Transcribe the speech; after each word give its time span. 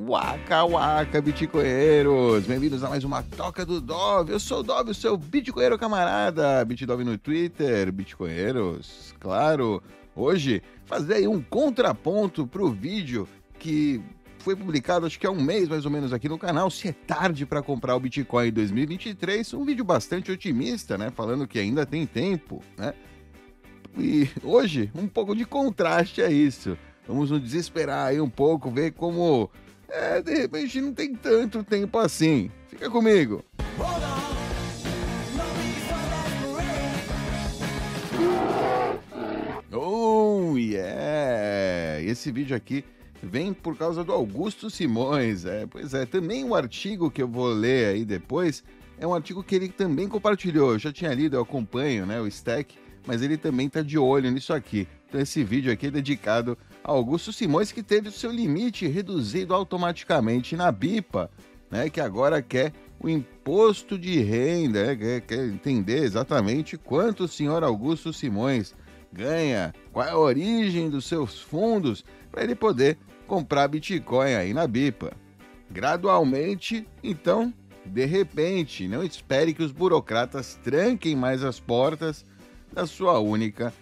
Waka 0.00 0.64
Waka, 0.64 1.20
bitcoinheiros! 1.20 2.46
Bem-vindos 2.46 2.82
a 2.82 2.88
mais 2.88 3.04
uma 3.04 3.22
Toca 3.22 3.66
do 3.66 3.78
Dove. 3.78 4.32
Eu 4.32 4.40
sou 4.40 4.60
o 4.60 4.62
Dove, 4.62 4.90
o 4.90 4.94
seu 4.94 5.18
bitcoinheiro 5.18 5.78
camarada. 5.78 6.64
Bitdove 6.64 7.04
no 7.04 7.18
Twitter, 7.18 7.92
bitcoinheiros. 7.92 9.14
Claro, 9.20 9.82
hoje 10.16 10.62
fazer 10.86 11.16
aí 11.16 11.28
um 11.28 11.42
contraponto 11.42 12.46
pro 12.46 12.70
vídeo 12.70 13.28
que 13.58 14.00
foi 14.38 14.56
publicado 14.56 15.04
acho 15.04 15.20
que 15.20 15.26
há 15.26 15.30
um 15.30 15.42
mês 15.42 15.68
mais 15.68 15.84
ou 15.84 15.90
menos 15.90 16.10
aqui 16.10 16.26
no 16.26 16.38
canal, 16.38 16.70
se 16.70 16.88
é 16.88 16.92
tarde 16.92 17.44
para 17.44 17.62
comprar 17.62 17.94
o 17.94 18.00
Bitcoin 18.00 18.48
em 18.48 18.52
2023, 18.52 19.52
um 19.52 19.64
vídeo 19.64 19.84
bastante 19.84 20.32
otimista, 20.32 20.96
né, 20.96 21.10
falando 21.14 21.46
que 21.46 21.58
ainda 21.58 21.84
tem 21.84 22.06
tempo, 22.06 22.62
né? 22.78 22.94
E 23.98 24.26
hoje 24.42 24.90
um 24.94 25.06
pouco 25.06 25.36
de 25.36 25.44
contraste 25.44 26.22
a 26.22 26.30
isso. 26.30 26.78
Vamos 27.06 27.30
nos 27.30 27.42
desesperar 27.42 28.06
aí 28.06 28.20
um 28.20 28.30
pouco, 28.30 28.70
ver 28.70 28.92
como 28.92 29.50
é, 29.92 30.22
de 30.22 30.34
repente 30.34 30.80
não 30.80 30.94
tem 30.94 31.14
tanto 31.14 31.62
tempo 31.62 31.98
assim. 31.98 32.50
Fica 32.68 32.90
comigo. 32.90 33.44
Oh, 39.70 40.56
yeah! 40.56 42.00
Esse 42.02 42.32
vídeo 42.32 42.56
aqui 42.56 42.84
vem 43.22 43.52
por 43.52 43.76
causa 43.76 44.02
do 44.02 44.12
Augusto 44.12 44.70
Simões. 44.70 45.44
É, 45.44 45.66
pois 45.66 45.94
é, 45.94 46.06
também 46.06 46.44
um 46.44 46.54
artigo 46.54 47.10
que 47.10 47.22
eu 47.22 47.28
vou 47.28 47.48
ler 47.48 47.94
aí 47.94 48.04
depois 48.04 48.64
é 48.98 49.06
um 49.06 49.14
artigo 49.14 49.42
que 49.42 49.54
ele 49.54 49.68
também 49.68 50.08
compartilhou. 50.08 50.72
Eu 50.72 50.78
já 50.78 50.92
tinha 50.92 51.12
lido, 51.12 51.36
eu 51.36 51.42
acompanho, 51.42 52.06
né, 52.06 52.20
o 52.20 52.26
Stack, 52.26 52.76
mas 53.06 53.20
ele 53.20 53.36
também 53.36 53.68
tá 53.68 53.82
de 53.82 53.98
olho 53.98 54.30
nisso 54.30 54.52
aqui. 54.52 54.86
Então 55.08 55.20
esse 55.20 55.42
vídeo 55.44 55.72
aqui 55.72 55.88
é 55.88 55.90
dedicado 55.90 56.56
Augusto 56.84 57.32
Simões, 57.32 57.70
que 57.70 57.82
teve 57.82 58.08
o 58.08 58.12
seu 58.12 58.30
limite 58.30 58.86
reduzido 58.86 59.54
automaticamente 59.54 60.56
na 60.56 60.72
BIPA, 60.72 61.30
né, 61.70 61.88
que 61.88 62.00
agora 62.00 62.42
quer 62.42 62.72
o 63.00 63.08
imposto 63.08 63.98
de 63.98 64.20
renda, 64.20 64.86
né, 64.86 64.96
quer, 64.96 65.20
quer 65.22 65.46
entender 65.46 66.02
exatamente 66.02 66.76
quanto 66.76 67.24
o 67.24 67.28
senhor 67.28 67.62
Augusto 67.62 68.12
Simões 68.12 68.74
ganha, 69.12 69.72
qual 69.92 70.06
é 70.06 70.10
a 70.10 70.18
origem 70.18 70.90
dos 70.90 71.04
seus 71.04 71.40
fundos, 71.40 72.04
para 72.30 72.42
ele 72.42 72.54
poder 72.54 72.98
comprar 73.26 73.68
Bitcoin 73.68 74.34
aí 74.34 74.52
na 74.52 74.66
BIPA. 74.66 75.12
Gradualmente, 75.70 76.86
então, 77.02 77.52
de 77.84 78.04
repente, 78.04 78.88
não 78.88 79.02
espere 79.04 79.54
que 79.54 79.62
os 79.62 79.72
burocratas 79.72 80.58
tranquem 80.62 81.14
mais 81.14 81.42
as 81.42 81.60
portas 81.60 82.24
da 82.72 82.86
sua 82.86 83.18
única 83.18 83.72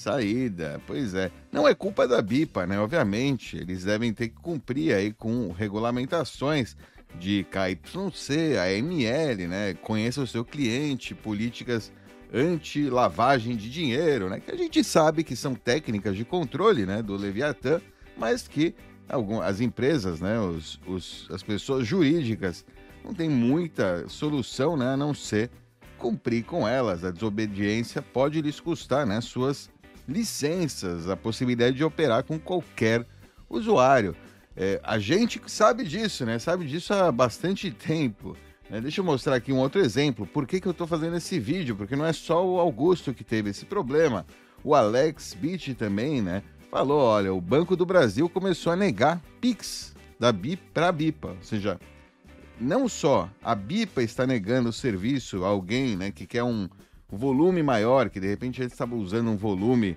saída. 0.00 0.80
Pois 0.86 1.14
é. 1.14 1.30
Não 1.52 1.68
é 1.68 1.74
culpa 1.74 2.08
da 2.08 2.20
BIPA, 2.22 2.66
né? 2.66 2.80
Obviamente, 2.80 3.56
eles 3.56 3.84
devem 3.84 4.12
ter 4.12 4.28
que 4.28 4.36
cumprir 4.36 4.94
aí 4.94 5.12
com 5.12 5.52
regulamentações 5.52 6.76
de 7.18 7.44
KYC, 7.44 8.56
AML, 8.56 9.48
né? 9.48 9.74
Conheça 9.74 10.22
o 10.22 10.26
seu 10.26 10.44
cliente, 10.44 11.14
políticas 11.14 11.92
anti-lavagem 12.32 13.56
de 13.56 13.68
dinheiro, 13.70 14.28
né? 14.28 14.40
Que 14.40 14.52
a 14.52 14.56
gente 14.56 14.82
sabe 14.84 15.24
que 15.24 15.36
são 15.36 15.54
técnicas 15.54 16.16
de 16.16 16.24
controle, 16.24 16.86
né? 16.86 17.02
Do 17.02 17.16
Leviatã, 17.16 17.80
mas 18.16 18.46
que 18.46 18.74
algumas, 19.08 19.48
as 19.48 19.60
empresas, 19.60 20.20
né? 20.20 20.38
Os, 20.40 20.80
os, 20.86 21.28
as 21.30 21.42
pessoas 21.42 21.86
jurídicas 21.86 22.64
não 23.04 23.12
tem 23.12 23.28
muita 23.28 24.08
solução, 24.08 24.76
né? 24.76 24.94
A 24.94 24.96
não 24.96 25.12
ser 25.12 25.50
cumprir 25.98 26.44
com 26.44 26.66
elas. 26.66 27.04
A 27.04 27.10
desobediência 27.10 28.00
pode 28.00 28.40
lhes 28.40 28.60
custar, 28.60 29.06
né? 29.06 29.20
Suas 29.20 29.68
licenças, 30.10 31.08
a 31.08 31.16
possibilidade 31.16 31.76
de 31.76 31.84
operar 31.84 32.24
com 32.24 32.38
qualquer 32.38 33.06
usuário. 33.48 34.14
É, 34.56 34.80
a 34.82 34.98
gente 34.98 35.40
sabe 35.46 35.84
disso, 35.84 36.26
né? 36.26 36.38
Sabe 36.38 36.66
disso 36.66 36.92
há 36.92 37.10
bastante 37.10 37.70
tempo. 37.70 38.36
Né? 38.68 38.80
Deixa 38.80 39.00
eu 39.00 39.04
mostrar 39.04 39.36
aqui 39.36 39.52
um 39.52 39.58
outro 39.58 39.80
exemplo. 39.80 40.26
Por 40.26 40.46
que, 40.46 40.60
que 40.60 40.66
eu 40.66 40.72
estou 40.72 40.86
fazendo 40.86 41.16
esse 41.16 41.38
vídeo? 41.38 41.76
Porque 41.76 41.96
não 41.96 42.04
é 42.04 42.12
só 42.12 42.44
o 42.44 42.58
Augusto 42.58 43.14
que 43.14 43.24
teve 43.24 43.50
esse 43.50 43.64
problema. 43.64 44.26
O 44.62 44.74
Alex 44.74 45.34
Beach 45.34 45.74
também, 45.74 46.20
né? 46.20 46.42
Falou, 46.70 47.00
olha, 47.00 47.32
o 47.32 47.40
Banco 47.40 47.74
do 47.74 47.86
Brasil 47.86 48.28
começou 48.28 48.72
a 48.72 48.76
negar 48.76 49.20
PIX 49.40 49.94
da 50.18 50.30
BIP 50.30 50.62
para 50.74 50.88
a 50.88 50.92
BIPA. 50.92 51.28
Ou 51.28 51.42
seja, 51.42 51.80
não 52.60 52.88
só 52.88 53.28
a 53.42 53.54
BIPA 53.54 54.02
está 54.02 54.26
negando 54.26 54.68
o 54.68 54.72
serviço 54.72 55.44
a 55.44 55.48
alguém 55.48 55.96
né, 55.96 56.10
que 56.10 56.26
quer 56.26 56.44
um, 56.44 56.68
volume 57.16 57.62
maior, 57.62 58.08
que 58.08 58.20
de 58.20 58.28
repente 58.28 58.60
ele 58.60 58.68
estava 58.68 58.94
usando 58.94 59.30
um 59.30 59.36
volume, 59.36 59.96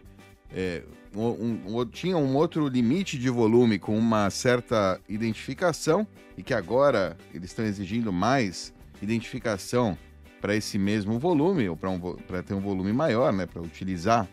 é, 0.52 0.84
um, 1.16 1.80
um, 1.80 1.86
tinha 1.86 2.18
um 2.18 2.36
outro 2.36 2.68
limite 2.68 3.18
de 3.18 3.30
volume 3.30 3.78
com 3.78 3.98
uma 3.98 4.30
certa 4.30 5.00
identificação 5.08 6.08
e 6.38 6.44
que 6.44 6.54
agora 6.54 7.16
eles 7.34 7.52
estão 7.52 7.66
exigindo 7.66 8.12
mais 8.12 8.74
identificação 9.02 9.98
para 10.42 10.56
esse 10.56 10.78
mesmo 10.78 11.18
volume, 11.20 11.70
ou 11.70 11.78
para 11.78 11.90
um, 11.90 12.00
ter 12.46 12.54
um 12.54 12.60
volume 12.60 12.92
maior, 12.92 13.32
né, 13.32 13.46
para 13.46 13.62
utilizar 13.62 14.28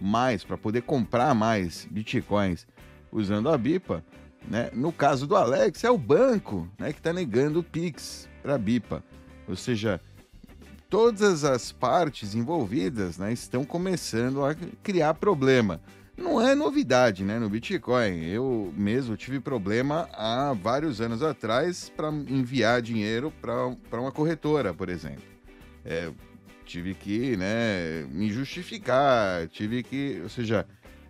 mais, 0.00 0.42
para 0.42 0.58
poder 0.58 0.82
comprar 0.82 1.32
mais 1.34 1.86
bitcoins 1.88 2.66
usando 3.12 3.48
a 3.48 3.56
BIPA. 3.56 4.04
Né? 4.48 4.70
No 4.72 4.90
caso 4.90 5.26
do 5.26 5.36
Alex, 5.36 5.84
é 5.84 5.90
o 5.90 5.96
banco 5.96 6.68
né, 6.78 6.92
que 6.92 6.98
está 6.98 7.12
negando 7.12 7.60
o 7.60 7.62
PIX 7.62 8.28
para 8.42 8.56
a 8.56 8.58
BIPA. 8.58 9.04
Ou 9.46 9.54
seja, 9.54 10.00
todas 10.92 11.42
as 11.42 11.72
partes 11.72 12.34
envolvidas 12.34 13.16
né, 13.16 13.32
estão 13.32 13.64
começando 13.64 14.44
a 14.44 14.54
criar 14.82 15.14
problema. 15.14 15.80
Não 16.14 16.38
é 16.38 16.54
novidade 16.54 17.24
né, 17.24 17.38
no 17.38 17.48
Bitcoin. 17.48 18.26
Eu 18.26 18.70
mesmo 18.76 19.16
tive 19.16 19.40
problema 19.40 20.06
há 20.12 20.52
vários 20.52 21.00
anos 21.00 21.22
atrás 21.22 21.90
para 21.96 22.10
enviar 22.10 22.82
dinheiro 22.82 23.32
para 23.40 23.98
uma 23.98 24.12
corretora, 24.12 24.74
por 24.74 24.90
exemplo. 24.90 25.24
É, 25.82 26.12
tive 26.66 26.92
que 26.92 27.38
né, 27.38 28.02
me 28.10 28.30
justificar, 28.30 29.48
tive 29.48 29.82
que. 29.82 30.20
Ou 30.22 30.28
seja, 30.28 30.66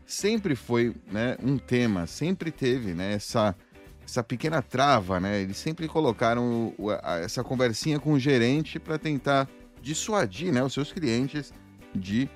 sempre 0.06 0.54
foi 0.54 0.94
né, 1.10 1.36
um 1.42 1.58
tema, 1.58 2.06
sempre 2.06 2.52
teve 2.52 2.94
né, 2.94 3.14
essa, 3.14 3.52
essa 4.06 4.22
pequena 4.22 4.62
trava, 4.62 5.18
né? 5.18 5.40
Eles 5.42 5.56
sempre 5.56 5.88
colocaram 5.88 6.72
o, 6.78 6.88
a, 6.90 7.18
essa 7.18 7.42
conversinha 7.42 7.98
com 7.98 8.12
o 8.12 8.18
gerente 8.20 8.78
para 8.78 8.96
tentar 8.96 9.48
dissuadir 9.82 10.52
né, 10.52 10.62
os 10.62 10.72
seus 10.72 10.92
clientes 10.92 11.52
de 11.94 12.30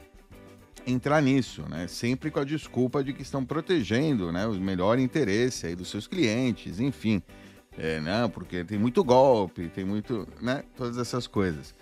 entrar 0.87 1.21
nisso, 1.23 1.63
né? 1.69 1.87
Sempre 1.89 2.31
com 2.31 2.41
a 2.41 2.45
desculpa 2.45 3.03
de 3.03 3.13
que 3.13 3.23
estão 3.23 3.45
protegendo 3.45 4.31
né, 4.31 4.47
o 4.47 4.55
melhor 4.55 4.99
interesse 4.99 5.67
aí 5.67 5.75
dos 5.75 5.89
seus 5.89 6.07
clientes, 6.07 6.79
enfim. 6.79 7.23
É, 7.79 8.01
não, 8.01 8.31
porque 8.31 8.65
tem 8.65 8.79
muito 8.79 9.03
golpe, 9.05 9.69
tem 9.69 9.85
muito, 9.85 10.27
né? 10.41 10.63
Todas 10.77 10.99
essas 10.99 11.27
coisas. 11.27 11.75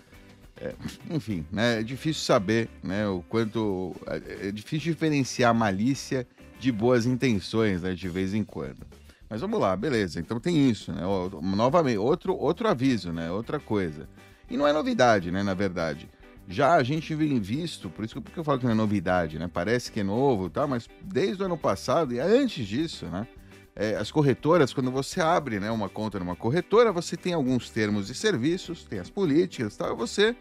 É, 0.57 0.73
enfim, 1.13 1.45
né, 1.51 1.81
é 1.81 1.83
difícil 1.83 2.23
saber 2.23 2.69
né, 2.81 3.07
o 3.07 3.21
quanto. 3.27 3.95
É, 4.07 4.47
é 4.47 4.51
difícil 4.51 4.93
diferenciar 4.93 5.53
malícia 5.53 6.27
de 6.59 6.71
boas 6.71 7.05
intenções 7.05 7.81
né, 7.81 7.93
de 7.93 8.07
vez 8.07 8.33
em 8.33 8.43
quando. 8.43 8.85
Mas 9.29 9.41
vamos 9.41 9.59
lá, 9.59 9.75
beleza. 9.75 10.19
Então 10.19 10.39
tem 10.39 10.69
isso, 10.69 10.91
né? 10.91 11.01
Novamente, 11.41 11.97
outro, 11.97 12.35
outro 12.35 12.67
aviso, 12.67 13.11
né? 13.11 13.31
Outra 13.31 13.59
coisa. 13.59 14.07
E 14.49 14.57
não 14.57 14.67
é 14.67 14.73
novidade, 14.73 15.31
né, 15.31 15.43
na 15.43 15.53
verdade. 15.53 16.09
Já 16.47 16.75
a 16.75 16.83
gente 16.83 17.15
vem 17.15 17.39
visto, 17.39 17.89
por 17.89 18.05
isso 18.05 18.21
que 18.21 18.37
eu 18.37 18.43
falo 18.43 18.59
que 18.59 18.65
não 18.65 18.71
é 18.71 18.75
novidade, 18.75 19.39
né? 19.39 19.49
Parece 19.51 19.91
que 19.91 20.01
é 20.01 20.03
novo, 20.03 20.49
tá? 20.49 20.67
Mas 20.67 20.87
desde 21.01 21.41
o 21.41 21.45
ano 21.45 21.57
passado 21.57 22.13
e 22.13 22.19
antes 22.19 22.67
disso, 22.67 23.07
né? 23.07 23.27
É, 23.75 23.95
as 23.95 24.09
corretoras, 24.09 24.73
quando 24.73 24.89
você 24.89 25.19
abre 25.19 25.59
né, 25.59 25.69
uma 25.69 25.89
conta 25.89 26.17
numa 26.17 26.35
corretora, 26.35 26.93
você 26.93 27.17
tem 27.17 27.33
alguns 27.33 27.69
termos 27.69 28.09
e 28.09 28.15
serviços, 28.15 28.85
tem 28.85 28.99
as 28.99 29.09
políticas 29.09 29.75
tal, 29.75 29.93
e 29.93 29.97
você 29.97 30.33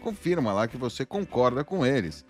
confirma 0.00 0.52
lá 0.52 0.68
que 0.68 0.76
você 0.76 1.04
concorda 1.04 1.64
com 1.64 1.84
eles. 1.84 2.24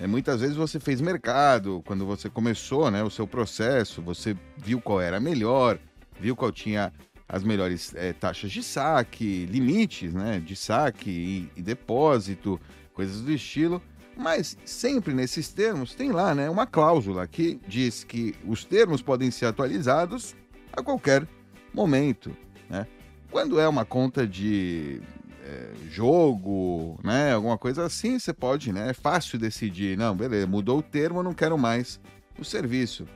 É, 0.00 0.06
muitas 0.08 0.40
vezes 0.40 0.56
você 0.56 0.80
fez 0.80 1.00
mercado, 1.00 1.82
quando 1.86 2.04
você 2.04 2.28
começou 2.28 2.90
né, 2.90 3.04
o 3.04 3.10
seu 3.10 3.28
processo, 3.28 4.02
você 4.02 4.36
viu 4.56 4.80
qual 4.80 5.00
era 5.00 5.20
melhor, 5.20 5.78
viu 6.18 6.34
qual 6.34 6.50
tinha 6.50 6.92
as 7.32 7.42
melhores 7.42 7.94
é, 7.96 8.12
taxas 8.12 8.52
de 8.52 8.62
saque, 8.62 9.46
limites 9.46 10.12
né, 10.12 10.38
de 10.38 10.54
saque 10.54 11.10
e, 11.10 11.50
e, 11.56 11.62
depósito, 11.62 12.60
coisas 12.92 13.22
do 13.22 13.32
estilo. 13.32 13.82
Mas 14.14 14.58
sempre 14.66 15.14
nesses 15.14 15.48
termos 15.48 15.94
tem 15.94 16.12
lá 16.12 16.34
né, 16.34 16.50
uma 16.50 16.66
cláusula 16.66 17.26
que 17.26 17.58
diz 17.66 18.04
que 18.04 18.34
os 18.46 18.66
termos 18.66 19.00
podem 19.00 19.30
ser 19.30 19.46
atualizados 19.46 20.36
a 20.70 20.82
qualquer 20.82 21.26
momento. 21.72 22.36
Né? 22.68 22.86
Quando 23.30 23.58
é 23.58 23.66
uma 23.66 23.86
conta 23.86 24.26
de 24.26 25.00
é, 25.42 25.70
jogo, 25.90 27.00
né, 27.02 27.32
alguma 27.32 27.56
coisa 27.56 27.86
assim, 27.86 28.18
você 28.18 28.34
pode, 28.34 28.70
né, 28.74 28.90
é 28.90 28.92
fácil 28.92 29.38
decidir, 29.38 29.96
não, 29.96 30.14
beleza, 30.14 30.46
mudou 30.46 30.80
o 30.80 30.82
termo, 30.82 31.22
não 31.22 31.32
quero 31.32 31.56
mais 31.56 31.98
o 32.38 32.44
serviço. 32.44 33.06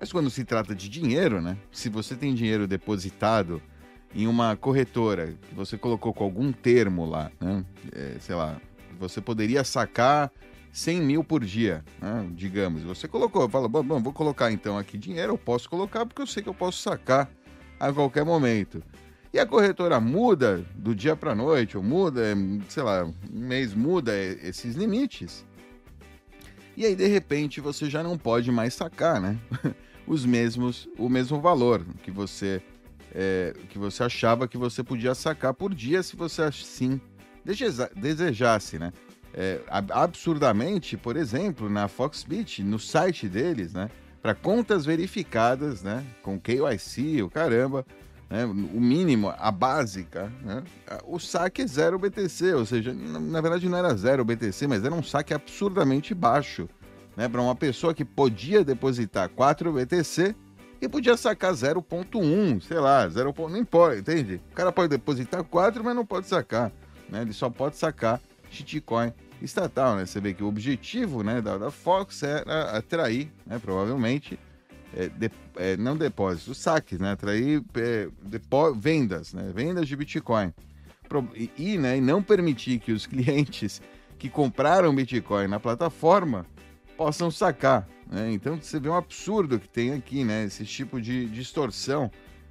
Mas 0.00 0.10
quando 0.10 0.30
se 0.30 0.44
trata 0.44 0.74
de 0.74 0.88
dinheiro, 0.88 1.42
né? 1.42 1.58
Se 1.70 1.90
você 1.90 2.16
tem 2.16 2.34
dinheiro 2.34 2.66
depositado 2.66 3.62
em 4.14 4.26
uma 4.26 4.56
corretora 4.56 5.34
que 5.48 5.54
você 5.54 5.78
colocou 5.78 6.12
com 6.12 6.24
algum 6.24 6.52
termo 6.52 7.06
lá, 7.06 7.30
né? 7.40 7.64
É, 7.92 8.16
sei 8.20 8.34
lá, 8.34 8.60
você 8.98 9.20
poderia 9.20 9.62
sacar 9.64 10.30
100 10.72 11.00
mil 11.00 11.24
por 11.24 11.44
dia, 11.44 11.84
né? 12.00 12.28
digamos. 12.32 12.82
Você 12.82 13.08
colocou, 13.08 13.48
fala, 13.48 13.68
bom, 13.68 13.82
bom, 13.82 14.02
vou 14.02 14.12
colocar 14.12 14.50
então 14.50 14.78
aqui 14.78 14.98
dinheiro, 14.98 15.34
eu 15.34 15.38
posso 15.38 15.68
colocar 15.68 16.06
porque 16.06 16.22
eu 16.22 16.26
sei 16.26 16.42
que 16.42 16.48
eu 16.48 16.54
posso 16.54 16.82
sacar 16.82 17.30
a 17.78 17.92
qualquer 17.92 18.24
momento. 18.24 18.82
E 19.32 19.38
a 19.38 19.46
corretora 19.46 20.00
muda 20.00 20.64
do 20.74 20.92
dia 20.92 21.14
para 21.14 21.34
noite, 21.36 21.76
ou 21.76 21.82
muda, 21.82 22.22
sei 22.68 22.82
lá, 22.82 23.04
um 23.04 23.14
mês 23.30 23.72
muda 23.72 24.12
esses 24.16 24.74
limites. 24.74 25.46
E 26.76 26.84
aí, 26.84 26.96
de 26.96 27.06
repente, 27.06 27.60
você 27.60 27.88
já 27.88 28.02
não 28.02 28.18
pode 28.18 28.50
mais 28.50 28.74
sacar, 28.74 29.20
né? 29.20 29.38
Os 30.06 30.24
mesmos, 30.26 30.88
o 30.98 31.08
mesmo 31.08 31.40
valor 31.40 31.84
que 32.02 32.10
você, 32.10 32.60
é, 33.14 33.54
que 33.68 33.78
você 33.78 34.02
achava 34.02 34.46
que 34.48 34.56
você 34.56 34.82
podia 34.82 35.14
sacar 35.14 35.54
por 35.54 35.74
dia 35.74 36.02
se 36.02 36.16
você 36.16 36.42
assim 36.42 37.00
desejasse, 37.94 38.78
né? 38.78 38.92
É, 39.32 39.60
absurdamente, 39.68 40.96
por 40.96 41.16
exemplo, 41.16 41.70
na 41.70 41.88
Foxbit, 41.88 42.62
no 42.62 42.78
site 42.78 43.28
deles, 43.28 43.72
né? 43.72 43.88
Para 44.20 44.34
contas 44.34 44.84
verificadas, 44.84 45.82
né? 45.82 46.04
Com 46.22 46.38
KYC, 46.38 47.22
o 47.22 47.30
caramba, 47.30 47.86
né, 48.30 48.44
o 48.44 48.80
mínimo, 48.80 49.34
a 49.36 49.50
básica, 49.50 50.32
né, 50.42 50.62
o 51.04 51.18
saque 51.18 51.62
é 51.62 51.66
zero 51.66 51.98
BTC, 51.98 52.54
ou 52.54 52.64
seja, 52.64 52.94
na 52.94 53.40
verdade 53.40 53.68
não 53.68 53.76
era 53.76 53.92
zero 53.96 54.24
BTC, 54.24 54.68
mas 54.68 54.84
era 54.84 54.94
um 54.94 55.02
saque 55.02 55.34
absurdamente 55.34 56.14
baixo, 56.14 56.68
né, 57.16 57.28
para 57.28 57.42
uma 57.42 57.56
pessoa 57.56 57.92
que 57.92 58.04
podia 58.04 58.64
depositar 58.64 59.28
4 59.30 59.72
BTC 59.72 60.36
e 60.80 60.88
podia 60.88 61.16
sacar 61.16 61.52
0.1, 61.52 62.60
sei 62.62 62.78
lá, 62.78 63.08
0. 63.08 63.34
não 63.36 63.56
importa, 63.56 63.98
entende? 63.98 64.40
O 64.50 64.54
cara 64.54 64.72
pode 64.72 64.88
depositar 64.88 65.44
4, 65.44 65.84
mas 65.84 65.94
não 65.94 66.06
pode 66.06 66.26
sacar, 66.26 66.72
né, 67.08 67.22
ele 67.22 67.32
só 67.32 67.50
pode 67.50 67.76
sacar 67.76 68.20
shitcoin 68.50 69.12
estatal, 69.42 69.96
né, 69.96 70.06
você 70.06 70.20
vê 70.20 70.34
que 70.34 70.42
o 70.42 70.48
objetivo, 70.48 71.22
né, 71.22 71.40
da, 71.40 71.58
da 71.58 71.70
Fox 71.70 72.22
era 72.22 72.76
atrair, 72.76 73.30
né, 73.46 73.58
provavelmente, 73.58 74.38
é, 74.94 75.08
de, 75.08 75.30
é, 75.56 75.76
não 75.76 75.96
depósitos, 75.96 76.58
saques, 76.58 76.98
né? 76.98 77.12
Atrair 77.12 77.62
é, 77.74 78.08
depo, 78.22 78.74
vendas, 78.74 79.32
né? 79.32 79.50
Vendas 79.54 79.86
de 79.86 79.96
Bitcoin. 79.96 80.52
Pro, 81.08 81.28
e, 81.34 81.50
e, 81.56 81.78
né, 81.78 81.96
e 81.96 82.00
não 82.00 82.22
permitir 82.22 82.78
que 82.78 82.92
os 82.92 83.06
clientes 83.06 83.80
que 84.18 84.28
compraram 84.28 84.94
Bitcoin 84.94 85.48
na 85.48 85.58
plataforma 85.58 86.46
possam 86.96 87.30
sacar. 87.30 87.88
Né? 88.10 88.32
Então 88.32 88.56
você 88.56 88.80
vê 88.80 88.88
um 88.88 88.96
absurdo 88.96 89.58
que 89.58 89.68
tem 89.68 89.92
aqui, 89.92 90.24
né? 90.24 90.44
Esse 90.44 90.64
tipo 90.64 91.00
de 91.00 91.26
distorção 91.26 92.10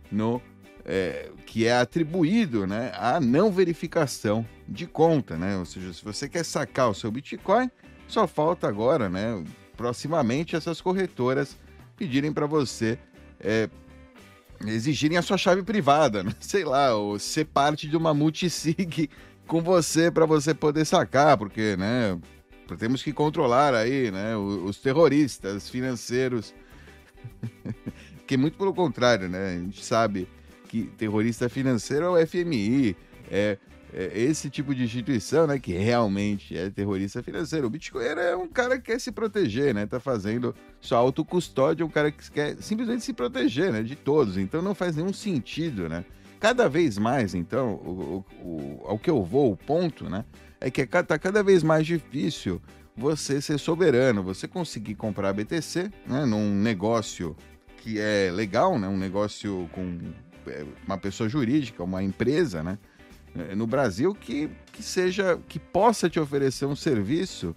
no 0.09 0.41
é, 0.85 1.29
que 1.45 1.67
é 1.67 1.77
atribuído 1.77 2.65
né, 2.65 2.91
à 2.95 3.19
não 3.19 3.51
verificação 3.51 4.45
de 4.67 4.87
conta, 4.87 5.37
né? 5.37 5.57
Ou 5.57 5.65
seja, 5.65 5.91
se 5.93 6.03
você 6.03 6.29
quer 6.29 6.45
sacar 6.45 6.89
o 6.89 6.93
seu 6.93 7.11
Bitcoin, 7.11 7.69
só 8.07 8.25
falta 8.25 8.67
agora, 8.67 9.09
né? 9.09 9.43
Proximamente 9.75 10.55
essas 10.55 10.79
corretoras 10.79 11.57
pedirem 11.97 12.31
para 12.31 12.45
você 12.45 12.97
é, 13.39 13.69
exigirem 14.65 15.17
a 15.17 15.21
sua 15.21 15.37
chave 15.37 15.61
privada, 15.61 16.23
né? 16.23 16.33
sei 16.39 16.63
lá, 16.63 16.95
ou 16.95 17.19
ser 17.19 17.45
parte 17.45 17.87
de 17.87 17.97
uma 17.97 18.13
multisig 18.13 19.09
com 19.45 19.61
você 19.61 20.09
para 20.09 20.25
você 20.25 20.53
poder 20.53 20.85
sacar, 20.85 21.37
porque, 21.37 21.75
né, 21.75 22.17
temos 22.77 23.03
que 23.03 23.13
controlar 23.13 23.73
aí, 23.73 24.11
né, 24.11 24.35
os 24.35 24.77
terroristas 24.77 25.69
financeiros. 25.69 26.53
que 28.27 28.37
muito 28.37 28.57
pelo 28.57 28.73
contrário, 28.73 29.27
né? 29.27 29.55
A 29.55 29.59
gente 29.59 29.83
sabe 29.83 30.27
que 30.67 30.83
terrorista 30.97 31.49
financeiro 31.49 32.05
é 32.05 32.23
o 32.23 32.27
FMI, 32.27 32.95
é 33.29 33.57
é, 33.93 34.11
esse 34.13 34.49
tipo 34.49 34.73
de 34.75 34.83
instituição, 34.83 35.47
né, 35.47 35.57
que 35.57 35.73
realmente 35.73 36.55
é 36.55 36.69
terrorista 36.69 37.23
financeiro. 37.23 37.67
O 37.67 37.69
Bitcoin 37.69 38.03
é 38.03 38.35
um 38.35 38.47
cara 38.47 38.77
que 38.77 38.91
quer 38.91 38.99
se 38.99 39.11
proteger, 39.11 39.73
né, 39.73 39.85
tá 39.85 39.99
fazendo 39.99 40.53
sua 40.79 40.99
autocustódia, 40.99 41.85
um 41.85 41.89
cara 41.89 42.11
que 42.11 42.29
quer 42.31 42.55
simplesmente 42.61 43.03
se 43.03 43.13
proteger, 43.13 43.71
né, 43.71 43.81
de 43.81 43.95
todos. 43.95 44.37
Então 44.37 44.61
não 44.61 44.75
faz 44.75 44.95
nenhum 44.95 45.13
sentido, 45.13 45.89
né. 45.89 46.05
Cada 46.39 46.69
vez 46.69 46.97
mais, 46.97 47.35
então, 47.35 47.73
o, 47.73 48.25
o, 48.41 48.81
ao 48.85 48.97
que 48.97 49.09
eu 49.09 49.23
vou, 49.23 49.51
o 49.51 49.57
ponto, 49.57 50.09
né, 50.09 50.23
é 50.61 50.71
que 50.71 50.85
tá 50.85 51.19
cada 51.19 51.43
vez 51.43 51.63
mais 51.63 51.85
difícil 51.85 52.61
você 52.95 53.41
ser 53.41 53.57
soberano, 53.57 54.23
você 54.23 54.47
conseguir 54.47 54.95
comprar 54.95 55.33
BTC, 55.33 55.91
né, 56.05 56.25
num 56.25 56.53
negócio 56.55 57.35
que 57.77 57.99
é 57.99 58.31
legal, 58.31 58.79
né, 58.79 58.87
um 58.87 58.97
negócio 58.97 59.69
com 59.73 59.99
é, 60.47 60.65
uma 60.85 60.97
pessoa 60.97 61.27
jurídica, 61.27 61.83
uma 61.83 62.03
empresa, 62.03 62.63
né, 62.63 62.77
é, 63.35 63.55
no 63.55 63.67
Brasil 63.67 64.13
que, 64.13 64.49
que 64.71 64.81
seja 64.81 65.37
que 65.47 65.59
possa 65.59 66.09
te 66.09 66.19
oferecer 66.19 66.65
um 66.65 66.75
serviço 66.75 67.55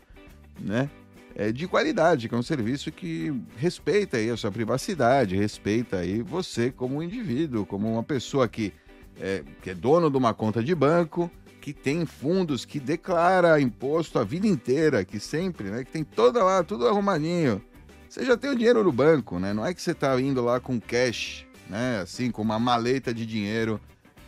né, 0.61 0.91
é, 1.35 1.53
de 1.53 1.67
qualidade, 1.67 2.29
que 2.29 2.35
é 2.35 2.39
um 2.39 2.43
serviço 2.43 2.91
que 2.93 3.33
respeita 3.57 4.17
aí 4.17 4.31
a 4.31 4.37
sua 4.37 4.51
privacidade, 4.51 5.37
respeita 5.37 5.99
aí 5.99 6.23
você 6.23 6.71
como 6.71 7.03
indivíduo, 7.03 7.67
como 7.67 7.93
uma 7.93 8.03
pessoa 8.03 8.49
que 8.49 8.73
é, 9.21 9.43
que 9.61 9.71
é 9.71 9.75
dono 9.75 10.11
de 10.11 10.17
uma 10.17 10.33
conta 10.33 10.63
de 10.63 10.75
banco, 10.75 11.31
que 11.61 11.73
tem 11.73 12.05
fundos, 12.05 12.65
que 12.65 12.81
declara 12.81 13.61
imposto 13.61 14.19
a 14.19 14.25
vida 14.25 14.47
inteira, 14.47 15.05
que 15.05 15.21
sempre, 15.21 15.71
né, 15.71 15.85
que 15.85 15.93
tem 15.93 16.03
toda 16.03 16.43
lá, 16.43 16.65
tudo 16.65 16.89
arrumadinho. 16.89 17.63
Você 18.09 18.25
já 18.25 18.37
tem 18.37 18.51
o 18.51 18.57
dinheiro 18.57 18.83
no 18.83 18.93
banco, 18.93 19.39
né? 19.39 19.55
Não 19.55 19.65
é 19.65 19.73
que 19.73 19.81
você 19.81 19.93
está 19.93 20.21
indo 20.21 20.45
lá 20.45 20.61
com 20.61 20.79
cash, 20.79 21.47
né? 21.69 22.01
Assim, 22.01 22.31
com 22.31 22.43
uma 22.43 22.59
maleta 22.59 23.15
de 23.15 23.25
dinheiro 23.25 23.81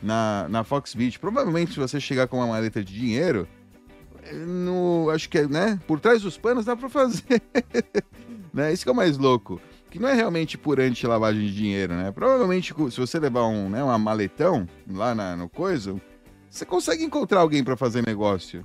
na, 0.02 0.46
na 0.48 0.64
Fox 0.64 0.94
Beach. 0.94 1.18
Provavelmente, 1.18 1.74
se 1.74 1.78
você 1.78 2.00
chegar 2.00 2.26
com 2.26 2.38
uma 2.38 2.46
maleta 2.46 2.82
de 2.82 2.98
dinheiro, 2.98 3.46
no, 4.32 5.10
acho 5.10 5.28
que 5.28 5.38
é, 5.38 5.46
né? 5.46 5.80
Por 5.86 6.00
trás 6.00 6.22
dos 6.22 6.38
panos 6.38 6.64
dá 6.64 6.76
para 6.76 6.88
fazer. 6.88 7.42
né? 8.52 8.72
Isso 8.72 8.84
que 8.84 8.88
é 8.88 8.92
o 8.92 8.96
mais 8.96 9.18
louco. 9.18 9.60
Que 9.90 9.98
não 9.98 10.08
é 10.08 10.14
realmente 10.14 10.58
por 10.58 10.80
anti-lavagem 10.80 11.46
de 11.46 11.54
dinheiro, 11.54 11.94
né? 11.94 12.10
Provavelmente, 12.10 12.74
se 12.90 12.98
você 12.98 13.18
levar 13.18 13.46
um, 13.46 13.68
né, 13.68 13.82
uma 13.82 13.98
maletão 13.98 14.68
lá 14.90 15.14
na, 15.14 15.36
no 15.36 15.48
coisa, 15.48 15.94
você 16.50 16.64
consegue 16.64 17.04
encontrar 17.04 17.40
alguém 17.40 17.62
para 17.62 17.76
fazer 17.76 18.04
negócio. 18.04 18.64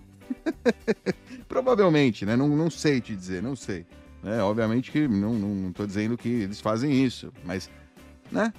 Provavelmente, 1.48 2.26
né? 2.26 2.36
Não, 2.36 2.48
não 2.48 2.70
sei 2.70 3.00
te 3.00 3.16
dizer, 3.16 3.44
não 3.44 3.56
sei. 3.56 3.86
É, 4.24 4.42
obviamente 4.42 4.92
que 4.92 5.08
não, 5.08 5.34
não, 5.34 5.50
não 5.50 5.72
tô 5.72 5.86
dizendo 5.86 6.18
que 6.18 6.28
eles 6.28 6.60
fazem 6.60 6.92
isso, 7.06 7.32
mas, 7.44 7.70
né? 8.32 8.52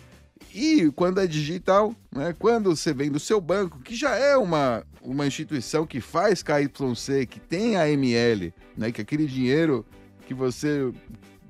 E 0.55 0.91
quando 0.97 1.21
é 1.21 1.27
digital, 1.27 1.95
né, 2.15 2.35
quando 2.39 2.75
você 2.75 2.93
vem 2.93 3.11
do 3.11 3.21
seu 3.21 3.41
banco, 3.41 3.79
que 3.81 3.95
já 3.95 4.17
é 4.17 4.37
uma, 4.37 4.85
uma 5.01 5.27
instituição 5.27 5.87
que 5.87 6.01
faz 6.01 6.43
KYC, 6.43 7.27
que 7.27 7.39
tem 7.39 7.77
AML, 7.77 8.53
né, 8.77 8.91
que 8.91 9.01
aquele 9.01 9.27
dinheiro 9.27 9.87
que 10.27 10.35
você 10.35 10.93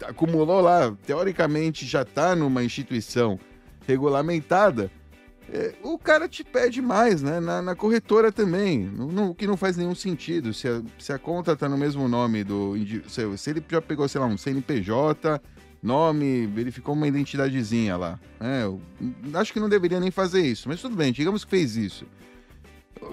acumulou 0.04 0.60
lá, 0.60 0.94
teoricamente 1.06 1.86
já 1.86 2.02
está 2.02 2.36
numa 2.36 2.62
instituição 2.62 3.38
regulamentada, 3.86 4.90
é, 5.52 5.74
o 5.82 5.98
cara 5.98 6.28
te 6.28 6.44
pede 6.44 6.80
mais, 6.80 7.22
né? 7.22 7.40
Na, 7.40 7.60
na 7.60 7.74
corretora 7.74 8.30
também, 8.30 8.88
o 9.28 9.34
que 9.34 9.48
não 9.48 9.56
faz 9.56 9.76
nenhum 9.76 9.96
sentido. 9.96 10.54
Se 10.54 10.68
a, 10.68 10.80
se 10.96 11.12
a 11.12 11.18
conta 11.18 11.52
está 11.52 11.68
no 11.68 11.76
mesmo 11.76 12.08
nome 12.08 12.44
do. 12.44 12.74
Se, 13.08 13.36
se 13.36 13.50
ele 13.50 13.62
já 13.68 13.82
pegou, 13.82 14.06
sei 14.06 14.20
lá, 14.20 14.28
um 14.28 14.38
CNPJ 14.38 15.40
nome, 15.82 16.46
verificou 16.46 16.94
uma 16.94 17.08
identidadezinha 17.08 17.96
lá. 17.96 18.20
É, 18.40 19.38
acho 19.38 19.52
que 19.52 19.60
não 19.60 19.68
deveria 19.68 20.00
nem 20.00 20.10
fazer 20.10 20.42
isso, 20.42 20.68
mas 20.68 20.80
tudo 20.80 20.96
bem, 20.96 21.12
digamos 21.12 21.44
que 21.44 21.50
fez 21.50 21.76
isso. 21.76 22.06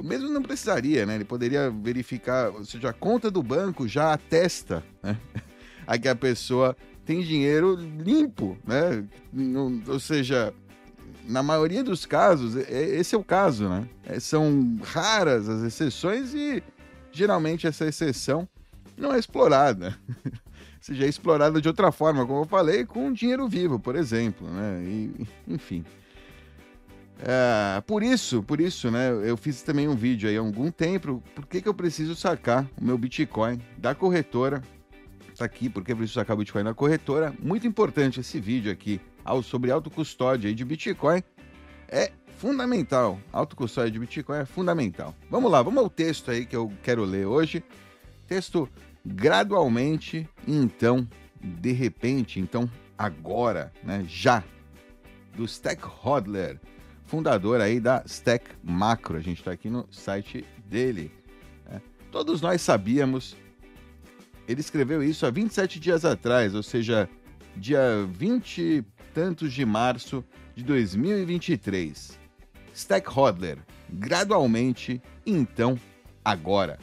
Mesmo 0.03 0.29
não 0.29 0.41
precisaria, 0.41 1.05
né? 1.05 1.15
Ele 1.15 1.23
poderia 1.23 1.71
verificar, 1.71 2.49
ou 2.49 2.65
seja, 2.65 2.89
a 2.89 2.93
conta 2.93 3.31
do 3.31 3.41
banco 3.41 3.87
já 3.87 4.13
atesta 4.13 4.83
né? 5.01 5.17
a 5.87 5.97
que 5.97 6.09
a 6.09 6.15
pessoa 6.15 6.75
tem 7.05 7.21
dinheiro 7.21 7.75
limpo, 7.75 8.57
né? 8.65 9.05
Ou 9.87 9.99
seja, 9.99 10.53
na 11.25 11.41
maioria 11.41 11.83
dos 11.83 12.05
casos, 12.05 12.57
é, 12.57 12.97
esse 12.99 13.15
é 13.15 13.17
o 13.17 13.23
caso, 13.23 13.69
né? 13.69 13.87
É, 14.05 14.19
são 14.19 14.77
raras 14.83 15.47
as 15.47 15.63
exceções 15.63 16.33
e 16.33 16.61
geralmente 17.11 17.65
essa 17.65 17.85
exceção 17.85 18.47
não 18.97 19.13
é 19.13 19.19
explorada. 19.19 19.97
seja 20.87 21.05
explorada 21.05 21.59
de 21.59 21.67
outra 21.67 21.91
forma, 21.91 22.25
como 22.25 22.41
eu 22.41 22.45
falei, 22.45 22.85
com 22.85 23.11
dinheiro 23.11 23.45
vivo, 23.45 23.77
por 23.77 23.93
exemplo, 23.97 24.47
né? 24.49 24.81
E, 24.85 25.27
enfim. 25.45 25.83
É, 27.19 27.81
por 27.81 28.01
isso, 28.01 28.41
por 28.41 28.61
isso, 28.61 28.89
né? 28.89 29.09
Eu 29.09 29.35
fiz 29.35 29.61
também 29.63 29.89
um 29.89 29.95
vídeo 29.95 30.29
aí 30.29 30.37
há 30.37 30.39
algum 30.39 30.71
tempo. 30.71 31.21
Por 31.35 31.45
que, 31.45 31.61
que 31.61 31.67
eu 31.67 31.73
preciso 31.73 32.15
sacar 32.15 32.65
o 32.79 32.85
meu 32.85 32.97
Bitcoin 32.97 33.59
da 33.77 33.93
corretora? 33.93 34.61
Tá 35.37 35.43
aqui, 35.43 35.67
porque 35.67 35.91
eu 35.91 35.97
preciso 35.97 36.19
sacar 36.19 36.35
o 36.35 36.39
Bitcoin 36.39 36.63
da 36.63 36.73
corretora. 36.73 37.33
Muito 37.37 37.67
importante 37.67 38.21
esse 38.21 38.39
vídeo 38.39 38.71
aqui 38.71 39.01
sobre 39.43 39.71
autocustódia 39.71 40.55
de 40.55 40.63
Bitcoin. 40.63 41.21
É 41.89 42.11
fundamental. 42.37 43.19
Autocustódia 43.33 43.91
de 43.91 43.99
Bitcoin 43.99 44.39
é 44.39 44.45
fundamental. 44.45 45.13
Vamos 45.29 45.51
lá, 45.51 45.61
vamos 45.61 45.83
ao 45.83 45.89
texto 45.89 46.31
aí 46.31 46.45
que 46.45 46.55
eu 46.55 46.71
quero 46.81 47.03
ler 47.03 47.25
hoje. 47.25 47.61
Texto 48.25 48.69
gradualmente, 49.07 50.27
então, 50.47 51.07
de 51.41 51.71
repente, 51.71 52.39
então, 52.39 52.69
agora, 52.97 53.71
né, 53.83 54.03
já, 54.07 54.43
do 55.35 55.45
Stack 55.45 55.81
Hodler, 55.83 56.59
fundador 57.05 57.61
aí 57.61 57.79
da 57.79 58.03
Stack 58.05 58.45
Macro. 58.63 59.17
A 59.17 59.21
gente 59.21 59.39
está 59.39 59.51
aqui 59.51 59.69
no 59.69 59.87
site 59.91 60.45
dele. 60.65 61.11
Né? 61.69 61.81
Todos 62.11 62.41
nós 62.41 62.61
sabíamos, 62.61 63.35
ele 64.47 64.61
escreveu 64.61 65.01
isso 65.03 65.25
há 65.25 65.31
27 65.31 65.79
dias 65.79 66.03
atrás, 66.03 66.53
ou 66.53 66.63
seja, 66.63 67.09
dia 67.55 68.07
23 68.11 68.97
tantos 69.17 69.51
de 69.51 69.65
março 69.65 70.23
de 70.53 70.63
2023. 70.63 72.19
Stackhodler, 72.71 73.57
gradualmente, 73.89 75.01
então, 75.25 75.75
agora. 76.23 76.77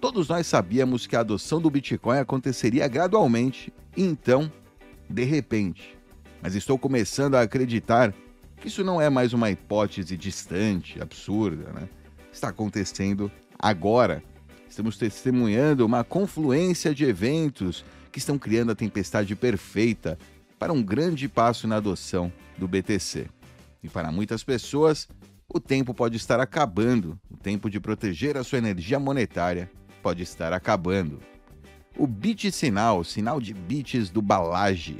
Todos 0.00 0.28
nós 0.28 0.46
sabíamos 0.46 1.06
que 1.06 1.14
a 1.14 1.20
adoção 1.20 1.60
do 1.60 1.68
Bitcoin 1.68 2.18
aconteceria 2.18 2.88
gradualmente, 2.88 3.70
então, 3.94 4.50
de 5.08 5.24
repente. 5.24 5.94
Mas 6.40 6.54
estou 6.54 6.78
começando 6.78 7.34
a 7.34 7.42
acreditar 7.42 8.14
que 8.56 8.68
isso 8.68 8.82
não 8.82 8.98
é 8.98 9.10
mais 9.10 9.34
uma 9.34 9.50
hipótese 9.50 10.16
distante, 10.16 11.00
absurda, 11.02 11.70
né? 11.74 11.86
Está 12.32 12.48
acontecendo 12.48 13.30
agora. 13.58 14.22
Estamos 14.66 14.96
testemunhando 14.96 15.84
uma 15.84 16.02
confluência 16.02 16.94
de 16.94 17.04
eventos 17.04 17.84
que 18.10 18.18
estão 18.18 18.38
criando 18.38 18.72
a 18.72 18.74
tempestade 18.74 19.36
perfeita 19.36 20.18
para 20.58 20.72
um 20.72 20.82
grande 20.82 21.28
passo 21.28 21.68
na 21.68 21.76
adoção 21.76 22.32
do 22.56 22.66
BTC. 22.66 23.26
E 23.82 23.88
para 23.88 24.10
muitas 24.10 24.42
pessoas, 24.42 25.06
o 25.46 25.60
tempo 25.60 25.92
pode 25.92 26.16
estar 26.16 26.40
acabando, 26.40 27.20
o 27.30 27.36
tempo 27.36 27.68
de 27.68 27.78
proteger 27.78 28.38
a 28.38 28.44
sua 28.44 28.58
energia 28.58 28.98
monetária 28.98 29.70
pode 30.02 30.22
estar 30.22 30.52
acabando. 30.52 31.20
O 31.96 32.06
Bit 32.06 32.50
Sinal, 32.52 33.04
sinal 33.04 33.40
de 33.40 33.52
bits 33.52 34.10
do 34.10 34.22
Balaji. 34.22 34.98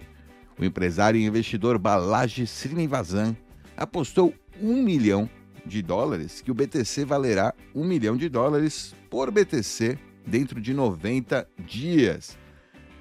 O 0.59 0.65
empresário 0.65 1.19
e 1.19 1.25
investidor 1.25 1.79
Balaji 1.79 2.47
Srinivasan 2.47 3.35
apostou 3.77 4.35
um 4.61 4.83
milhão 4.83 5.29
de 5.65 5.83
dólares 5.83 6.41
que 6.41 6.51
o 6.51 6.55
BTC 6.55 7.05
valerá 7.05 7.55
um 7.75 7.85
milhão 7.85 8.17
de 8.17 8.29
dólares 8.29 8.95
por 9.09 9.31
BTC 9.31 9.99
dentro 10.27 10.61
de 10.61 10.75
90 10.75 11.49
dias. 11.67 12.37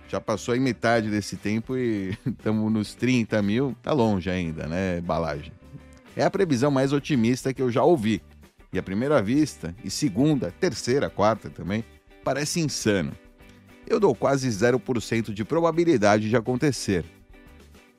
Já 0.08 0.20
passou 0.20 0.54
aí 0.54 0.60
metade 0.60 1.10
desse 1.10 1.36
tempo 1.36 1.78
e 1.78 2.18
estamos 2.26 2.72
nos 2.72 2.96
30 2.96 3.42
mil, 3.42 3.76
tá 3.84 3.92
longe 3.92 4.30
ainda, 4.30 4.66
né, 4.66 5.02
Balaji? 5.02 5.52
É 6.16 6.24
a 6.24 6.32
previsão 6.32 6.72
mais 6.72 6.92
otimista 6.92 7.54
que 7.54 7.62
eu 7.62 7.72
já 7.72 7.84
ouvi. 7.84 8.22
E 8.72 8.78
à 8.78 8.84
primeira 8.84 9.22
vista, 9.22 9.76
e 9.84 9.90
segunda, 9.90 10.52
terceira, 10.60 11.10
quarta 11.10 11.50
também, 11.50 11.84
parece 12.24 12.60
insano. 12.60 13.12
Eu 13.88 14.00
dou 14.00 14.14
quase 14.14 14.48
0% 14.48 15.34
de 15.34 15.44
probabilidade 15.44 16.30
de 16.30 16.36
acontecer. 16.36 17.04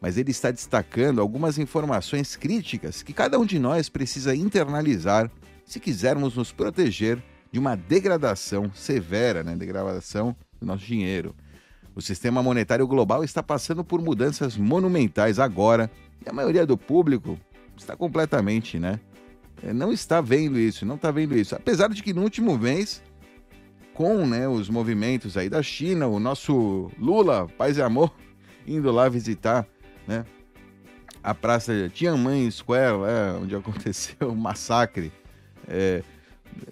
Mas 0.01 0.17
ele 0.17 0.31
está 0.31 0.51
destacando 0.51 1.21
algumas 1.21 1.59
informações 1.59 2.37
críticas 2.37 3.03
que 3.03 3.13
cada 3.13 3.39
um 3.39 3.45
de 3.45 3.59
nós 3.59 3.89
precisa 3.89 4.35
internalizar 4.35 5.31
se 5.67 5.81
quisermos 5.81 6.37
nos 6.37 6.53
proteger 6.53 7.23
de 7.53 7.59
uma 7.59 7.77
degradação 7.77 8.71
severa, 8.73 9.43
né? 9.43 9.57
degradação 9.57 10.35
do 10.61 10.67
nosso 10.67 10.85
dinheiro. 10.85 11.35
O 11.95 12.01
sistema 12.01 12.43
monetário 12.43 12.87
global 12.87 13.25
está 13.25 13.43
passando 13.43 13.85
por 13.85 14.01
mudanças 14.01 14.57
monumentais 14.57 15.39
agora 15.39 15.91
e 16.25 16.29
a 16.29 16.33
maioria 16.33 16.65
do 16.65 16.79
público 16.79 17.39
está 17.77 17.97
completamente, 17.97 18.79
né? 18.79 19.01
É, 19.63 19.73
não 19.73 19.93
está 19.93 20.21
vendo 20.21 20.59
isso, 20.59 20.87
não 20.87 20.95
está 20.95 21.11
vendo 21.11 21.37
isso. 21.37 21.55
Apesar 21.55 21.89
de 21.89 22.03
que 22.03 22.15
no 22.15 22.23
último 22.23 22.57
mês, 22.57 23.03
com 23.95 24.27
né, 24.27 24.49
os 24.49 24.69
movimentos 24.69 25.37
aí 25.37 25.49
da 25.49 25.63
China, 25.63 26.07
o 26.07 26.19
nosso 26.19 26.91
Lula, 26.99 27.47
paz 27.59 27.77
e 27.77 27.83
amor, 27.83 28.15
indo 28.67 28.91
lá 28.91 29.09
visitar 29.09 29.67
né, 30.07 30.25
a 31.23 31.35
praça 31.35 31.91
Tiananmen 31.91 32.51
Square, 32.51 32.97
onde 33.43 33.55
aconteceu 33.55 34.31
o 34.31 34.37
massacre, 34.37 35.13
é, 35.69 36.03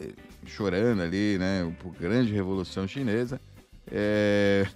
é, 0.00 0.09
chorando 0.47 1.02
ali, 1.02 1.37
né, 1.38 1.71
por 1.80 1.92
grande 1.92 2.33
revolução 2.33 2.88
chinesa. 2.88 3.40
É, 3.90 4.66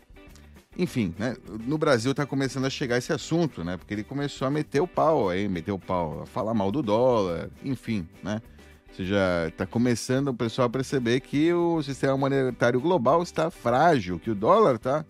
enfim, 0.76 1.14
né? 1.18 1.36
No 1.66 1.76
Brasil 1.76 2.12
está 2.12 2.24
começando 2.24 2.64
a 2.64 2.70
chegar 2.70 2.96
esse 2.96 3.12
assunto, 3.12 3.62
né? 3.62 3.76
Porque 3.76 3.92
ele 3.92 4.04
começou 4.04 4.48
a 4.48 4.50
meter 4.50 4.80
o 4.80 4.86
pau 4.86 5.28
aí, 5.28 5.48
meter 5.48 5.72
o 5.72 5.78
pau, 5.78 6.22
a 6.22 6.26
falar 6.26 6.54
mal 6.54 6.72
do 6.72 6.82
dólar, 6.82 7.50
enfim, 7.62 8.08
né? 8.22 8.40
Ou 8.88 8.96
seja, 8.96 9.48
está 9.48 9.66
começando 9.66 10.28
o 10.28 10.34
pessoal 10.34 10.66
a 10.66 10.70
perceber 10.70 11.20
que 11.20 11.52
o 11.52 11.82
sistema 11.82 12.16
monetário 12.16 12.80
global 12.80 13.22
está 13.22 13.50
frágil, 13.50 14.18
que 14.18 14.30
o 14.30 14.34
dólar 14.34 14.76
está 14.76 15.04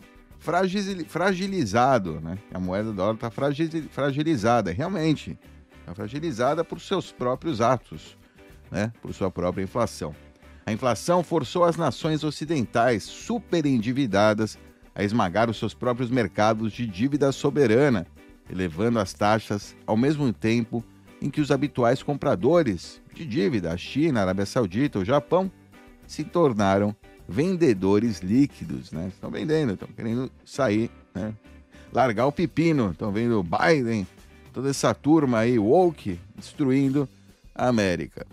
fragilizado, 1.09 2.21
né? 2.21 2.39
A 2.53 2.59
moeda 2.59 2.91
do 2.91 2.95
dólar 2.95 3.15
está 3.15 3.31
fragilizada, 3.31 4.73
realmente. 4.73 5.39
Está 5.81 5.95
fragilizada 5.95 6.65
por 6.65 6.81
seus 6.81 7.11
próprios 7.11 7.61
atos, 7.61 8.17
né? 8.71 8.93
Por 9.03 9.13
sua 9.15 9.31
própria 9.31 9.63
inflação. 9.63 10.15
A 10.65 10.73
inflação 10.73 11.25
forçou 11.25 11.65
as 11.65 11.77
nações 11.77 12.23
ocidentais 12.23 13.03
super 13.03 13.67
endividadas 13.67 14.57
a 14.95 15.03
esmagar 15.03 15.49
os 15.49 15.59
seus 15.59 15.75
próprios 15.75 16.11
mercados 16.11 16.73
de 16.73 16.87
dívida 16.87 17.33
soberana, 17.33 18.07
elevando 18.51 18.99
as 18.99 19.13
taxas 19.13 19.75
ao 19.87 19.97
mesmo 19.97 20.33
tempo 20.33 20.85
em 21.21 21.31
que 21.31 21.41
os 21.41 21.51
habituais 21.51 22.03
compradores 22.03 23.01
de 23.15 23.25
dívida, 23.25 23.73
a 23.73 23.77
China, 23.77 24.21
a 24.21 24.23
Arábia 24.25 24.47
Saudita, 24.47 24.99
o 24.99 25.05
Japão, 25.05 25.51
se 26.07 26.25
tornaram 26.25 26.95
vendedores 27.29 28.21
líquidos, 28.21 28.93
né? 28.93 29.09
Estão 29.09 29.31
vendendo, 29.31 29.75
estão 29.75 29.89
querendo 29.89 30.31
sair, 30.45 30.91
né? 31.15 31.33
Largar 31.93 32.27
o 32.27 32.33
pepino, 32.33 32.91
estão 32.91 33.13
vendo 33.13 33.39
o 33.39 33.43
Biden, 33.45 34.07
toda 34.53 34.71
essa 34.71 34.93
turma 34.95 35.39
aí, 35.39 35.59
woke, 35.59 36.19
destruindo 36.37 37.09
a 37.55 37.69
América. 37.69 38.27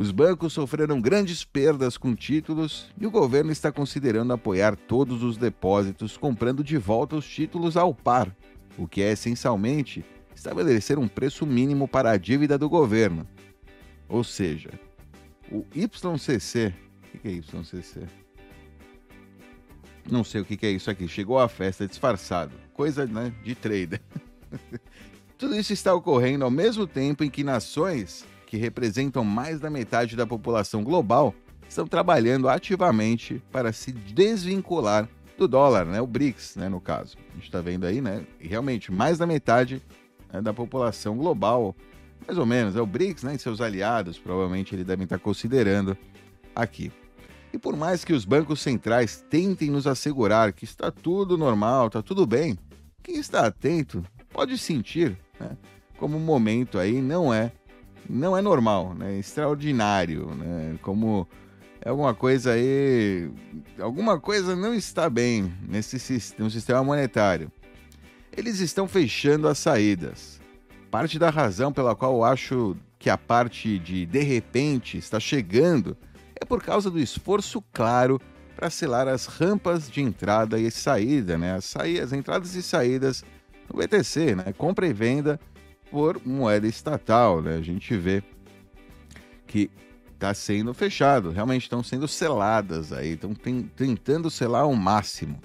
Os 0.00 0.12
bancos 0.12 0.52
sofreram 0.52 1.00
grandes 1.00 1.44
perdas 1.44 1.96
com 1.96 2.14
títulos 2.14 2.88
e 3.00 3.04
o 3.04 3.10
governo 3.10 3.50
está 3.50 3.72
considerando 3.72 4.32
apoiar 4.32 4.76
todos 4.76 5.24
os 5.24 5.36
depósitos 5.36 6.16
comprando 6.16 6.62
de 6.62 6.78
volta 6.78 7.16
os 7.16 7.28
títulos 7.28 7.76
ao 7.76 7.92
par, 7.92 8.32
o 8.78 8.86
que 8.86 9.02
é 9.02 9.10
essencialmente 9.10 10.04
estabelecer 10.32 11.00
um 11.00 11.08
preço 11.08 11.44
mínimo 11.44 11.88
para 11.88 12.12
a 12.12 12.16
dívida 12.16 12.56
do 12.56 12.68
governo. 12.68 13.26
Ou 14.08 14.22
seja, 14.22 14.70
o 15.50 15.66
YCC. 15.74 16.72
O 17.12 17.18
que 17.18 17.26
é 17.26 17.32
YCC? 17.32 18.06
Não 20.08 20.22
sei 20.22 20.42
o 20.42 20.44
que 20.44 20.64
é 20.64 20.70
isso 20.70 20.92
aqui. 20.92 21.08
Chegou 21.08 21.40
à 21.40 21.48
festa 21.48 21.88
disfarçado. 21.88 22.52
Coisa 22.72 23.04
né, 23.04 23.34
de 23.42 23.56
trader. 23.56 24.00
Tudo 25.36 25.56
isso 25.56 25.72
está 25.72 25.92
ocorrendo 25.92 26.44
ao 26.44 26.52
mesmo 26.52 26.86
tempo 26.86 27.24
em 27.24 27.30
que 27.30 27.42
nações 27.42 28.24
que 28.48 28.56
representam 28.56 29.22
mais 29.22 29.60
da 29.60 29.68
metade 29.68 30.16
da 30.16 30.26
população 30.26 30.82
global, 30.82 31.34
estão 31.68 31.86
trabalhando 31.86 32.48
ativamente 32.48 33.42
para 33.52 33.74
se 33.74 33.92
desvincular 33.92 35.06
do 35.36 35.46
dólar, 35.46 35.84
né? 35.84 36.00
O 36.00 36.06
BRICS, 36.06 36.56
né, 36.56 36.66
no 36.66 36.80
caso. 36.80 37.18
A 37.30 37.34
gente 37.34 37.44
está 37.44 37.60
vendo 37.60 37.84
aí, 37.84 38.00
né? 38.00 38.24
E 38.40 38.48
realmente, 38.48 38.90
mais 38.90 39.18
da 39.18 39.26
metade 39.26 39.82
né, 40.32 40.40
da 40.40 40.54
população 40.54 41.14
global, 41.18 41.76
mais 42.26 42.38
ou 42.38 42.46
menos, 42.46 42.74
é 42.74 42.80
o 42.80 42.86
BRICS, 42.86 43.22
né? 43.22 43.34
E 43.34 43.38
seus 43.38 43.60
aliados, 43.60 44.18
provavelmente 44.18 44.74
eles 44.74 44.86
devem 44.86 45.04
estar 45.04 45.18
considerando 45.18 45.94
aqui. 46.56 46.90
E 47.52 47.58
por 47.58 47.76
mais 47.76 48.02
que 48.02 48.14
os 48.14 48.24
bancos 48.24 48.62
centrais 48.62 49.22
tentem 49.28 49.70
nos 49.70 49.86
assegurar 49.86 50.54
que 50.54 50.64
está 50.64 50.90
tudo 50.90 51.36
normal, 51.36 51.88
está 51.88 52.00
tudo 52.00 52.26
bem, 52.26 52.58
quem 53.02 53.16
está 53.16 53.46
atento 53.46 54.02
pode 54.30 54.56
sentir 54.56 55.18
né, 55.38 55.54
como 55.98 56.16
o 56.16 56.20
momento 56.20 56.78
aí 56.78 57.02
não 57.02 57.32
é 57.32 57.52
não 58.08 58.36
é 58.36 58.40
normal, 58.40 58.94
né? 58.94 59.16
É 59.16 59.18
extraordinário, 59.18 60.34
né? 60.34 60.78
Como 60.82 61.28
é 61.80 61.90
alguma 61.90 62.14
coisa 62.14 62.52
aí, 62.52 63.30
alguma 63.78 64.18
coisa 64.18 64.56
não 64.56 64.74
está 64.74 65.08
bem 65.08 65.52
nesse 65.68 65.98
sistema 65.98 66.82
monetário. 66.82 67.52
Eles 68.36 68.60
estão 68.60 68.88
fechando 68.88 69.48
as 69.48 69.58
saídas. 69.58 70.40
Parte 70.90 71.18
da 71.18 71.30
razão 71.30 71.72
pela 71.72 71.94
qual 71.94 72.14
eu 72.14 72.24
acho 72.24 72.76
que 72.98 73.10
a 73.10 73.18
parte 73.18 73.78
de 73.78 74.06
de 74.06 74.20
repente 74.20 74.98
está 74.98 75.20
chegando 75.20 75.96
é 76.34 76.44
por 76.44 76.62
causa 76.62 76.90
do 76.90 76.98
esforço 76.98 77.62
claro 77.72 78.20
para 78.56 78.70
selar 78.70 79.06
as 79.06 79.26
rampas 79.26 79.88
de 79.88 80.02
entrada 80.02 80.58
e 80.58 80.70
saída, 80.70 81.38
né? 81.38 81.54
As, 81.54 81.64
saídas, 81.64 82.04
as 82.04 82.12
entradas 82.12 82.54
e 82.54 82.62
saídas 82.62 83.24
no 83.72 83.78
BTC, 83.78 84.34
né? 84.34 84.52
Compra 84.56 84.86
e 84.86 84.92
venda 84.92 85.38
por 85.90 86.20
moeda 86.24 86.66
estatal. 86.66 87.42
Né? 87.42 87.56
A 87.56 87.62
gente 87.62 87.96
vê 87.96 88.22
que 89.46 89.70
está 90.14 90.34
sendo 90.34 90.74
fechado, 90.74 91.30
realmente 91.30 91.62
estão 91.62 91.82
sendo 91.82 92.08
seladas 92.08 92.92
aí, 92.92 93.12
estão 93.12 93.32
tentando 93.34 94.30
selar 94.30 94.62
ao 94.62 94.74
máximo. 94.74 95.40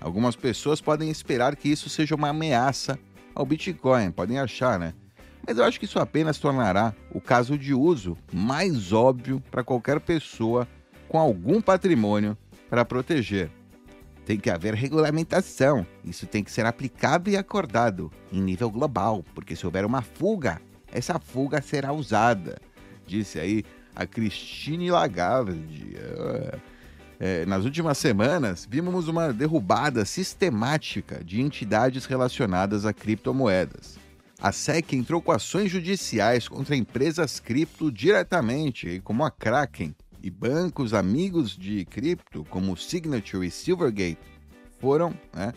Algumas 0.00 0.36
pessoas 0.36 0.80
podem 0.80 1.10
esperar 1.10 1.56
que 1.56 1.68
isso 1.68 1.88
seja 1.88 2.14
uma 2.14 2.28
ameaça 2.28 2.98
ao 3.34 3.46
Bitcoin, 3.46 4.10
podem 4.10 4.38
achar, 4.38 4.78
né? 4.78 4.94
Mas 5.46 5.58
eu 5.58 5.64
acho 5.64 5.78
que 5.78 5.84
isso 5.84 6.00
apenas 6.00 6.38
tornará 6.38 6.92
o 7.12 7.20
caso 7.20 7.56
de 7.56 7.72
uso 7.72 8.16
mais 8.32 8.92
óbvio 8.92 9.40
para 9.50 9.62
qualquer 9.62 10.00
pessoa 10.00 10.66
com 11.08 11.18
algum 11.18 11.60
patrimônio 11.60 12.36
para 12.68 12.84
proteger. 12.84 13.50
Tem 14.26 14.38
que 14.38 14.50
haver 14.50 14.74
regulamentação. 14.74 15.86
Isso 16.04 16.26
tem 16.26 16.42
que 16.42 16.50
ser 16.50 16.66
aplicado 16.66 17.30
e 17.30 17.36
acordado 17.36 18.10
em 18.30 18.42
nível 18.42 18.68
global, 18.68 19.24
porque 19.34 19.56
se 19.56 19.64
houver 19.64 19.86
uma 19.86 20.02
fuga, 20.02 20.60
essa 20.92 21.18
fuga 21.18 21.62
será 21.62 21.92
usada. 21.92 22.58
Disse 23.06 23.38
aí 23.38 23.64
a 23.94 24.04
Christine 24.04 24.90
Lagarde. 24.90 25.96
É, 25.96 26.58
é, 27.18 27.46
nas 27.46 27.64
últimas 27.64 27.96
semanas, 27.96 28.66
vimos 28.68 29.08
uma 29.08 29.32
derrubada 29.32 30.04
sistemática 30.04 31.24
de 31.24 31.40
entidades 31.40 32.04
relacionadas 32.04 32.84
a 32.84 32.92
criptomoedas. 32.92 33.96
A 34.38 34.52
SEC 34.52 34.92
entrou 34.92 35.22
com 35.22 35.32
ações 35.32 35.70
judiciais 35.70 36.46
contra 36.46 36.76
empresas 36.76 37.40
cripto 37.40 37.90
diretamente, 37.90 39.00
como 39.02 39.24
a 39.24 39.30
Kraken, 39.30 39.94
e 40.26 40.30
bancos 40.30 40.92
amigos 40.92 41.56
de 41.56 41.84
cripto, 41.84 42.44
como 42.50 42.76
Signature 42.76 43.46
e 43.46 43.50
Silvergate, 43.50 44.18
foram, 44.80 45.16
né, 45.32 45.52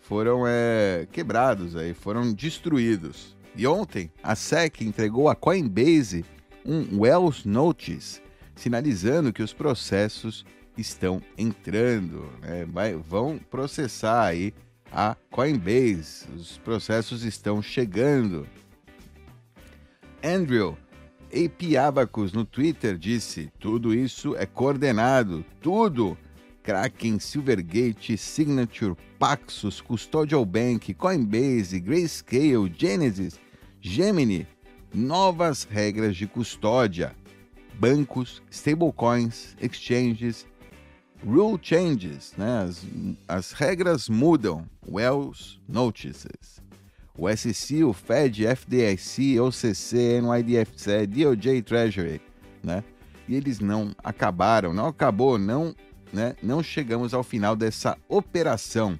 foram 0.00 0.44
é, 0.44 1.06
quebrados, 1.12 1.76
aí, 1.76 1.94
foram 1.94 2.32
destruídos. 2.32 3.36
E 3.54 3.64
ontem, 3.68 4.10
a 4.20 4.34
SEC 4.34 4.80
entregou 4.80 5.28
a 5.28 5.36
Coinbase 5.36 6.24
um 6.66 7.02
Wells 7.02 7.46
Notice, 7.46 8.20
sinalizando 8.56 9.32
que 9.32 9.44
os 9.44 9.52
processos 9.52 10.44
estão 10.76 11.22
entrando, 11.38 12.28
né? 12.42 12.64
Vai, 12.64 12.96
vão 12.96 13.38
processar 13.38 14.24
aí 14.24 14.52
a 14.90 15.16
Coinbase. 15.30 16.26
Os 16.34 16.58
processos 16.58 17.22
estão 17.22 17.62
chegando. 17.62 18.44
Andrew 20.20 20.76
Epiabacus 21.34 22.32
no 22.32 22.44
Twitter 22.44 22.96
disse: 22.96 23.50
tudo 23.58 23.92
isso 23.92 24.36
é 24.36 24.46
coordenado, 24.46 25.44
tudo. 25.60 26.16
Kraken, 26.62 27.18
Silvergate, 27.18 28.16
Signature, 28.16 28.96
Paxos, 29.18 29.82
Custodial 29.82 30.46
Bank, 30.46 30.94
Coinbase, 30.94 31.78
Grayscale, 31.78 32.72
Genesis, 32.74 33.38
Gemini, 33.82 34.46
novas 34.94 35.64
regras 35.64 36.16
de 36.16 36.26
custódia, 36.26 37.14
bancos, 37.78 38.42
stablecoins, 38.50 39.54
exchanges, 39.60 40.46
rule 41.22 41.58
changes, 41.60 42.32
né? 42.38 42.64
as, 42.64 42.86
as 43.28 43.52
regras 43.52 44.08
mudam, 44.08 44.64
Wells 44.88 45.60
Notices. 45.68 46.62
O 47.16 47.28
SEC, 47.36 47.84
o 47.84 47.92
Fed, 47.92 48.44
FDIC, 48.44 49.38
OCC, 49.38 50.20
NYDFC, 50.20 51.06
DOJ 51.06 51.62
Treasury, 51.62 52.20
né? 52.62 52.82
E 53.28 53.36
eles 53.36 53.60
não 53.60 53.94
acabaram, 54.02 54.74
não 54.74 54.88
acabou, 54.88 55.38
não, 55.38 55.74
né? 56.12 56.34
Não 56.42 56.62
chegamos 56.62 57.14
ao 57.14 57.22
final 57.22 57.54
dessa 57.54 57.96
operação 58.08 58.98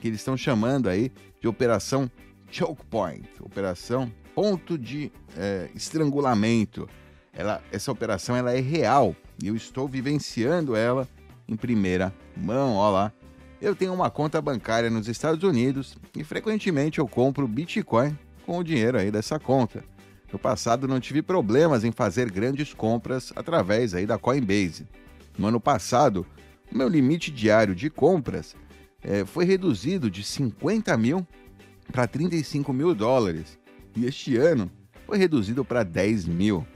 que 0.00 0.08
eles 0.08 0.20
estão 0.20 0.36
chamando 0.36 0.88
aí 0.88 1.10
de 1.40 1.48
operação 1.48 2.10
choke 2.50 2.84
point, 2.86 3.28
operação 3.40 4.12
ponto 4.34 4.76
de 4.76 5.10
é, 5.36 5.70
estrangulamento. 5.74 6.88
Ela, 7.32 7.62
essa 7.72 7.90
operação 7.90 8.36
ela 8.36 8.52
é 8.52 8.60
real 8.60 9.16
e 9.42 9.48
eu 9.48 9.56
estou 9.56 9.88
vivenciando 9.88 10.76
ela 10.76 11.08
em 11.48 11.56
primeira 11.56 12.14
mão. 12.36 12.74
Olha 12.74 12.92
lá, 12.92 13.12
eu 13.60 13.74
tenho 13.74 13.92
uma 13.92 14.10
conta 14.10 14.40
bancária 14.40 14.90
nos 14.90 15.08
Estados 15.08 15.42
Unidos 15.42 15.96
e 16.14 16.22
frequentemente 16.22 16.98
eu 16.98 17.08
compro 17.08 17.48
Bitcoin 17.48 18.16
com 18.44 18.58
o 18.58 18.64
dinheiro 18.64 18.98
aí 18.98 19.10
dessa 19.10 19.38
conta. 19.38 19.82
No 20.32 20.38
passado 20.38 20.86
não 20.86 21.00
tive 21.00 21.22
problemas 21.22 21.84
em 21.84 21.92
fazer 21.92 22.30
grandes 22.30 22.74
compras 22.74 23.32
através 23.34 23.94
aí 23.94 24.06
da 24.06 24.18
Coinbase. 24.18 24.86
No 25.38 25.46
ano 25.46 25.60
passado, 25.60 26.26
o 26.70 26.76
meu 26.76 26.88
limite 26.88 27.30
diário 27.30 27.74
de 27.74 27.88
compras 27.88 28.54
é, 29.02 29.24
foi 29.24 29.44
reduzido 29.44 30.10
de 30.10 30.22
50 30.22 30.96
mil 30.96 31.26
para 31.92 32.06
35 32.06 32.72
mil 32.72 32.94
dólares 32.94 33.58
e 33.96 34.04
este 34.04 34.36
ano 34.36 34.70
foi 35.06 35.16
reduzido 35.16 35.64
para 35.64 35.82
10 35.82 36.26
mil. 36.26 36.66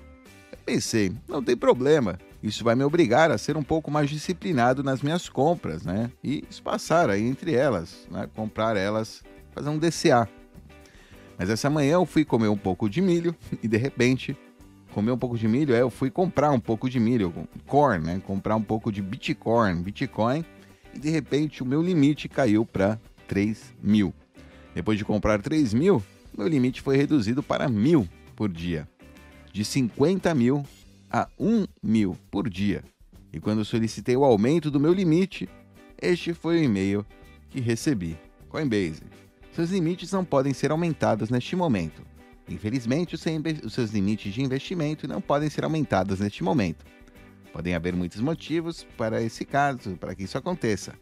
Eu 0.52 0.58
pensei, 0.64 1.12
não 1.28 1.42
tem 1.42 1.56
problema, 1.56 2.18
isso 2.42 2.64
vai 2.64 2.74
me 2.74 2.82
obrigar 2.82 3.30
a 3.30 3.36
ser 3.36 3.56
um 3.56 3.62
pouco 3.62 3.90
mais 3.90 4.08
disciplinado 4.08 4.82
nas 4.82 5.02
minhas 5.02 5.28
compras, 5.28 5.84
né? 5.84 6.10
E 6.24 6.42
espaçar 6.48 7.10
aí 7.10 7.22
entre 7.22 7.54
elas, 7.54 8.06
né? 8.10 8.28
Comprar 8.34 8.76
elas, 8.76 9.22
fazer 9.52 9.68
um 9.68 9.78
DCA. 9.78 10.28
Mas 11.38 11.50
essa 11.50 11.68
manhã 11.68 11.94
eu 11.94 12.06
fui 12.06 12.24
comer 12.24 12.48
um 12.48 12.56
pouco 12.56 12.88
de 12.88 13.02
milho 13.02 13.34
e 13.62 13.68
de 13.68 13.76
repente, 13.76 14.36
comer 14.92 15.10
um 15.10 15.18
pouco 15.18 15.36
de 15.36 15.46
milho, 15.46 15.74
é, 15.74 15.82
eu 15.82 15.90
fui 15.90 16.10
comprar 16.10 16.50
um 16.50 16.60
pouco 16.60 16.88
de 16.88 16.98
milho, 16.98 17.32
corn, 17.66 18.04
né? 18.04 18.22
Comprar 18.26 18.56
um 18.56 18.62
pouco 18.62 18.90
de 18.90 19.02
Bitcoin, 19.02 19.82
Bitcoin, 19.82 20.44
e 20.94 20.98
de 20.98 21.10
repente 21.10 21.62
o 21.62 21.66
meu 21.66 21.82
limite 21.82 22.28
caiu 22.28 22.64
para 22.64 22.98
3 23.28 23.74
mil. 23.82 24.14
Depois 24.74 24.96
de 24.96 25.04
comprar 25.04 25.42
3 25.42 25.74
mil, 25.74 26.02
meu 26.36 26.48
limite 26.48 26.80
foi 26.80 26.96
reduzido 26.96 27.42
para 27.42 27.68
mil 27.68 28.08
por 28.34 28.48
dia. 28.48 28.88
De 29.52 29.64
50 29.64 30.34
mil 30.34 30.64
a 31.10 31.28
1 31.38 31.66
mil 31.82 32.16
por 32.30 32.48
dia. 32.48 32.84
E 33.32 33.40
quando 33.40 33.64
solicitei 33.64 34.16
o 34.16 34.24
aumento 34.24 34.70
do 34.70 34.80
meu 34.80 34.92
limite, 34.92 35.48
este 36.00 36.32
foi 36.32 36.60
o 36.60 36.64
e-mail 36.64 37.04
que 37.48 37.60
recebi. 37.60 38.16
Coinbase. 38.48 39.02
Seus 39.52 39.70
limites 39.70 40.12
não 40.12 40.24
podem 40.24 40.52
ser 40.54 40.70
aumentados 40.70 41.30
neste 41.30 41.56
momento. 41.56 42.02
Infelizmente, 42.48 43.14
os 43.14 43.72
seus 43.72 43.90
limites 43.90 44.32
de 44.32 44.42
investimento 44.42 45.06
não 45.06 45.20
podem 45.20 45.50
ser 45.50 45.64
aumentados 45.64 46.20
neste 46.20 46.42
momento. 46.42 46.84
Podem 47.52 47.74
haver 47.74 47.94
muitos 47.94 48.20
motivos 48.20 48.84
para 48.96 49.22
esse 49.22 49.44
caso, 49.44 49.96
para 49.96 50.14
que 50.14 50.24
isso 50.24 50.38
aconteça. 50.38 50.94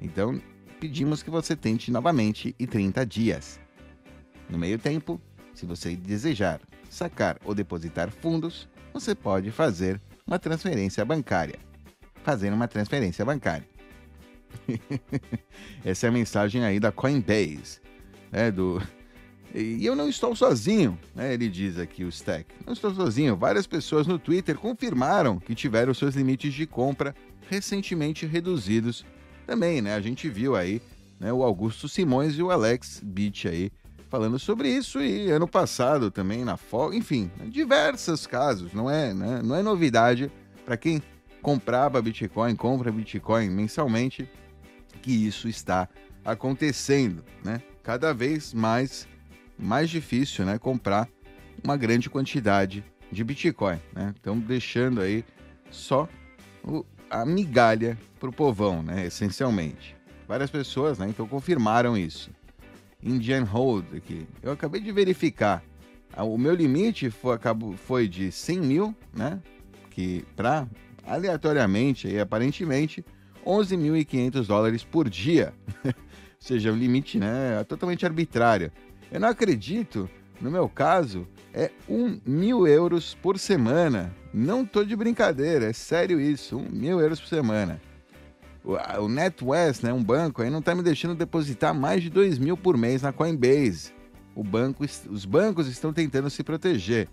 Então, 0.00 0.40
pedimos 0.80 1.22
que 1.22 1.30
você 1.30 1.54
tente 1.54 1.90
novamente 1.90 2.54
em 2.58 2.66
30 2.66 3.06
dias. 3.06 3.60
No 4.48 4.58
meio 4.58 4.78
tempo, 4.78 5.20
se 5.54 5.64
você 5.64 5.96
desejar 5.96 6.60
sacar 6.90 7.38
ou 7.44 7.54
depositar 7.54 8.10
fundos, 8.10 8.68
você 8.92 9.14
pode 9.14 9.50
fazer 9.50 10.00
uma 10.26 10.38
transferência 10.38 11.04
bancária. 11.04 11.58
Fazer 12.22 12.52
uma 12.52 12.68
transferência 12.68 13.24
bancária. 13.24 13.66
Essa 15.84 16.06
é 16.06 16.08
a 16.08 16.12
mensagem 16.12 16.64
aí 16.64 16.78
da 16.78 16.92
Coinbase. 16.92 17.80
Né, 18.30 18.50
do... 18.50 18.82
E 19.54 19.84
eu 19.84 19.94
não 19.94 20.08
estou 20.08 20.34
sozinho, 20.34 20.98
né, 21.14 21.34
ele 21.34 21.48
diz 21.48 21.78
aqui 21.78 22.04
o 22.04 22.08
Stack. 22.08 22.46
Não 22.64 22.72
estou 22.72 22.94
sozinho. 22.94 23.36
Várias 23.36 23.66
pessoas 23.66 24.06
no 24.06 24.18
Twitter 24.18 24.56
confirmaram 24.56 25.38
que 25.38 25.54
tiveram 25.54 25.92
seus 25.92 26.14
limites 26.14 26.54
de 26.54 26.66
compra 26.66 27.14
recentemente 27.50 28.24
reduzidos. 28.24 29.04
Também, 29.46 29.82
né? 29.82 29.94
A 29.94 30.00
gente 30.00 30.28
viu 30.28 30.56
aí 30.56 30.80
né, 31.20 31.32
o 31.32 31.42
Augusto 31.42 31.88
Simões 31.88 32.38
e 32.38 32.42
o 32.42 32.50
Alex 32.50 33.00
Beach 33.04 33.46
aí 33.48 33.70
falando 34.12 34.38
sobre 34.38 34.68
isso 34.68 35.00
e 35.00 35.30
ano 35.30 35.48
passado 35.48 36.10
também 36.10 36.44
na 36.44 36.58
folga, 36.58 36.94
enfim, 36.94 37.30
diversos 37.46 38.26
casos, 38.26 38.74
não 38.74 38.90
é, 38.90 39.14
né? 39.14 39.40
não 39.42 39.56
é 39.56 39.62
novidade 39.62 40.30
para 40.66 40.76
quem 40.76 41.02
comprava 41.40 42.02
Bitcoin, 42.02 42.54
compra 42.54 42.92
Bitcoin 42.92 43.48
mensalmente, 43.48 44.28
que 45.00 45.26
isso 45.26 45.48
está 45.48 45.88
acontecendo, 46.22 47.24
né? 47.42 47.62
Cada 47.82 48.12
vez 48.12 48.52
mais 48.52 49.08
mais 49.58 49.88
difícil, 49.88 50.44
né, 50.44 50.58
comprar 50.58 51.08
uma 51.64 51.76
grande 51.76 52.10
quantidade 52.10 52.84
de 53.10 53.24
Bitcoin, 53.24 53.80
né? 53.94 54.12
Estão 54.14 54.38
deixando 54.38 55.00
aí 55.00 55.24
só 55.70 56.06
o, 56.62 56.84
a 57.08 57.24
migalha 57.24 57.96
para 58.20 58.28
o 58.28 58.32
povão, 58.32 58.82
né, 58.82 59.06
essencialmente. 59.06 59.96
Várias 60.28 60.50
pessoas, 60.50 60.98
né, 60.98 61.06
então 61.08 61.26
confirmaram 61.26 61.96
isso. 61.96 62.30
Indian 63.02 63.44
Hold 63.44 63.94
aqui. 63.96 64.26
Eu 64.42 64.52
acabei 64.52 64.80
de 64.80 64.92
verificar. 64.92 65.62
Ah, 66.12 66.24
o 66.24 66.36
meu 66.38 66.54
limite 66.54 67.10
foi, 67.10 67.34
acabou, 67.34 67.76
foi 67.76 68.06
de 68.06 68.30
100 68.30 68.60
mil, 68.60 68.94
né? 69.12 69.40
Que 69.90 70.24
para 70.36 70.68
aleatoriamente 71.04 72.08
e 72.08 72.20
aparentemente 72.20 73.04
11.500 73.44 74.46
dólares 74.46 74.84
por 74.84 75.08
dia. 75.08 75.52
Ou 75.84 75.92
seja, 76.38 76.72
o 76.72 76.76
limite 76.76 77.18
né, 77.18 77.60
é 77.60 77.64
totalmente 77.64 78.04
arbitrário. 78.04 78.70
Eu 79.10 79.20
não 79.20 79.28
acredito, 79.28 80.08
no 80.40 80.50
meu 80.50 80.68
caso, 80.68 81.26
é 81.52 81.70
1 81.88 82.20
mil 82.26 82.66
euros 82.66 83.14
por 83.14 83.38
semana. 83.38 84.14
Não 84.34 84.64
tô 84.64 84.84
de 84.84 84.96
brincadeira, 84.96 85.66
é 85.66 85.72
sério 85.72 86.20
isso, 86.20 86.58
1 86.58 86.68
mil 86.70 87.00
euros 87.00 87.20
por 87.20 87.28
semana 87.28 87.80
o 88.64 89.08
NetWest, 89.08 89.82
né, 89.82 89.92
um 89.92 90.02
banco, 90.02 90.42
aí 90.42 90.50
não 90.50 90.60
está 90.60 90.74
me 90.74 90.82
deixando 90.82 91.14
depositar 91.14 91.74
mais 91.74 92.02
de 92.02 92.10
2 92.10 92.38
mil 92.38 92.56
por 92.56 92.76
mês 92.76 93.02
na 93.02 93.12
Coinbase. 93.12 93.92
O 94.34 94.44
banco, 94.44 94.84
os 94.84 95.24
bancos 95.24 95.66
estão 95.66 95.92
tentando 95.92 96.30
se 96.30 96.42
proteger. 96.42 97.08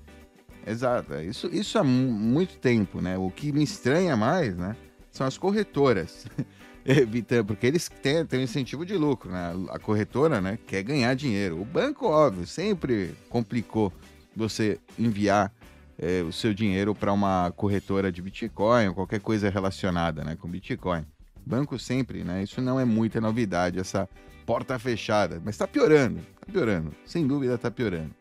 Exato, 0.66 1.14
é 1.14 1.26
isso, 1.26 1.48
isso 1.52 1.80
há 1.80 1.84
muito 1.84 2.58
tempo, 2.60 3.02
né? 3.02 3.18
O 3.18 3.32
que 3.32 3.52
me 3.52 3.64
estranha 3.64 4.16
mais, 4.16 4.56
né, 4.56 4.76
são 5.12 5.26
as 5.26 5.38
corretoras. 5.38 6.28
Evitando, 6.86 7.46
porque 7.46 7.68
eles 7.68 7.90
têm, 8.02 8.26
têm 8.26 8.40
um 8.40 8.44
incentivo 8.44 8.86
de 8.86 8.96
lucro, 8.96 9.30
né? 9.30 9.54
A 9.70 9.78
corretora, 9.78 10.40
né, 10.40 10.58
quer 10.66 10.82
ganhar 10.84 11.14
dinheiro. 11.14 11.60
O 11.60 11.66
banco, 11.66 12.08
óbvio, 12.08 12.48
sempre 12.48 13.16
complicou 13.30 13.92
você 14.36 14.80
enviar 14.98 15.52
é, 15.98 16.22
o 16.22 16.32
seu 16.32 16.54
dinheiro 16.54 16.96
para 16.96 17.12
uma 17.12 17.52
corretora 17.56 18.12
de 18.12 18.22
Bitcoin 18.22 18.88
ou 18.88 18.94
qualquer 18.94 19.20
coisa 19.20 19.50
relacionada, 19.50 20.24
né, 20.24 20.36
com 20.36 20.48
Bitcoin. 20.48 21.06
Banco 21.50 21.80
sempre, 21.80 22.24
né? 22.24 22.44
Isso 22.44 22.62
não 22.62 22.80
é 22.80 22.86
muita 22.86 23.20
novidade, 23.20 23.80
essa 23.80 24.08
porta 24.46 24.78
fechada. 24.78 25.42
Mas 25.44 25.56
está 25.56 25.68
piorando, 25.68 26.20
está 26.20 26.52
piorando. 26.52 26.92
Sem 27.06 27.26
dúvida 27.26 27.56
está 27.56 27.72
piorando. 27.72 28.12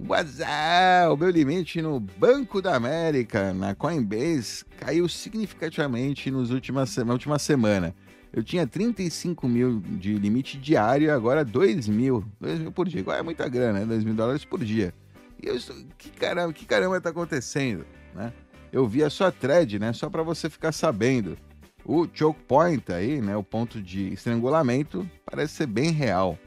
O 0.00 1.16
meu 1.16 1.28
limite 1.28 1.82
no 1.82 2.00
Banco 2.00 2.62
da 2.62 2.74
América, 2.74 3.52
na 3.52 3.74
Coinbase, 3.74 4.64
caiu 4.80 5.06
significativamente 5.08 6.30
nos 6.30 6.50
últimas, 6.50 6.96
na 6.96 7.12
última 7.12 7.38
semana. 7.38 7.94
Eu 8.32 8.42
tinha 8.42 8.66
35 8.66 9.46
mil 9.46 9.80
de 9.80 10.14
limite 10.14 10.56
diário 10.56 11.12
agora 11.12 11.44
2 11.44 11.86
mil. 11.88 12.24
2 12.40 12.60
mil 12.60 12.72
por 12.72 12.88
dia. 12.88 13.00
Igual 13.00 13.18
é 13.18 13.22
muita 13.22 13.46
grana, 13.48 13.80
né? 13.80 13.84
2 13.84 14.02
mil 14.02 14.14
dólares 14.14 14.46
por 14.46 14.64
dia. 14.64 14.94
E 15.40 15.46
eu 15.46 15.54
estou... 15.54 15.76
Que 15.98 16.08
caramba, 16.08 16.52
que 16.54 16.64
caramba 16.64 16.98
tá 17.00 17.10
acontecendo, 17.10 17.84
né? 18.14 18.32
Eu 18.72 18.88
vi 18.88 19.04
a 19.04 19.10
sua 19.10 19.30
thread, 19.30 19.78
né? 19.78 19.92
Só 19.92 20.08
para 20.08 20.22
você 20.22 20.48
ficar 20.48 20.72
sabendo. 20.72 21.36
O 21.84 22.06
choke 22.12 22.40
point 22.46 22.92
aí, 22.92 23.20
né? 23.20 23.36
O 23.36 23.42
ponto 23.42 23.82
de 23.82 24.12
estrangulamento 24.12 25.08
parece 25.24 25.54
ser 25.54 25.66
bem 25.66 25.90
real. 25.90 26.38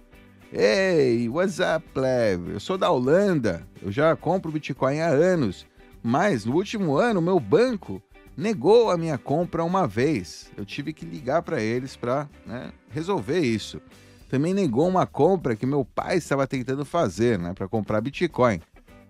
Ei, 0.51 1.27
what's 1.27 1.59
up, 1.59 1.85
pleb? 1.93 2.51
Eu 2.53 2.59
sou 2.59 2.77
da 2.77 2.89
Holanda. 2.89 3.67
Eu 3.81 3.91
já 3.91 4.15
compro 4.15 4.51
Bitcoin 4.51 5.01
há 5.01 5.07
anos. 5.07 5.65
Mas 6.01 6.45
no 6.45 6.55
último 6.55 6.95
ano, 6.95 7.21
meu 7.21 7.39
banco 7.39 8.01
negou 8.37 8.89
a 8.89 8.97
minha 8.97 9.17
compra 9.17 9.63
uma 9.63 9.87
vez. 9.87 10.51
Eu 10.55 10.65
tive 10.65 10.93
que 10.93 11.05
ligar 11.05 11.41
para 11.41 11.61
eles 11.61 11.95
para 11.95 12.29
né, 12.45 12.71
resolver 12.89 13.39
isso. 13.39 13.81
Também 14.29 14.53
negou 14.53 14.87
uma 14.87 15.05
compra 15.05 15.55
que 15.55 15.65
meu 15.65 15.83
pai 15.83 16.17
estava 16.17 16.47
tentando 16.47 16.85
fazer, 16.85 17.37
né, 17.37 17.53
para 17.53 17.67
comprar 17.67 18.01
Bitcoin. 18.01 18.61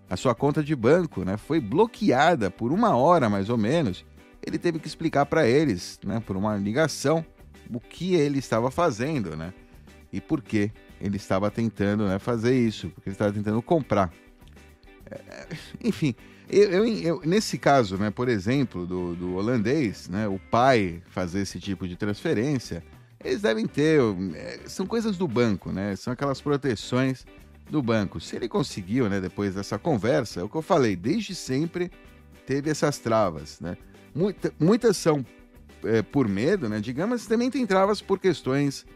A 0.08 0.16
sua 0.16 0.34
conta 0.34 0.62
de 0.62 0.74
banco, 0.74 1.24
né, 1.24 1.36
foi 1.36 1.60
bloqueada 1.60 2.50
por 2.50 2.72
uma 2.72 2.96
hora 2.96 3.28
mais 3.28 3.48
ou 3.48 3.56
menos. 3.56 4.04
Ele 4.46 4.58
teve 4.58 4.78
que 4.78 4.86
explicar 4.86 5.26
para 5.26 5.46
eles, 5.46 5.98
né, 6.04 6.22
por 6.24 6.36
uma 6.36 6.56
ligação, 6.56 7.26
o 7.68 7.80
que 7.80 8.14
ele 8.14 8.38
estava 8.38 8.70
fazendo, 8.70 9.36
né, 9.36 9.52
e 10.12 10.20
por 10.20 10.40
que 10.40 10.70
ele 11.00 11.16
estava 11.16 11.50
tentando, 11.50 12.06
né, 12.06 12.18
fazer 12.18 12.56
isso, 12.56 12.88
porque 12.90 13.10
ele 13.10 13.14
estava 13.14 13.32
tentando 13.32 13.60
comprar. 13.60 14.12
É, 15.10 15.46
enfim, 15.82 16.14
eu, 16.48 16.70
eu, 16.70 16.86
eu, 16.86 17.22
nesse 17.24 17.58
caso, 17.58 17.98
né, 17.98 18.10
por 18.10 18.28
exemplo, 18.28 18.86
do, 18.86 19.16
do 19.16 19.34
holandês, 19.34 20.08
né, 20.08 20.28
o 20.28 20.38
pai 20.38 21.02
fazer 21.10 21.40
esse 21.40 21.58
tipo 21.58 21.88
de 21.88 21.96
transferência, 21.96 22.84
eles 23.24 23.42
devem 23.42 23.66
ter. 23.66 24.00
É, 24.34 24.60
são 24.66 24.86
coisas 24.86 25.16
do 25.16 25.26
banco, 25.26 25.72
né? 25.72 25.96
São 25.96 26.12
aquelas 26.12 26.40
proteções 26.40 27.26
do 27.68 27.82
banco. 27.82 28.20
Se 28.20 28.36
ele 28.36 28.48
conseguiu, 28.48 29.08
né, 29.08 29.20
depois 29.20 29.54
dessa 29.54 29.78
conversa, 29.78 30.40
é 30.40 30.44
o 30.44 30.48
que 30.48 30.56
eu 30.56 30.62
falei, 30.62 30.94
desde 30.94 31.34
sempre 31.34 31.90
teve 32.46 32.70
essas 32.70 32.98
travas, 32.98 33.58
né? 33.60 33.76
Muita, 34.16 34.50
muitas 34.58 34.96
são 34.96 35.24
é, 35.84 36.00
por 36.00 36.26
medo, 36.26 36.70
né? 36.70 36.80
Digamos, 36.80 37.26
também 37.26 37.50
tem 37.50 37.66
travas 37.66 38.00
por 38.00 38.18
questões 38.18 38.86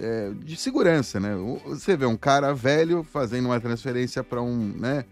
é, 0.00 0.30
de 0.42 0.56
segurança, 0.56 1.20
né? 1.20 1.36
Você 1.66 1.98
vê 1.98 2.06
um 2.06 2.16
cara 2.16 2.54
velho 2.54 3.04
fazendo 3.04 3.44
uma 3.44 3.60
transferência 3.60 4.24
para 4.24 4.40
um, 4.40 4.56
né? 4.56 5.04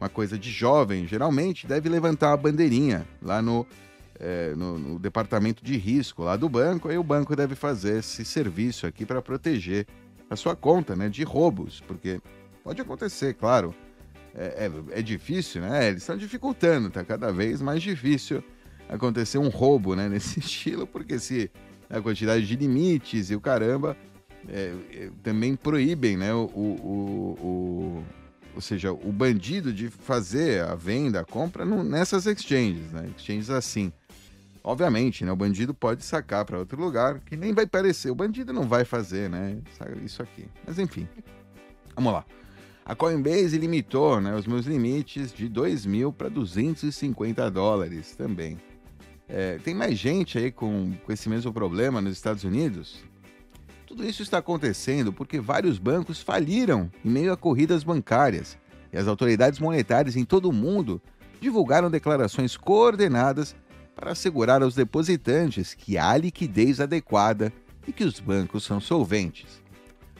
uma 0.00 0.08
coisa 0.08 0.36
de 0.36 0.50
jovem, 0.50 1.06
geralmente 1.06 1.64
deve 1.64 1.88
levantar 1.88 2.30
uma 2.30 2.36
bandeirinha 2.36 3.06
lá 3.22 3.40
no, 3.40 3.64
é, 4.18 4.52
no, 4.56 4.76
no, 4.76 4.98
departamento 4.98 5.64
de 5.64 5.76
risco 5.76 6.24
lá 6.24 6.34
do 6.34 6.48
banco, 6.48 6.88
aí 6.88 6.98
o 6.98 7.04
banco 7.04 7.36
deve 7.36 7.54
fazer 7.54 8.00
esse 8.00 8.24
serviço 8.24 8.84
aqui 8.84 9.06
para 9.06 9.22
proteger 9.22 9.86
a 10.28 10.34
sua 10.34 10.56
conta 10.56 10.96
né, 10.96 11.08
de 11.08 11.22
roubos, 11.22 11.80
porque 11.86 12.20
pode 12.64 12.80
acontecer, 12.80 13.34
claro. 13.34 13.72
É, 14.34 14.66
é, 14.94 14.98
é 14.98 15.02
difícil, 15.02 15.60
né? 15.60 15.88
Eles 15.88 16.02
estão 16.02 16.16
dificultando, 16.16 16.88
tá 16.88 17.04
cada 17.04 17.30
vez 17.30 17.60
mais 17.60 17.82
difícil 17.82 18.42
acontecer 18.92 19.38
um 19.38 19.48
roubo 19.48 19.94
né, 19.94 20.08
nesse 20.08 20.38
estilo, 20.40 20.86
porque 20.86 21.18
se 21.18 21.50
a 21.88 22.00
quantidade 22.00 22.46
de 22.46 22.56
limites 22.56 23.30
e 23.30 23.34
o 23.34 23.40
caramba 23.40 23.96
é, 24.48 24.74
é, 24.92 25.10
também 25.22 25.54
proíbem 25.54 26.16
né, 26.16 26.32
o, 26.34 26.44
o, 26.44 27.38
o, 27.40 28.04
ou 28.54 28.60
seja, 28.60 28.92
o 28.92 29.12
bandido 29.12 29.72
de 29.72 29.88
fazer 29.88 30.62
a 30.64 30.74
venda, 30.74 31.20
a 31.20 31.24
compra 31.24 31.64
no, 31.64 31.82
nessas 31.82 32.26
exchanges, 32.26 32.92
né? 32.92 33.10
Exchanges 33.16 33.50
assim. 33.50 33.92
Obviamente, 34.64 35.24
né? 35.24 35.32
O 35.32 35.36
bandido 35.36 35.74
pode 35.74 36.04
sacar 36.04 36.44
para 36.44 36.58
outro 36.58 36.80
lugar 36.80 37.20
que 37.20 37.36
nem 37.36 37.52
vai 37.52 37.66
parecer. 37.66 38.10
O 38.10 38.14
bandido 38.14 38.52
não 38.52 38.68
vai 38.68 38.84
fazer, 38.84 39.28
né? 39.28 39.58
Isso 40.04 40.22
aqui. 40.22 40.46
Mas 40.66 40.78
enfim. 40.78 41.08
Vamos 41.96 42.12
lá. 42.12 42.24
A 42.84 42.94
Coinbase 42.94 43.56
limitou 43.58 44.20
né, 44.20 44.34
os 44.34 44.46
meus 44.46 44.66
limites 44.66 45.32
de 45.32 45.48
2 45.48 45.86
mil 45.86 46.12
para 46.12 46.28
250 46.28 47.48
dólares 47.50 48.14
também. 48.16 48.58
É, 49.34 49.56
tem 49.64 49.72
mais 49.74 49.98
gente 49.98 50.36
aí 50.36 50.52
com, 50.52 50.92
com 51.06 51.10
esse 51.10 51.26
mesmo 51.26 51.54
problema 51.54 52.02
nos 52.02 52.12
Estados 52.12 52.44
Unidos? 52.44 53.02
Tudo 53.86 54.06
isso 54.06 54.22
está 54.22 54.36
acontecendo 54.36 55.10
porque 55.10 55.40
vários 55.40 55.78
bancos 55.78 56.20
faliram 56.20 56.90
em 57.02 57.08
meio 57.08 57.32
a 57.32 57.36
corridas 57.36 57.82
bancárias 57.82 58.58
e 58.92 58.98
as 58.98 59.08
autoridades 59.08 59.58
monetárias 59.58 60.16
em 60.16 60.24
todo 60.26 60.50
o 60.50 60.52
mundo 60.52 61.00
divulgaram 61.40 61.90
declarações 61.90 62.58
coordenadas 62.58 63.56
para 63.94 64.12
assegurar 64.12 64.62
aos 64.62 64.74
depositantes 64.74 65.72
que 65.72 65.96
há 65.96 66.14
liquidez 66.14 66.78
adequada 66.78 67.50
e 67.88 67.92
que 67.92 68.04
os 68.04 68.20
bancos 68.20 68.64
são 68.64 68.82
solventes. 68.82 69.62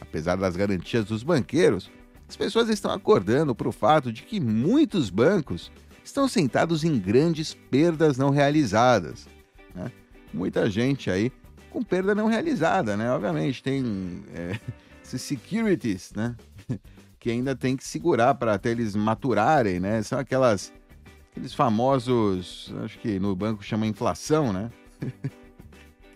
Apesar 0.01 0.37
das 0.37 0.57
garantias 0.57 1.05
dos 1.05 1.23
banqueiros, 1.23 1.91
as 2.27 2.35
pessoas 2.35 2.71
estão 2.71 2.91
acordando 2.91 3.55
para 3.55 3.69
o 3.69 3.73
fato 3.73 4.11
de 4.11 4.23
que 4.23 4.41
muitos 4.41 5.11
bancos 5.11 5.71
estão 6.05 6.29
sentados 6.29 6.85
em 6.85 6.99
grandes 6.99 7.55
perdas 7.55 8.17
não 8.17 8.31
realizadas. 8.31 9.27
Né? 9.75 9.91
Muita 10.33 10.69
gente 10.71 11.11
aí 11.11 11.33
com 11.71 11.83
perda 11.83 12.15
não 12.15 12.27
realizada, 12.27 12.97
né? 12.97 13.11
Obviamente, 13.11 13.63
tem 13.63 14.23
é, 14.35 14.59
securities, 15.03 16.13
né? 16.15 16.37
que 17.19 17.31
ainda 17.31 17.57
tem 17.57 17.77
que 17.77 17.87
segurar 17.87 18.35
para 18.35 18.55
até 18.55 18.71
eles 18.71 18.95
maturarem, 18.95 19.81
né? 19.81 20.03
São 20.03 20.19
aquelas 20.19 20.73
aqueles 21.31 21.55
famosos, 21.55 22.73
acho 22.85 22.99
que 22.99 23.19
no 23.19 23.35
banco 23.35 23.63
chama 23.63 23.87
inflação, 23.87 24.53
né? 24.53 24.71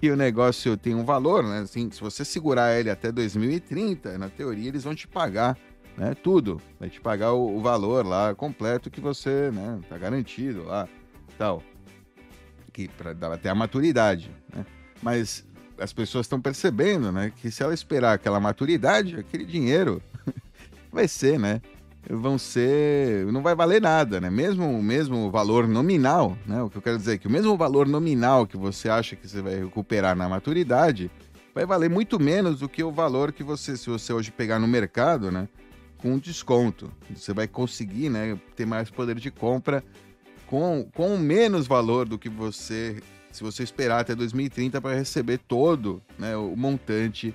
e 0.03 0.11
o 0.11 0.17
negócio 0.17 0.77
tem 0.77 0.95
um 0.95 1.05
valor, 1.05 1.43
né? 1.43 1.61
Assim, 1.61 1.91
se 1.91 2.01
você 2.01 2.25
segurar 2.25 2.79
ele 2.79 2.91
até 2.91 3.11
2030, 3.11 4.19
na 4.19 4.29
teoria 4.29 4.69
eles 4.69 4.85
vão 4.85 4.95
te 4.95 5.09
pagar, 5.09 5.57
né? 5.97 6.15
Tudo, 6.15 6.61
vai 6.79 6.89
te 6.89 7.01
pagar 7.01 7.33
o, 7.33 7.57
o 7.57 7.61
valor 7.61 8.05
lá 8.05 8.35
completo 8.35 8.91
que 8.91 9.01
você, 9.01 9.51
né? 9.51 9.81
Tá 9.89 9.97
garantido 9.97 10.65
lá, 10.65 10.89
tal, 11.39 11.63
que 12.73 12.89
para 12.89 13.13
dar 13.13 13.33
até 13.33 13.49
a 13.49 13.55
maturidade, 13.55 14.31
né? 14.55 14.67
Mas 15.03 15.45
as 15.79 15.93
pessoas 15.93 16.27
estão 16.27 16.41
percebendo, 16.41 17.13
né, 17.13 17.33
que 17.37 17.51
se 17.51 17.63
ela 17.63 17.75
esperar 17.75 18.15
aquela 18.15 18.41
maturidade, 18.41 19.17
aquele 19.17 19.45
dinheiro 19.45 20.03
vai 20.91 21.07
ser, 21.07 21.39
né, 21.39 21.61
vão 22.09 22.39
ser, 22.39 23.27
não 23.27 23.43
vai 23.43 23.55
valer 23.55 23.81
nada, 23.81 24.21
né? 24.21 24.31
Mesmo 24.31 24.65
o 24.65 24.83
mesmo 24.83 25.31
valor 25.31 25.67
nominal, 25.67 26.39
né? 26.47 26.63
O 26.63 26.71
que 26.71 26.79
eu 26.79 26.83
quero 26.83 26.99
dizer 26.99 27.15
é 27.15 27.19
que 27.19 27.27
o 27.27 27.31
mesmo 27.31 27.57
valor 27.57 27.89
nominal 27.89 28.47
que 28.47 28.57
você 28.57 28.89
acha 28.89 29.17
que 29.17 29.29
você 29.29 29.43
vai 29.43 29.57
recuperar 29.57 30.15
na 30.15 30.29
maturidade 30.29 31.11
vai 31.53 31.67
valer 31.67 31.91
muito 31.91 32.21
menos 32.21 32.61
do 32.61 32.69
que 32.69 32.85
o 32.85 32.93
valor 32.93 33.33
que 33.33 33.43
você, 33.43 33.77
se 33.77 33.91
você 33.91 34.13
hoje 34.13 34.31
pegar 34.31 34.59
no 34.59 34.69
mercado, 34.69 35.33
né, 35.33 35.49
com 36.07 36.19
desconto, 36.19 36.93
você 37.13 37.35
vai 37.35 37.49
conseguir, 37.49 38.09
né, 38.09 38.39
ter 38.55 38.65
mais 38.65 38.89
poder 38.89 39.17
de 39.17 39.29
compra 39.29 39.83
com, 40.47 40.89
com 40.95 41.19
menos 41.19 41.67
valor 41.67 42.09
do 42.09 42.17
que 42.17 42.29
você 42.29 43.03
se 43.33 43.43
você 43.43 43.65
esperar 43.65 44.01
até 44.01 44.15
2030 44.15 44.81
para 44.81 44.95
receber 44.95 45.37
todo 45.37 46.01
né, 46.17 46.35
o 46.37 46.57
montante 46.57 47.35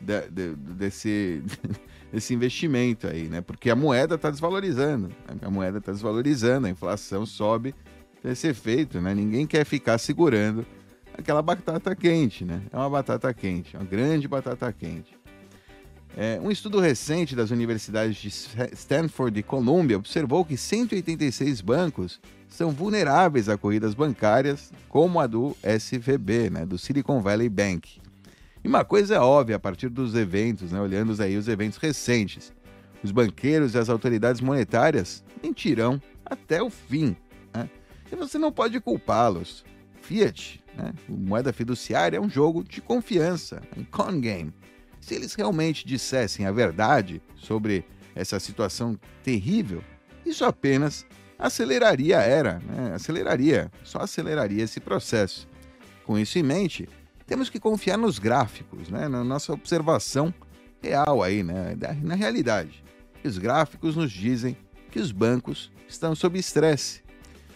de, 0.00 0.20
de, 0.30 0.54
desse, 0.54 1.42
desse 2.10 2.32
investimento 2.32 3.06
aí, 3.06 3.24
né? 3.24 3.42
Porque 3.42 3.68
a 3.68 3.76
moeda 3.76 4.14
está 4.14 4.30
desvalorizando, 4.30 5.10
a 5.42 5.50
moeda 5.50 5.78
está 5.78 5.92
desvalorizando, 5.92 6.66
a 6.66 6.70
inflação 6.70 7.26
sobe, 7.26 7.74
tem 8.22 8.32
esse 8.32 8.46
efeito, 8.46 9.02
né? 9.02 9.12
Ninguém 9.12 9.46
quer 9.46 9.66
ficar 9.66 9.98
segurando 9.98 10.64
aquela 11.12 11.42
batata 11.42 11.94
quente, 11.94 12.42
né? 12.42 12.62
É 12.72 12.76
uma 12.78 12.88
batata 12.88 13.34
quente, 13.34 13.76
uma 13.76 13.84
grande 13.84 14.26
batata 14.26 14.72
quente. 14.72 15.14
É, 16.16 16.38
um 16.40 16.50
estudo 16.50 16.78
recente 16.78 17.34
das 17.34 17.50
universidades 17.50 18.16
de 18.16 18.28
Stanford 18.72 19.38
e 19.38 19.42
Columbia 19.42 19.96
observou 19.96 20.44
que 20.44 20.56
186 20.56 21.60
bancos 21.60 22.20
são 22.48 22.70
vulneráveis 22.70 23.48
a 23.48 23.58
corridas 23.58 23.94
bancárias, 23.94 24.72
como 24.88 25.18
a 25.18 25.26
do 25.26 25.56
SVB, 25.60 26.50
né, 26.50 26.64
do 26.64 26.78
Silicon 26.78 27.20
Valley 27.20 27.48
Bank. 27.48 28.00
E 28.62 28.68
uma 28.68 28.84
coisa 28.84 29.16
é 29.16 29.18
óbvia 29.18 29.56
a 29.56 29.58
partir 29.58 29.88
dos 29.88 30.14
eventos, 30.14 30.70
né, 30.70 30.80
olhando 30.80 31.20
aí 31.20 31.36
os 31.36 31.48
eventos 31.48 31.78
recentes. 31.78 32.52
Os 33.02 33.10
banqueiros 33.10 33.74
e 33.74 33.78
as 33.78 33.88
autoridades 33.88 34.40
monetárias 34.40 35.24
mentirão 35.42 36.00
até 36.24 36.62
o 36.62 36.70
fim. 36.70 37.16
Né? 37.52 37.68
E 38.10 38.14
você 38.14 38.38
não 38.38 38.52
pode 38.52 38.80
culpá-los. 38.80 39.64
Fiat, 40.00 40.62
né, 40.76 40.92
moeda 41.08 41.52
fiduciária, 41.52 42.18
é 42.18 42.20
um 42.20 42.30
jogo 42.30 42.62
de 42.62 42.80
confiança, 42.80 43.60
um 43.76 43.82
con 43.82 44.20
game. 44.20 44.52
Se 45.04 45.14
eles 45.14 45.34
realmente 45.34 45.86
dissessem 45.86 46.46
a 46.46 46.50
verdade 46.50 47.20
sobre 47.36 47.84
essa 48.14 48.40
situação 48.40 48.98
terrível, 49.22 49.84
isso 50.24 50.46
apenas 50.46 51.04
aceleraria 51.38 52.20
a 52.20 52.22
era, 52.22 52.58
né? 52.60 52.94
aceleraria, 52.94 53.70
só 53.82 53.98
aceleraria 53.98 54.64
esse 54.64 54.80
processo. 54.80 55.46
Com 56.06 56.18
isso 56.18 56.38
em 56.38 56.42
mente, 56.42 56.88
temos 57.26 57.50
que 57.50 57.60
confiar 57.60 57.98
nos 57.98 58.18
gráficos, 58.18 58.88
né? 58.88 59.06
na 59.06 59.22
nossa 59.22 59.52
observação 59.52 60.32
real 60.82 61.22
aí, 61.22 61.42
né? 61.42 61.76
na 62.00 62.14
realidade. 62.14 62.82
Os 63.22 63.36
gráficos 63.36 63.96
nos 63.96 64.10
dizem 64.10 64.56
que 64.90 64.98
os 64.98 65.12
bancos 65.12 65.70
estão 65.86 66.14
sob 66.14 66.38
estresse. 66.38 67.02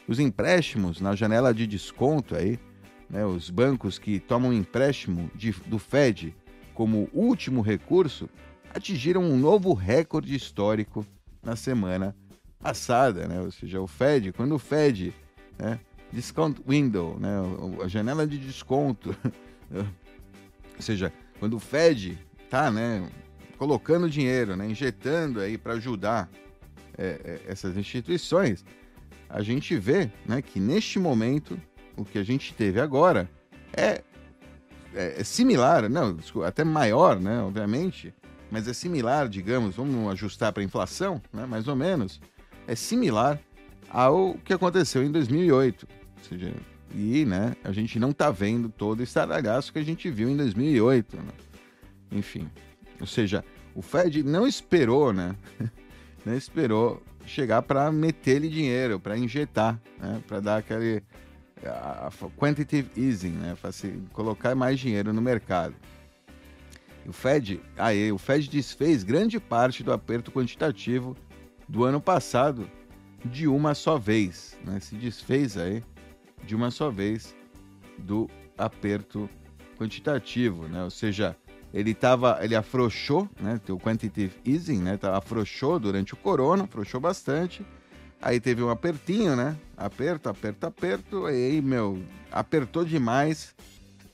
Os 0.07 0.19
empréstimos 0.19 1.01
na 1.01 1.17
janela 1.17 1.55
de 1.55 1.67
desconto 1.67 2.37
aí 2.37 2.59
né, 3.09 3.25
os 3.25 3.49
bancos 3.49 3.99
que 3.99 4.21
tomam 4.21 4.53
empréstimo 4.53 5.31
de, 5.35 5.53
do 5.67 5.79
Fed 5.79 6.37
como 6.79 7.11
último 7.13 7.61
recurso, 7.61 8.31
atingiram 8.73 9.21
um 9.21 9.37
novo 9.37 9.75
recorde 9.75 10.33
histórico 10.33 11.05
na 11.43 11.57
semana 11.57 12.15
passada, 12.61 13.27
né? 13.27 13.41
Ou 13.41 13.51
seja, 13.51 13.81
o 13.81 13.89
Fed, 13.89 14.33
quando 14.33 14.55
o 14.55 14.61
Fed, 14.61 15.13
né, 15.59 15.81
discount 16.13 16.55
window, 16.65 17.19
né, 17.19 17.31
a 17.83 17.89
janela 17.89 18.25
de 18.29 18.39
desconto, 18.39 19.13
ou 19.75 20.79
seja, 20.79 21.13
quando 21.41 21.55
o 21.55 21.59
Fed 21.59 22.17
tá, 22.49 22.71
né, 22.71 23.11
colocando 23.57 24.09
dinheiro, 24.09 24.55
né, 24.55 24.71
injetando 24.71 25.41
aí 25.41 25.59
para 25.59 25.73
ajudar 25.73 26.31
é, 26.97 27.21
é, 27.25 27.41
essas 27.49 27.77
instituições, 27.77 28.65
a 29.29 29.43
gente 29.43 29.77
vê, 29.77 30.13
né, 30.25 30.41
que 30.41 30.61
neste 30.61 31.01
momento 31.01 31.61
o 31.97 32.05
que 32.05 32.19
a 32.19 32.23
gente 32.23 32.55
teve 32.55 32.81
agora 32.81 33.29
é, 33.77 34.05
é, 34.95 35.21
é 35.21 35.25
similar, 35.25 35.89
não, 35.89 36.17
até 36.45 36.65
maior, 36.65 37.21
né, 37.21 37.41
obviamente, 37.41 38.15
mas 38.51 38.67
é 38.67 38.73
similar, 38.73 39.29
digamos, 39.29 39.77
vamos 39.77 40.11
ajustar 40.13 40.53
para 40.53 40.63
a 40.63 40.65
inflação, 40.65 41.21
né, 41.33 41.47
mais 41.47 41.69
ou 41.69 41.77
menos, 41.77 42.21
é 42.67 42.75
similar 42.75 43.39
ao 43.91 44.35
que 44.45 44.53
aconteceu 44.53 45.03
em 45.03 45.11
2008. 45.11 45.87
Ou 45.91 46.25
seja, 46.25 46.53
e 46.95 47.25
né, 47.25 47.55
a 47.65 47.73
gente 47.73 47.99
não 47.99 48.11
está 48.11 48.31
vendo 48.31 48.69
todo 48.69 49.01
o 49.01 49.03
estardalhaço 49.03 49.73
que 49.73 49.79
a 49.79 49.85
gente 49.85 50.11
viu 50.11 50.29
em 50.29 50.37
2008. 50.37 51.17
Né? 51.17 51.33
Enfim, 52.13 52.49
ou 53.01 53.07
seja, 53.07 53.45
o 53.75 53.83
Fed 53.83 54.23
não 54.23 54.47
esperou, 54.47 55.13
né? 55.13 55.37
não 56.25 56.35
esperou 56.35 57.03
chegar 57.27 57.63
para 57.63 57.93
meter-lhe 57.93 58.49
dinheiro, 58.49 58.99
para 58.99 59.17
injetar, 59.17 59.81
né? 59.99 60.23
para 60.27 60.41
dar 60.41 60.57
aquele 60.59 61.03
a, 61.65 62.11
quantitative 62.37 62.91
easing, 62.97 63.33
né? 63.33 63.57
para 63.61 63.71
colocar 64.13 64.55
mais 64.55 64.79
dinheiro 64.79 65.13
no 65.13 65.21
mercado. 65.21 65.75
O 67.07 67.13
Fed, 67.13 67.61
aí, 67.77 68.13
o 68.13 68.19
Fed 68.19 68.51
desfez 68.51 69.03
grande 69.03 69.41
parte 69.41 69.83
do 69.83 69.93
aperto 69.93 70.31
quantitativo 70.31 71.17
do 71.67 71.85
ano 71.85 72.01
passado 72.01 72.71
de 73.25 73.49
uma 73.49 73.75
só 73.75 73.97
vez, 73.97 74.59
né? 74.65 74.79
Se 74.79 74.95
desfez 74.95 75.57
aí 75.57 75.83
de 76.45 76.55
uma 76.55 76.71
só 76.71 76.91
vez 76.91 77.35
do 77.99 78.29
aperto 78.57 79.29
quantitativo, 79.79 80.69
né? 80.69 80.85
Ou 80.85 80.91
seja, 80.91 81.37
ele 81.73 81.95
tava, 81.95 82.39
ele 82.43 82.55
afrouxou, 82.55 83.29
né? 83.41 83.61
O 83.69 83.79
quantitative 83.79 84.35
easing, 84.45 84.83
né? 84.83 84.97
Tá, 84.97 85.17
afrouxou 85.17 85.79
durante 85.79 86.15
o 86.15 86.17
corona, 86.17 86.65
afrouxou 86.65 87.01
bastante. 87.01 87.65
Aí 88.21 88.41
teve 88.41 88.63
um 88.63 88.71
apertinho, 88.71 89.37
né? 89.37 89.57
Aperto, 89.77 90.29
aperto, 90.29 90.67
aperto. 90.67 91.27
Aí, 91.27 91.63
meu, 91.63 92.03
apertou 92.33 92.85
demais. 92.85 93.55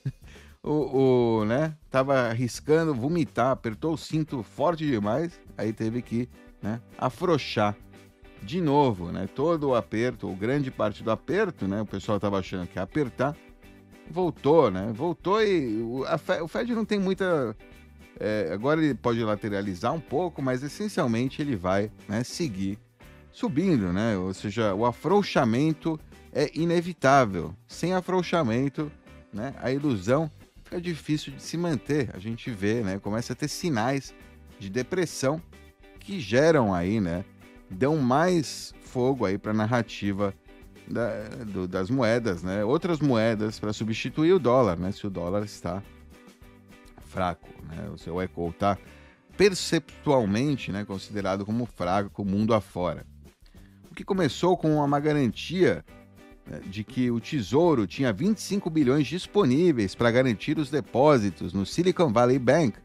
o, 0.61 1.39
o, 1.39 1.45
né? 1.45 1.75
Tava 1.89 2.29
arriscando 2.29 2.93
vomitar, 2.93 3.51
apertou 3.51 3.93
o 3.93 3.97
cinto 3.97 4.43
forte 4.43 4.85
demais. 4.85 5.39
Aí 5.57 5.73
teve 5.73 6.01
que, 6.01 6.29
né? 6.61 6.79
Afrouxar 6.97 7.75
de 8.43 8.61
novo, 8.61 9.11
né? 9.11 9.27
Todo 9.33 9.69
o 9.69 9.75
aperto, 9.75 10.27
ou 10.27 10.35
grande 10.35 10.69
parte 10.69 11.03
do 11.03 11.09
aperto, 11.09 11.67
né? 11.67 11.81
O 11.81 11.85
pessoal 11.85 12.17
estava 12.17 12.37
achando 12.37 12.67
que 12.67 12.77
ia 12.77 12.83
apertar, 12.83 13.35
voltou, 14.09 14.69
né? 14.69 14.91
Voltou 14.93 15.41
e 15.41 15.81
o, 15.81 16.05
a, 16.05 16.43
o 16.43 16.47
Fed 16.47 16.73
não 16.75 16.85
tem 16.85 16.99
muita. 16.99 17.55
É, 18.19 18.51
agora 18.53 18.81
ele 18.81 18.93
pode 18.93 19.21
lateralizar 19.23 19.93
um 19.93 19.99
pouco, 19.99 20.43
mas 20.43 20.63
essencialmente 20.63 21.41
ele 21.41 21.55
vai 21.55 21.91
né, 22.07 22.23
seguir 22.23 22.79
subindo, 23.35 23.91
né? 23.91 24.17
Ou 24.17 24.33
seja, 24.33 24.73
o 24.73 24.85
afrouxamento 24.85 25.99
é 26.31 26.49
inevitável. 26.53 27.53
Sem 27.67 27.93
afrouxamento, 27.93 28.91
né, 29.33 29.53
a 29.61 29.71
ilusão 29.71 30.31
fica 30.63 30.79
difícil 30.79 31.33
de 31.33 31.43
se 31.43 31.57
manter. 31.57 32.09
A 32.13 32.19
gente 32.19 32.49
vê, 32.49 32.81
né? 32.81 32.97
Começa 32.99 33.33
a 33.33 33.35
ter 33.35 33.47
sinais 33.47 34.13
de 34.59 34.69
depressão 34.69 35.41
que 35.99 36.19
geram 36.19 36.73
aí, 36.73 37.01
né? 37.01 37.25
dão 37.69 37.97
mais 37.97 38.73
fogo 38.81 39.25
aí 39.25 39.37
para 39.37 39.51
a 39.51 39.55
narrativa 39.55 40.33
da, 40.87 41.27
do, 41.45 41.67
das 41.67 41.89
moedas, 41.89 42.43
né? 42.43 42.63
Outras 42.63 42.99
moedas 42.99 43.59
para 43.59 43.73
substituir 43.73 44.33
o 44.33 44.39
dólar, 44.39 44.77
né? 44.77 44.91
Se 44.91 45.05
o 45.05 45.09
dólar 45.09 45.43
está 45.43 45.81
fraco, 47.07 47.49
né? 47.63 47.89
O 47.93 47.97
seu 47.97 48.21
eco 48.21 48.49
está 48.49 48.77
perceptualmente, 49.35 50.71
né? 50.71 50.85
Considerado 50.85 51.45
como 51.45 51.65
fraco 51.65 52.21
o 52.21 52.25
mundo 52.25 52.53
afora. 52.53 53.05
Que 53.95 54.03
começou 54.03 54.57
com 54.57 54.75
uma 54.75 54.99
garantia 54.99 55.83
né, 56.45 56.59
de 56.65 56.83
que 56.83 57.09
o 57.09 57.19
Tesouro 57.19 57.87
tinha 57.87 58.11
25 58.13 58.69
bilhões 58.69 59.07
disponíveis 59.07 59.95
para 59.95 60.11
garantir 60.11 60.57
os 60.59 60.69
depósitos 60.69 61.53
no 61.53 61.65
Silicon 61.65 62.11
Valley 62.11 62.37
Bank, 62.37 62.77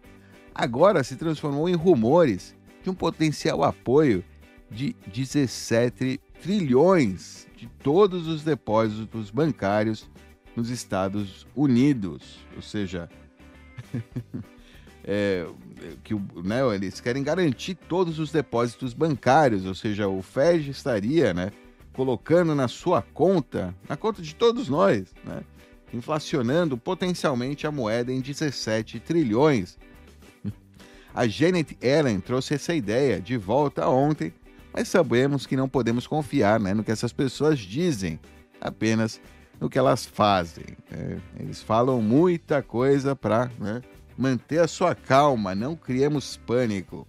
agora 0.54 1.02
se 1.04 1.16
transformou 1.16 1.68
em 1.68 1.74
rumores 1.74 2.56
de 2.82 2.88
um 2.88 2.94
potencial 2.94 3.62
apoio 3.64 4.24
de 4.70 4.94
17 5.12 6.20
trilhões 6.40 7.46
de 7.56 7.66
todos 7.82 8.28
os 8.28 8.42
depósitos 8.42 9.30
bancários 9.30 10.08
nos 10.56 10.70
Estados 10.70 11.46
Unidos. 11.54 12.38
Ou 12.56 12.62
seja, 12.62 13.08
é, 15.04 15.46
que 16.04 16.14
né, 16.44 16.60
eles 16.74 17.00
querem 17.00 17.22
garantir 17.22 17.74
todos 17.74 18.18
os 18.18 18.30
depósitos 18.30 18.92
bancários, 18.92 19.64
ou 19.64 19.74
seja, 19.74 20.08
o 20.08 20.22
Fed 20.22 20.70
estaria 20.70 21.32
né, 21.32 21.50
colocando 21.92 22.54
na 22.54 22.68
sua 22.68 23.02
conta, 23.02 23.74
na 23.88 23.96
conta 23.96 24.22
de 24.22 24.34
todos 24.34 24.68
nós, 24.68 25.06
né, 25.24 25.42
inflacionando 25.92 26.76
potencialmente 26.76 27.66
a 27.66 27.72
moeda 27.72 28.12
em 28.12 28.20
17 28.20 29.00
trilhões. 29.00 29.78
A 31.12 31.26
Janet 31.26 31.76
Yellen 31.82 32.20
trouxe 32.20 32.54
essa 32.54 32.72
ideia 32.74 33.20
de 33.20 33.36
volta 33.36 33.88
ontem 33.88 34.32
mas 34.72 34.88
sabemos 34.88 35.46
que 35.46 35.56
não 35.56 35.68
podemos 35.68 36.06
confiar 36.06 36.60
né, 36.60 36.72
no 36.74 36.84
que 36.84 36.90
essas 36.90 37.12
pessoas 37.12 37.58
dizem, 37.58 38.18
apenas 38.60 39.20
no 39.58 39.68
que 39.68 39.78
elas 39.78 40.06
fazem. 40.06 40.64
É, 40.90 41.18
eles 41.38 41.62
falam 41.62 42.00
muita 42.00 42.62
coisa 42.62 43.16
para 43.16 43.50
né, 43.58 43.82
manter 44.20 44.60
a 44.60 44.68
sua 44.68 44.94
calma, 44.94 45.54
não 45.54 45.74
criemos 45.74 46.36
pânico. 46.36 47.08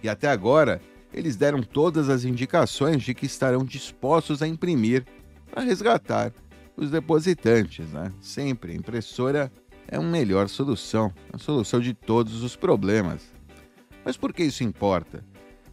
E 0.00 0.08
até 0.08 0.28
agora, 0.28 0.80
eles 1.12 1.34
deram 1.34 1.60
todas 1.62 2.08
as 2.08 2.24
indicações 2.24 3.02
de 3.02 3.12
que 3.12 3.26
estarão 3.26 3.64
dispostos 3.64 4.40
a 4.40 4.46
imprimir 4.46 5.04
para 5.50 5.62
resgatar 5.62 6.32
os 6.76 6.92
depositantes. 6.92 7.88
Né? 7.88 8.12
Sempre, 8.20 8.76
impressora 8.76 9.50
é 9.88 9.98
uma 9.98 10.08
melhor 10.08 10.48
solução, 10.48 11.12
a 11.32 11.38
solução 11.38 11.80
de 11.80 11.92
todos 11.92 12.42
os 12.44 12.54
problemas. 12.54 13.22
Mas 14.04 14.16
por 14.16 14.32
que 14.32 14.44
isso 14.44 14.62
importa? 14.62 15.24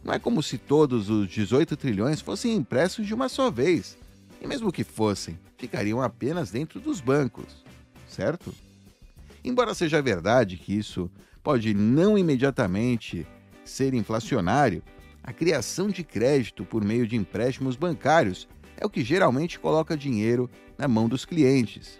Não 0.03 0.13
é 0.13 0.19
como 0.19 0.41
se 0.41 0.57
todos 0.57 1.11
os 1.11 1.29
18 1.29 1.77
trilhões 1.77 2.21
fossem 2.21 2.55
impressos 2.55 3.05
de 3.05 3.13
uma 3.13 3.29
só 3.29 3.51
vez. 3.51 3.97
E 4.41 4.47
mesmo 4.47 4.71
que 4.71 4.83
fossem, 4.83 5.39
ficariam 5.57 6.01
apenas 6.01 6.49
dentro 6.49 6.79
dos 6.79 6.99
bancos, 6.99 7.63
certo? 8.07 8.53
Embora 9.43 9.73
seja 9.73 10.01
verdade 10.01 10.57
que 10.57 10.73
isso 10.73 11.11
pode 11.43 11.73
não 11.73 12.17
imediatamente 12.17 13.27
ser 13.65 13.93
inflacionário, 13.93 14.81
a 15.23 15.33
criação 15.33 15.89
de 15.89 16.03
crédito 16.03 16.63
por 16.63 16.83
meio 16.83 17.07
de 17.07 17.15
empréstimos 17.15 17.75
bancários 17.75 18.47
é 18.77 18.85
o 18.85 18.89
que 18.89 19.03
geralmente 19.03 19.59
coloca 19.59 19.97
dinheiro 19.97 20.49
na 20.77 20.87
mão 20.87 21.07
dos 21.07 21.25
clientes. 21.25 21.99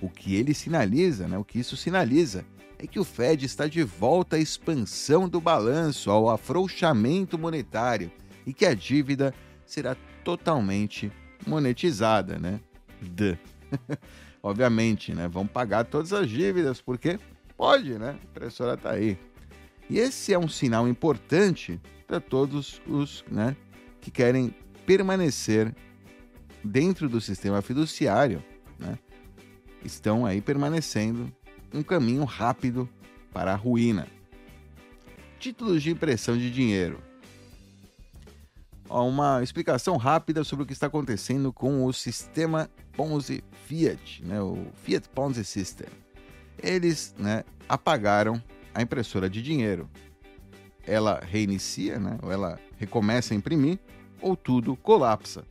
O 0.00 0.08
que 0.08 0.34
ele 0.34 0.54
sinaliza, 0.54 1.28
né, 1.28 1.36
o 1.36 1.44
que 1.44 1.58
isso 1.58 1.76
sinaliza, 1.76 2.44
é 2.78 2.86
que 2.86 2.98
o 2.98 3.04
Fed 3.04 3.44
está 3.44 3.66
de 3.66 3.82
volta 3.82 4.36
à 4.36 4.38
expansão 4.38 5.28
do 5.28 5.40
balanço, 5.40 6.10
ao 6.10 6.30
afrouxamento 6.30 7.38
monetário 7.38 8.10
e 8.46 8.54
que 8.54 8.64
a 8.64 8.74
dívida 8.74 9.34
será 9.66 9.94
totalmente 10.24 11.12
monetizada, 11.46 12.38
né? 12.38 12.60
Duh. 13.02 13.36
Obviamente, 14.42 15.14
né? 15.14 15.28
Vão 15.28 15.46
pagar 15.46 15.84
todas 15.84 16.12
as 16.12 16.28
dívidas 16.28 16.80
porque 16.80 17.18
pode, 17.56 17.98
né? 17.98 18.18
A 18.20 18.24
impressora 18.24 18.74
está 18.74 18.92
aí. 18.92 19.18
E 19.88 19.98
esse 19.98 20.32
é 20.32 20.38
um 20.38 20.48
sinal 20.48 20.88
importante 20.88 21.80
para 22.06 22.20
todos 22.20 22.80
os 22.86 23.24
né, 23.30 23.56
que 24.00 24.10
querem 24.10 24.54
permanecer 24.86 25.74
dentro 26.64 27.08
do 27.08 27.20
sistema 27.20 27.60
fiduciário, 27.60 28.42
né? 28.78 28.98
Estão 29.84 30.24
aí 30.24 30.40
permanecendo 30.40 31.32
um 31.72 31.82
caminho 31.82 32.24
rápido 32.24 32.88
para 33.32 33.52
a 33.52 33.56
ruína. 33.56 34.06
Títulos 35.38 35.82
de 35.82 35.90
impressão 35.90 36.36
de 36.36 36.50
dinheiro. 36.50 37.00
Uma 38.88 39.42
explicação 39.42 39.96
rápida 39.96 40.44
sobre 40.44 40.64
o 40.64 40.66
que 40.66 40.72
está 40.72 40.86
acontecendo 40.86 41.52
com 41.52 41.84
o 41.84 41.92
sistema 41.92 42.68
Ponzi 42.92 43.42
Fiat, 43.70 44.24
né, 44.24 44.42
o 44.42 44.66
Fiat 44.82 45.08
Ponzi 45.10 45.44
System. 45.44 45.86
Eles 46.60 47.14
né, 47.16 47.44
apagaram 47.68 48.42
a 48.74 48.82
impressora 48.82 49.30
de 49.30 49.40
dinheiro. 49.40 49.88
Ela 50.84 51.20
reinicia, 51.24 51.96
né, 51.96 52.18
ou 52.20 52.32
ela 52.32 52.58
recomeça 52.78 53.32
a 53.32 53.36
imprimir, 53.36 53.78
ou 54.20 54.36
tudo 54.36 54.74
colapsa. 54.74 55.44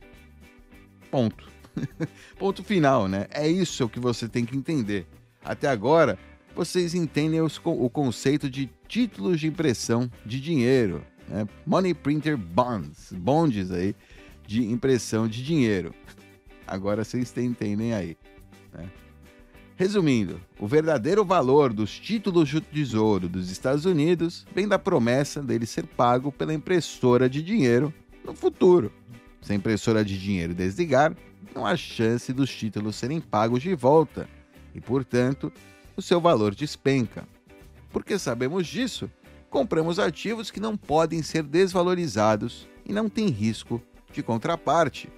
Ponto. 1.10 1.48
Ponto 2.38 2.62
final, 2.62 3.08
né? 3.08 3.26
É 3.30 3.48
isso 3.48 3.88
que 3.88 3.98
você 3.98 4.28
tem 4.28 4.44
que 4.44 4.54
entender. 4.54 5.06
Até 5.42 5.68
agora, 5.68 6.18
vocês 6.54 6.94
entendem 6.94 7.40
os, 7.40 7.58
o 7.64 7.88
conceito 7.88 8.50
de 8.50 8.70
títulos 8.86 9.40
de 9.40 9.46
impressão 9.46 10.10
de 10.26 10.38
dinheiro, 10.38 11.02
né? 11.26 11.48
Money 11.64 11.94
Printer 11.94 12.36
Bonds, 12.36 13.14
bondes 13.14 13.70
aí 13.70 13.96
de 14.46 14.62
impressão 14.62 15.26
de 15.26 15.42
dinheiro. 15.42 15.94
Agora 16.70 17.02
vocês 17.02 17.36
entendem 17.36 17.92
aí. 17.92 18.16
Né? 18.72 18.88
Resumindo, 19.74 20.40
o 20.56 20.68
verdadeiro 20.68 21.24
valor 21.24 21.72
dos 21.72 21.98
títulos 21.98 22.48
de 22.48 22.60
tesouro 22.60 23.28
dos 23.28 23.50
Estados 23.50 23.84
Unidos 23.84 24.46
vem 24.54 24.68
da 24.68 24.78
promessa 24.78 25.42
dele 25.42 25.66
ser 25.66 25.84
pago 25.84 26.30
pela 26.30 26.54
impressora 26.54 27.28
de 27.28 27.42
dinheiro 27.42 27.92
no 28.24 28.32
futuro. 28.36 28.92
Se 29.42 29.52
a 29.52 29.56
impressora 29.56 30.04
de 30.04 30.16
dinheiro 30.16 30.54
desligar, 30.54 31.12
não 31.52 31.66
há 31.66 31.76
chance 31.76 32.32
dos 32.32 32.54
títulos 32.54 32.94
serem 32.94 33.20
pagos 33.20 33.62
de 33.62 33.74
volta 33.74 34.28
e, 34.72 34.80
portanto, 34.80 35.52
o 35.96 36.02
seu 36.02 36.20
valor 36.20 36.54
despenca. 36.54 37.26
Porque 37.90 38.16
sabemos 38.16 38.68
disso, 38.68 39.10
compramos 39.48 39.98
ativos 39.98 40.52
que 40.52 40.60
não 40.60 40.76
podem 40.76 41.20
ser 41.20 41.42
desvalorizados 41.42 42.68
e 42.86 42.92
não 42.92 43.08
têm 43.08 43.26
risco 43.26 43.82
de 44.12 44.22
contraparte. 44.22 45.08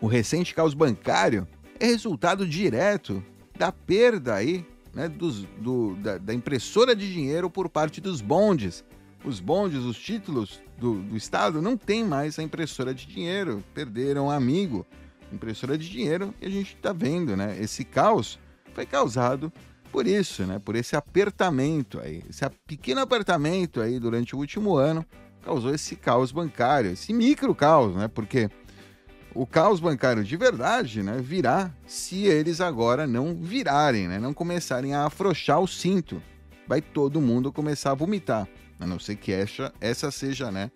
O 0.00 0.06
recente 0.06 0.54
caos 0.54 0.74
bancário 0.74 1.46
é 1.80 1.86
resultado 1.86 2.46
direto 2.46 3.22
da 3.58 3.72
perda 3.72 4.34
aí, 4.34 4.66
né, 4.92 5.08
dos, 5.08 5.44
do, 5.58 5.94
da, 5.96 6.18
da, 6.18 6.34
impressora 6.34 6.94
de 6.94 7.10
dinheiro 7.12 7.48
por 7.50 7.68
parte 7.68 8.00
dos 8.00 8.20
bondes. 8.20 8.84
Os 9.24 9.40
bondes, 9.40 9.82
os 9.82 9.98
títulos 9.98 10.60
do, 10.78 11.00
do 11.02 11.16
Estado 11.16 11.60
não 11.60 11.76
têm 11.76 12.04
mais 12.04 12.38
a 12.38 12.42
impressora 12.42 12.94
de 12.94 13.06
dinheiro, 13.06 13.64
perderam 13.74 14.30
amigo. 14.30 14.86
Impressora 15.32 15.76
de 15.76 15.88
dinheiro 15.88 16.32
e 16.40 16.46
a 16.46 16.50
gente 16.50 16.74
está 16.74 16.92
vendo, 16.92 17.36
né? 17.36 17.58
Esse 17.60 17.84
caos 17.84 18.38
foi 18.72 18.86
causado 18.86 19.52
por 19.90 20.06
isso, 20.06 20.44
né? 20.44 20.58
Por 20.58 20.76
esse 20.76 20.94
apertamento 20.94 21.98
aí, 21.98 22.22
esse 22.28 22.48
pequeno 22.66 23.00
apertamento 23.00 23.80
aí 23.80 23.98
durante 23.98 24.36
o 24.36 24.38
último 24.38 24.76
ano 24.76 25.04
causou 25.42 25.74
esse 25.74 25.96
caos 25.96 26.30
bancário, 26.30 26.92
esse 26.92 27.12
micro 27.12 27.54
caos, 27.54 27.96
né? 27.96 28.06
Porque 28.06 28.48
o 29.36 29.46
caos 29.46 29.80
bancário 29.80 30.24
de 30.24 30.36
verdade, 30.36 31.02
né, 31.02 31.18
virá 31.20 31.70
se 31.86 32.24
eles 32.24 32.60
agora 32.60 33.06
não 33.06 33.34
virarem, 33.34 34.08
né, 34.08 34.18
não 34.18 34.32
começarem 34.32 34.94
a 34.94 35.04
afrouxar 35.04 35.60
o 35.60 35.68
cinto. 35.68 36.22
Vai 36.66 36.80
todo 36.80 37.20
mundo 37.20 37.52
começar 37.52 37.90
a 37.90 37.94
vomitar, 37.94 38.48
a 38.80 38.86
não 38.86 38.98
ser 38.98 39.16
que 39.16 39.30
essa, 39.32 39.72
essa 39.78 40.10
seja, 40.10 40.50
né, 40.50 40.70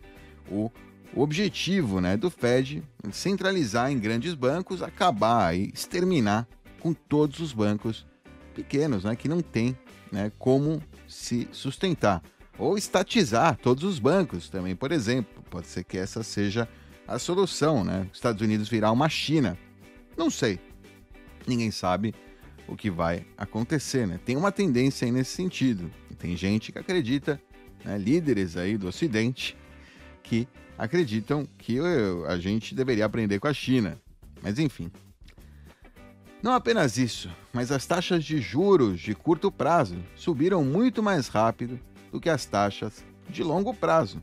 o, 0.51 0.71
objetivo, 1.17 2.01
né, 2.01 2.17
do 2.17 2.31
Fed 2.31 2.85
centralizar 3.11 3.91
em 3.91 3.99
grandes 3.99 4.35
bancos, 4.35 4.83
acabar 4.83 5.57
e 5.57 5.71
exterminar 5.75 6.47
com 6.79 6.93
todos 6.93 7.41
os 7.41 7.53
bancos 7.53 8.07
pequenos, 8.55 9.05
né, 9.05 9.17
que 9.17 9.29
não 9.29 9.41
tem, 9.41 9.77
né, 10.13 10.31
como 10.39 10.83
se 11.09 11.49
sustentar 11.51 12.23
ou 12.59 12.77
estatizar 12.77 13.57
todos 13.57 13.85
os 13.85 13.99
bancos 13.99 14.51
também, 14.51 14.77
por 14.77 14.93
exemplo. 14.93 15.43
Pode 15.51 15.67
ser 15.67 15.83
que 15.83 15.97
essa 15.97 16.23
seja 16.23 16.63
a 16.65 16.80
solução, 17.19 17.85
né? 17.85 18.09
Estados 18.13 18.41
Unidos 18.43 18.69
virar 18.69 18.93
uma 18.93 19.09
China. 19.09 19.59
Não 20.17 20.31
sei. 20.31 20.61
Ninguém 21.47 21.71
sabe 21.71 22.15
o 22.69 22.77
que 22.77 22.91
vai 22.91 23.27
acontecer, 23.37 24.07
né? 24.07 24.21
Tem 24.25 24.37
uma 24.37 24.53
tendência 24.53 25.05
aí 25.05 25.13
nesse 25.13 25.33
sentido. 25.33 25.91
Tem 26.19 26.37
gente 26.37 26.71
que 26.71 26.79
acredita, 26.79 27.41
né, 27.85 27.97
líderes 27.97 28.57
aí 28.57 28.77
do 28.77 28.89
Ocidente, 28.89 29.57
que 30.23 30.47
acreditam 30.77 31.49
que 31.59 31.79
a 32.29 32.39
gente 32.39 32.75
deveria 32.75 33.07
aprender 33.07 33.41
com 33.41 33.49
a 33.49 33.55
China. 33.55 33.99
Mas 34.43 34.59
enfim. 34.59 34.91
Não 36.43 36.53
apenas 36.53 36.97
isso, 36.97 37.31
mas 37.53 37.71
as 37.71 37.85
taxas 37.85 38.25
de 38.25 38.39
juros 38.39 39.01
de 39.01 39.15
curto 39.15 39.51
prazo 39.51 39.97
subiram 40.15 40.65
muito 40.65 41.03
mais 41.03 41.29
rápido 41.29 41.79
do 42.11 42.21
que 42.21 42.31
as 42.31 42.47
taxas 42.47 43.05
de 43.29 43.43
longo 43.43 43.75
prazo. 43.75 44.23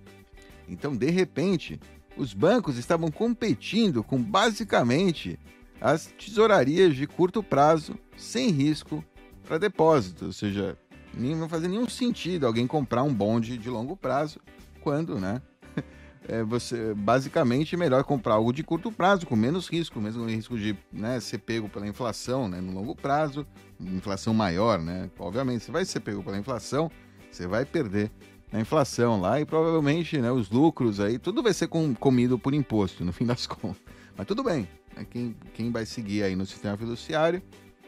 Então, 0.68 0.96
de 0.96 1.10
repente, 1.12 1.80
os 2.18 2.34
bancos 2.34 2.78
estavam 2.78 3.10
competindo 3.10 4.04
com 4.04 4.22
basicamente 4.22 5.40
as 5.80 6.08
tesourarias 6.08 6.96
de 6.96 7.06
curto 7.06 7.44
prazo 7.44 7.98
sem 8.18 8.50
risco 8.50 9.04
para 9.44 9.58
depósito, 9.58 10.26
ou 10.26 10.34
seja, 10.34 10.78
não 11.14 11.48
fazia 11.48 11.70
nenhum 11.70 11.88
sentido 11.88 12.46
alguém 12.46 12.68
comprar 12.68 13.04
um 13.04 13.14
bonde 13.14 13.58
de 13.58 13.70
longo 13.70 13.96
prazo 13.96 14.40
quando, 14.82 15.20
né? 15.20 15.42
É 16.30 16.44
você 16.44 16.94
basicamente 16.94 17.76
é 17.76 17.78
melhor 17.78 18.04
comprar 18.04 18.34
algo 18.34 18.52
de 18.52 18.62
curto 18.62 18.92
prazo 18.92 19.26
com 19.26 19.34
menos 19.34 19.70
risco, 19.70 20.02
mesmo 20.02 20.26
risco 20.26 20.58
de 20.58 20.78
né, 20.92 21.22
ser 21.22 21.38
pego 21.38 21.70
pela 21.70 21.88
inflação, 21.88 22.50
né, 22.50 22.60
no 22.60 22.74
longo 22.74 22.94
prazo, 22.94 23.48
inflação 23.80 24.34
maior, 24.34 24.78
né? 24.78 25.10
Obviamente, 25.18 25.64
você 25.64 25.72
vai 25.72 25.86
ser 25.86 26.02
pego 26.02 26.22
pela 26.22 26.38
inflação, 26.38 26.92
você 27.32 27.48
vai 27.48 27.64
perder 27.64 28.12
a 28.52 28.60
inflação 28.60 29.20
lá 29.20 29.40
e 29.42 29.46
provavelmente 29.46 30.18
né, 30.20 30.32
os 30.32 30.50
lucros 30.50 31.00
aí, 31.00 31.20
tudo 31.20 31.44
vai 31.44 31.54
ser 31.54 31.68
com, 31.68 31.94
comido 31.94 32.40
por 32.40 32.54
imposto, 32.54 33.04
no 33.04 33.12
fim 33.14 33.26
das 33.26 33.46
contas. 33.46 33.82
Mas 34.16 34.26
tudo 34.26 34.44
bem, 34.44 34.68
né, 34.96 35.06
quem, 35.10 35.36
quem 35.54 35.72
vai 35.72 35.86
seguir 35.86 36.24
aí 36.24 36.36
no 36.36 36.46
sistema 36.46 36.78
fiduciário, 36.78 37.42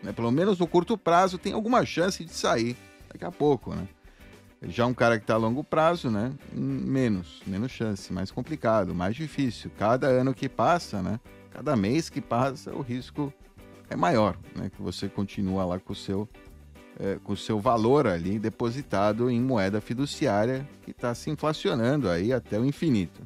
né, 0.04 0.12
pelo 0.12 0.32
menos 0.32 0.60
no 0.60 0.68
curto 0.68 0.98
prazo, 0.98 1.38
tem 1.38 1.54
alguma 1.54 1.86
chance 1.86 2.24
de 2.24 2.34
sair 2.34 2.78
daqui 3.12 3.26
a 3.26 3.32
pouco, 3.32 3.74
né? 3.74 3.88
Já 4.62 4.86
um 4.86 4.94
cara 4.94 5.18
que 5.18 5.24
está 5.24 5.36
a 5.36 5.38
longo 5.38 5.64
prazo, 5.64 6.12
né? 6.12 6.34
Menos, 6.52 7.42
menos 7.48 7.72
chance, 7.72 8.12
mais 8.12 8.30
complicado, 8.30 8.94
mais 8.94 9.16
difícil. 9.16 9.72
Cada 9.78 10.08
ano 10.08 10.34
que 10.34 10.50
passa, 10.50 11.02
né? 11.02 11.18
Cada 11.50 11.78
mês 11.78 12.10
que 12.10 12.20
passa, 12.20 12.74
o 12.76 12.82
risco 12.82 13.34
é 13.90 13.96
maior, 13.96 14.38
né? 14.54 14.70
Que 14.70 14.82
você 14.82 15.08
continua 15.08 15.64
lá 15.64 15.80
com 15.80 15.94
o 15.94 15.96
seu 15.96 16.28
é, 17.00 17.18
com 17.24 17.34
o 17.34 17.38
seu 17.38 17.60
valor 17.60 18.06
ali 18.06 18.38
depositado 18.38 19.30
em 19.30 19.40
moeda 19.40 19.80
fiduciária 19.80 20.68
que 20.84 20.92
está 20.92 21.16
se 21.16 21.30
inflacionando 21.30 22.10
aí 22.10 22.34
até 22.34 22.60
o 22.60 22.66
infinito. 22.66 23.26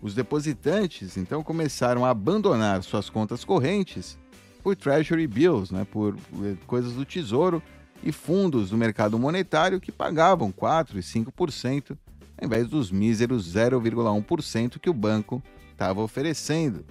Os 0.00 0.14
depositantes 0.14 1.16
então 1.16 1.42
começaram 1.42 2.04
a 2.04 2.10
abandonar 2.10 2.82
suas 2.82 3.10
contas 3.10 3.44
correntes 3.44 4.18
por 4.62 4.74
Treasury 4.74 5.26
Bills, 5.26 5.72
né, 5.72 5.84
por 5.84 6.16
é, 6.42 6.56
coisas 6.66 6.92
do 6.94 7.04
Tesouro 7.04 7.62
e 8.02 8.10
fundos 8.10 8.70
do 8.70 8.76
mercado 8.76 9.18
monetário 9.18 9.80
que 9.80 9.92
pagavam 9.92 10.50
4 10.50 10.98
e 10.98 11.02
5% 11.02 11.96
ao 12.40 12.46
invés 12.46 12.68
dos 12.68 12.90
míseros 12.90 13.52
0,1% 13.52 14.78
que 14.78 14.88
o 14.88 14.94
banco 14.94 15.42
estava 15.72 16.00
oferecendo. 16.00 16.84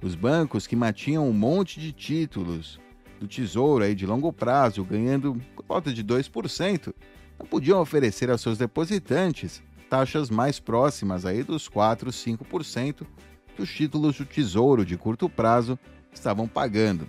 Os 0.00 0.14
bancos 0.14 0.66
que 0.66 0.76
mantinham 0.76 1.28
um 1.28 1.32
monte 1.32 1.80
de 1.80 1.92
títulos 1.92 2.80
do 3.22 3.28
Tesouro 3.28 3.84
aí 3.84 3.94
de 3.94 4.04
longo 4.04 4.32
prazo, 4.32 4.82
ganhando 4.82 5.40
por 5.54 5.64
volta 5.64 5.92
de 5.92 6.02
2%, 6.02 6.92
não 7.38 7.46
podiam 7.46 7.80
oferecer 7.80 8.28
aos 8.28 8.40
seus 8.40 8.58
depositantes 8.58 9.62
taxas 9.88 10.28
mais 10.28 10.58
próximas 10.58 11.24
aí 11.24 11.42
dos 11.42 11.68
4, 11.68 12.10
5% 12.10 13.06
que 13.54 13.62
os 13.62 13.70
títulos 13.70 14.16
do 14.16 14.24
Tesouro 14.24 14.84
de 14.84 14.96
curto 14.96 15.28
prazo 15.28 15.78
estavam 16.12 16.48
pagando. 16.48 17.08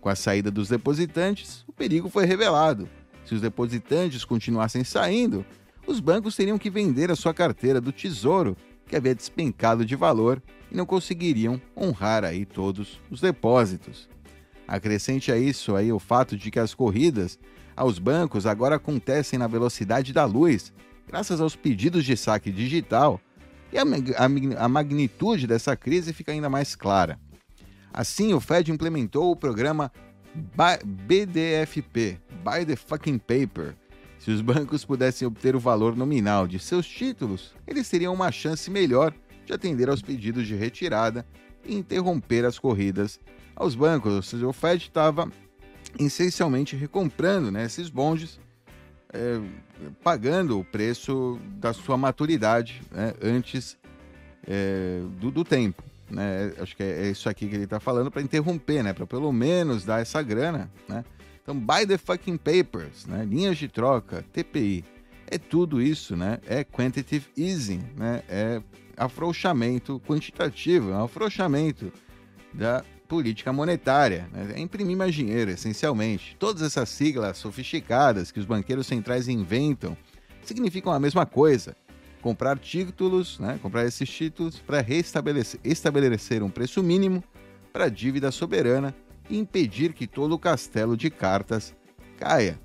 Com 0.00 0.08
a 0.08 0.14
saída 0.14 0.50
dos 0.50 0.68
depositantes, 0.68 1.64
o 1.68 1.72
perigo 1.72 2.08
foi 2.08 2.24
revelado. 2.24 2.88
Se 3.24 3.34
os 3.34 3.40
depositantes 3.40 4.24
continuassem 4.24 4.84
saindo, 4.84 5.44
os 5.86 6.00
bancos 6.00 6.34
teriam 6.34 6.58
que 6.58 6.70
vender 6.70 7.10
a 7.10 7.16
sua 7.16 7.34
carteira 7.34 7.80
do 7.80 7.92
Tesouro, 7.92 8.56
que 8.86 8.96
havia 8.96 9.14
despencado 9.14 9.84
de 9.84 9.96
valor, 9.96 10.42
e 10.70 10.76
não 10.76 10.86
conseguiriam 10.86 11.60
honrar 11.76 12.24
aí 12.24 12.46
todos 12.46 13.00
os 13.10 13.20
depósitos. 13.20 14.08
Acrescente 14.66 15.30
a 15.30 15.38
isso 15.38 15.76
aí 15.76 15.92
o 15.92 15.98
fato 15.98 16.36
de 16.36 16.50
que 16.50 16.58
as 16.58 16.74
corridas 16.74 17.38
aos 17.76 17.98
bancos 17.98 18.46
agora 18.46 18.76
acontecem 18.76 19.38
na 19.38 19.46
velocidade 19.46 20.12
da 20.12 20.24
luz, 20.24 20.72
graças 21.06 21.40
aos 21.40 21.56
pedidos 21.56 22.04
de 22.04 22.16
saque 22.16 22.50
digital, 22.50 23.20
e 23.72 23.78
a, 23.78 23.82
a, 23.82 24.64
a 24.64 24.68
magnitude 24.68 25.46
dessa 25.46 25.74
crise 25.74 26.12
fica 26.12 26.32
ainda 26.32 26.48
mais 26.48 26.76
clara. 26.76 27.18
Assim, 27.92 28.32
o 28.32 28.40
Fed 28.40 28.70
implementou 28.70 29.30
o 29.30 29.36
programa 29.36 29.90
BDFP, 30.84 32.18
Buy 32.42 32.64
the 32.64 32.76
Fucking 32.76 33.18
Paper. 33.18 33.74
Se 34.18 34.30
os 34.30 34.40
bancos 34.40 34.84
pudessem 34.84 35.26
obter 35.26 35.56
o 35.56 35.60
valor 35.60 35.96
nominal 35.96 36.46
de 36.46 36.58
seus 36.58 36.86
títulos, 36.86 37.54
eles 37.66 37.88
teriam 37.88 38.14
uma 38.14 38.30
chance 38.30 38.70
melhor 38.70 39.12
de 39.44 39.52
atender 39.52 39.90
aos 39.90 40.00
pedidos 40.00 40.46
de 40.46 40.54
retirada 40.54 41.26
e 41.64 41.74
interromper 41.74 42.44
as 42.44 42.58
corridas 42.58 43.18
aos 43.54 43.74
bancos. 43.74 44.12
Ou 44.12 44.22
seja, 44.22 44.46
o 44.46 44.52
Fed 44.52 44.84
estava 44.84 45.30
essencialmente 45.98 46.76
recomprando 46.76 47.50
né, 47.50 47.64
esses 47.64 47.88
bondes, 47.88 48.40
é, 49.12 49.40
pagando 50.02 50.58
o 50.58 50.64
preço 50.64 51.38
da 51.56 51.72
sua 51.72 51.96
maturidade 51.96 52.80
né, 52.90 53.14
antes 53.22 53.76
é, 54.46 55.02
do, 55.20 55.30
do, 55.30 55.44
tempo. 55.44 55.82
Né? 56.10 56.52
Acho 56.58 56.76
que 56.76 56.82
é, 56.82 57.06
é 57.06 57.10
isso 57.10 57.28
aqui 57.28 57.48
que 57.48 57.54
ele 57.54 57.64
está 57.64 57.78
falando 57.78 58.10
para 58.10 58.22
interromper, 58.22 58.82
né, 58.82 58.92
para 58.92 59.06
pelo 59.06 59.32
menos 59.32 59.84
dar 59.84 60.00
essa 60.00 60.22
grana. 60.22 60.70
Né? 60.88 61.04
Então, 61.42 61.58
buy 61.58 61.86
the 61.86 61.98
fucking 61.98 62.36
papers, 62.36 63.06
né? 63.06 63.24
linhas 63.24 63.58
de 63.58 63.68
troca, 63.68 64.24
TPI. 64.32 64.84
É 65.26 65.38
tudo 65.38 65.80
isso, 65.80 66.14
né? 66.14 66.38
É 66.46 66.62
quantitative 66.62 67.26
easing, 67.38 67.82
né? 67.96 68.22
É 68.28 68.62
afrouxamento 68.98 69.98
quantitativo, 70.06 70.90
é 70.90 70.94
um 70.94 71.04
afrouxamento 71.04 71.90
da 72.52 72.84
política 73.12 73.52
monetária, 73.52 74.26
né? 74.32 74.54
é 74.56 74.58
imprimir 74.58 74.96
mais 74.96 75.14
dinheiro, 75.14 75.50
essencialmente. 75.50 76.34
Todas 76.38 76.62
essas 76.62 76.88
siglas 76.88 77.36
sofisticadas 77.36 78.32
que 78.32 78.40
os 78.40 78.46
banqueiros 78.46 78.86
centrais 78.86 79.28
inventam 79.28 79.94
significam 80.42 80.90
a 80.90 80.98
mesma 80.98 81.26
coisa. 81.26 81.76
Comprar 82.22 82.58
títulos, 82.58 83.38
né? 83.38 83.58
comprar 83.60 83.84
esses 83.84 84.08
títulos 84.08 84.60
para 84.60 84.80
restabelecer 84.80 85.60
estabelecer 85.62 86.42
um 86.42 86.48
preço 86.48 86.82
mínimo 86.82 87.22
para 87.70 87.84
a 87.84 87.90
dívida 87.90 88.30
soberana 88.30 88.94
e 89.28 89.36
impedir 89.36 89.92
que 89.92 90.06
todo 90.06 90.32
o 90.32 90.38
castelo 90.38 90.96
de 90.96 91.10
cartas 91.10 91.76
caia. 92.18 92.58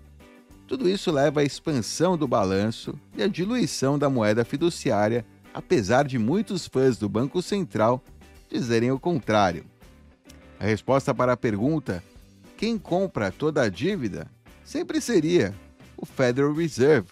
Tudo 0.66 0.88
isso 0.88 1.12
leva 1.12 1.42
à 1.42 1.44
expansão 1.44 2.18
do 2.18 2.26
balanço 2.26 2.98
e 3.18 3.22
à 3.22 3.28
diluição 3.28 4.00
da 4.00 4.10
moeda 4.10 4.46
fiduciária, 4.46 5.26
apesar 5.54 6.06
de 6.06 6.18
muitos 6.18 6.66
fãs 6.68 6.98
do 6.98 7.10
Banco 7.10 7.42
Central 7.42 8.02
dizerem 8.50 8.92
o 8.92 9.00
contrário. 9.00 9.66
A 10.60 10.66
resposta 10.66 11.14
para 11.14 11.34
a 11.34 11.38
pergunta: 11.38 12.04
quem 12.58 12.78
compra 12.78 13.32
toda 13.32 13.62
a 13.62 13.70
dívida? 13.70 14.28
sempre 14.68 15.00
seria 15.00 15.56
o 15.96 16.06
Federal 16.06 16.54
Reserve. 16.54 17.08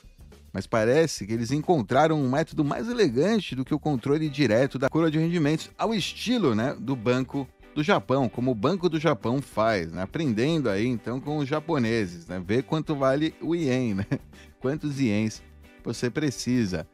Mas 0.51 0.67
parece 0.67 1.25
que 1.25 1.33
eles 1.33 1.51
encontraram 1.51 2.21
um 2.21 2.29
método 2.29 2.63
mais 2.63 2.89
elegante 2.89 3.55
do 3.55 3.65
que 3.65 3.73
o 3.73 3.79
controle 3.79 4.29
direto 4.29 4.77
da 4.77 4.89
cura 4.89 5.09
de 5.09 5.17
rendimentos, 5.17 5.69
ao 5.77 5.93
estilo 5.93 6.53
né, 6.53 6.75
do 6.77 6.95
Banco 6.95 7.47
do 7.73 7.83
Japão, 7.83 8.29
como 8.29 8.51
o 8.51 8.55
Banco 8.55 8.87
do 8.87 8.99
Japão 8.99 9.41
faz, 9.41 9.91
né? 9.91 10.01
aprendendo 10.01 10.69
aí 10.69 10.87
então 10.87 11.19
com 11.19 11.37
os 11.37 11.47
japoneses, 11.47 12.25
né? 12.27 12.41
ver 12.45 12.63
quanto 12.63 12.95
vale 12.95 13.33
o 13.41 13.53
ien, 13.53 13.95
né? 13.95 14.05
quantos 14.61 14.99
ienes 14.99 15.43
você 15.83 16.09
precisa. 16.09 16.87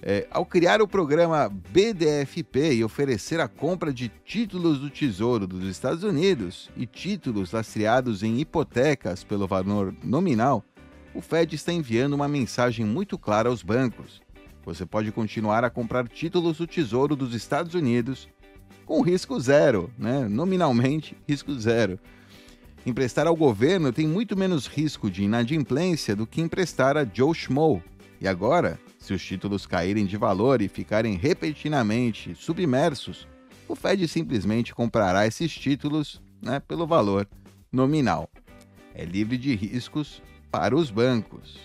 É, 0.00 0.26
ao 0.30 0.46
criar 0.46 0.80
o 0.80 0.86
programa 0.86 1.48
BDFP 1.48 2.74
e 2.74 2.84
oferecer 2.84 3.40
a 3.40 3.48
compra 3.48 3.92
de 3.92 4.08
títulos 4.24 4.78
do 4.78 4.88
Tesouro 4.88 5.46
dos 5.46 5.64
Estados 5.64 6.04
Unidos 6.04 6.70
e 6.76 6.86
títulos 6.86 7.50
lastreados 7.52 8.22
em 8.22 8.38
hipotecas 8.38 9.24
pelo 9.24 9.48
valor 9.48 9.92
nominal, 10.04 10.64
o 11.12 11.20
Fed 11.20 11.56
está 11.56 11.72
enviando 11.72 12.12
uma 12.12 12.28
mensagem 12.28 12.86
muito 12.86 13.18
clara 13.18 13.48
aos 13.48 13.62
bancos. 13.62 14.22
Você 14.64 14.86
pode 14.86 15.10
continuar 15.10 15.64
a 15.64 15.70
comprar 15.70 16.06
títulos 16.06 16.58
do 16.58 16.66
Tesouro 16.66 17.16
dos 17.16 17.34
Estados 17.34 17.74
Unidos 17.74 18.28
com 18.86 19.00
risco 19.02 19.38
zero, 19.40 19.90
né? 19.98 20.28
nominalmente 20.28 21.16
risco 21.26 21.52
zero. 21.58 21.98
Emprestar 22.86 23.26
ao 23.26 23.34
governo 23.34 23.92
tem 23.92 24.06
muito 24.06 24.36
menos 24.36 24.66
risco 24.66 25.10
de 25.10 25.24
inadimplência 25.24 26.14
do 26.14 26.26
que 26.26 26.40
emprestar 26.40 26.96
a 26.96 27.04
Joe 27.04 27.34
Schmo. 27.34 27.82
E 28.20 28.28
agora, 28.28 28.78
se 28.98 29.14
os 29.14 29.24
títulos 29.24 29.66
caírem 29.66 30.04
de 30.04 30.16
valor 30.16 30.60
e 30.60 30.68
ficarem 30.68 31.16
repentinamente 31.16 32.34
submersos, 32.34 33.26
o 33.68 33.74
Fed 33.74 34.06
simplesmente 34.08 34.74
comprará 34.74 35.26
esses 35.26 35.52
títulos 35.52 36.20
né, 36.42 36.60
pelo 36.60 36.86
valor 36.86 37.28
nominal. 37.72 38.28
É 38.94 39.04
livre 39.04 39.36
de 39.38 39.54
riscos 39.54 40.22
para 40.50 40.74
os 40.74 40.90
bancos. 40.90 41.58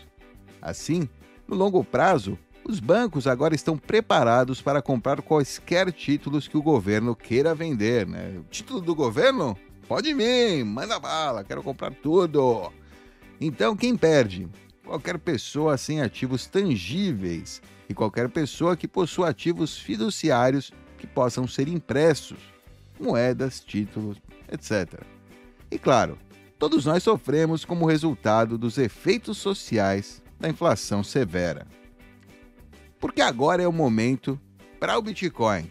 Assim, 0.61 1.09
no 1.47 1.55
longo 1.55 1.83
prazo, 1.83 2.37
os 2.65 2.79
bancos 2.79 3.27
agora 3.27 3.55
estão 3.55 3.77
preparados 3.77 4.61
para 4.61 4.81
comprar 4.81 5.21
quaisquer 5.21 5.91
títulos 5.91 6.47
que 6.47 6.57
o 6.57 6.61
governo 6.61 7.15
queira 7.15 7.53
vender, 7.53 8.07
né? 8.07 8.39
Título 8.49 8.79
do 8.79 8.95
governo? 8.95 9.57
Pode 9.87 10.13
vir, 10.13 10.63
manda 10.63 10.99
bala, 10.99 11.43
quero 11.43 11.61
comprar 11.61 11.91
tudo. 11.91 12.71
Então, 13.39 13.75
quem 13.75 13.97
perde? 13.97 14.47
Qualquer 14.85 15.17
pessoa 15.17 15.77
sem 15.77 16.01
ativos 16.01 16.45
tangíveis 16.45 17.61
e 17.89 17.93
qualquer 17.93 18.29
pessoa 18.29 18.75
que 18.75 18.87
possua 18.87 19.29
ativos 19.29 19.77
fiduciários 19.77 20.71
que 20.97 21.07
possam 21.07 21.47
ser 21.47 21.67
impressos, 21.67 22.39
moedas, 22.99 23.59
títulos, 23.59 24.17
etc. 24.51 25.01
E 25.71 25.79
claro, 25.79 26.17
todos 26.59 26.85
nós 26.85 27.03
sofremos 27.03 27.65
como 27.65 27.85
resultado 27.85 28.57
dos 28.57 28.77
efeitos 28.77 29.37
sociais 29.37 30.21
da 30.39 30.49
inflação 30.49 31.03
severa 31.03 31.65
porque 33.03 33.21
agora 33.21 33.61
é 33.61 33.67
o 33.67 33.73
momento 33.73 34.39
para 34.79 34.97
o 34.97 35.01
Bitcoin. 35.01 35.69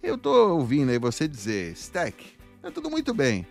Eu 0.00 0.14
estou 0.14 0.56
ouvindo 0.56 0.92
aí 0.92 0.98
você 1.00 1.26
dizer, 1.26 1.72
Stack, 1.72 2.24
é 2.62 2.70
tudo 2.70 2.88
muito 2.88 3.12
bem, 3.12 3.44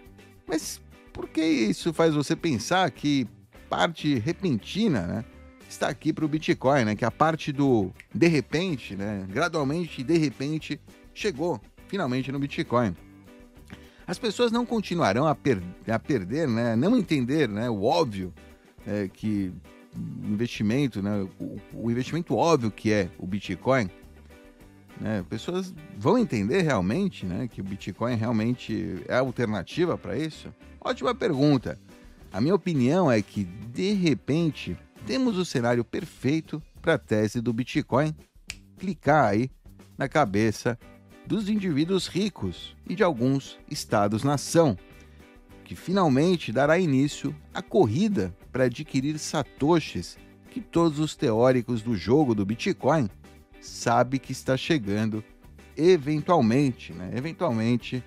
mas 0.48 0.80
por 1.12 1.28
que 1.28 1.44
isso 1.44 1.94
faz 1.94 2.16
você 2.16 2.38
pensar 2.38 2.90
que 2.92 3.28
parte 3.70 4.18
repentina, 4.20 5.02
né, 5.02 5.26
está 5.70 5.88
aqui 5.88 6.14
para 6.14 6.26
o 6.26 6.28
Bitcoin, 6.28 6.86
né, 6.86 6.96
que 6.96 7.06
a 7.06 7.12
parte 7.12 7.52
do 7.52 7.92
de 8.14 8.28
repente, 8.28 8.96
né, 8.96 9.26
gradualmente, 9.30 10.04
de 10.04 10.18
repente, 10.18 10.80
chegou 11.14 11.60
finalmente 11.88 12.32
no 12.32 12.40
Bitcoin. 12.40 12.96
As 14.08 14.20
pessoas 14.20 14.52
não 14.52 14.66
continuarão 14.66 15.28
a, 15.28 15.34
per 15.34 15.62
a 15.88 15.98
perder, 15.98 16.48
né, 16.48 16.76
não 16.76 16.96
entender 16.96 17.50
né, 17.50 17.70
o 17.70 17.84
óbvio 17.84 18.34
é, 18.86 19.08
que 19.08 19.52
investimento, 20.24 21.02
né, 21.02 21.28
o, 21.40 21.58
o, 21.74 21.92
investimento 21.92 22.36
óbvio 22.36 22.70
que 22.70 22.92
é 22.92 23.10
o 23.18 23.26
Bitcoin, 23.26 23.90
né, 25.00 25.26
pessoas 25.28 25.74
vão 25.98 26.18
entender 26.18 26.62
realmente 26.62 27.26
né, 27.26 27.48
que 27.48 27.62
o 27.62 27.64
Bitcoin 27.64 28.16
realmente 28.16 29.02
é 29.08 29.16
a 29.16 29.20
alternativa 29.20 29.98
para 29.98 30.18
isso? 30.18 30.54
Ótima 30.80 31.16
pergunta. 31.16 31.80
A 32.36 32.42
minha 32.42 32.54
opinião 32.54 33.10
é 33.10 33.22
que, 33.22 33.46
de 33.46 33.94
repente, 33.94 34.78
temos 35.06 35.38
o 35.38 35.46
cenário 35.46 35.86
perfeito 35.86 36.62
para 36.82 36.96
a 36.96 36.98
tese 36.98 37.40
do 37.40 37.54
Bitcoin 37.54 38.14
clicar 38.78 39.30
aí 39.30 39.50
na 39.98 40.10
cabeça 40.10 40.78
dos 41.26 41.48
indivíduos 41.48 42.08
ricos 42.08 42.76
e 42.90 42.94
de 42.94 43.06
alguns 43.06 43.58
estados-nação 43.72 44.78
que 45.64 45.78
finalmente 45.78 46.52
dará 46.52 46.78
início 46.78 47.34
à 47.54 47.62
corrida 47.62 48.36
para 48.52 48.66
adquirir 48.66 49.18
satoshis 49.18 50.18
que 50.52 50.60
todos 50.60 51.00
os 51.00 51.16
teóricos 51.16 51.82
do 51.82 51.96
jogo 51.96 52.36
do 52.36 52.46
Bitcoin 52.46 53.10
sabem 53.62 54.20
que 54.20 54.34
está 54.34 54.58
chegando 54.58 55.24
eventualmente, 55.78 56.92
né? 56.92 57.12
Eventualmente, 57.16 58.04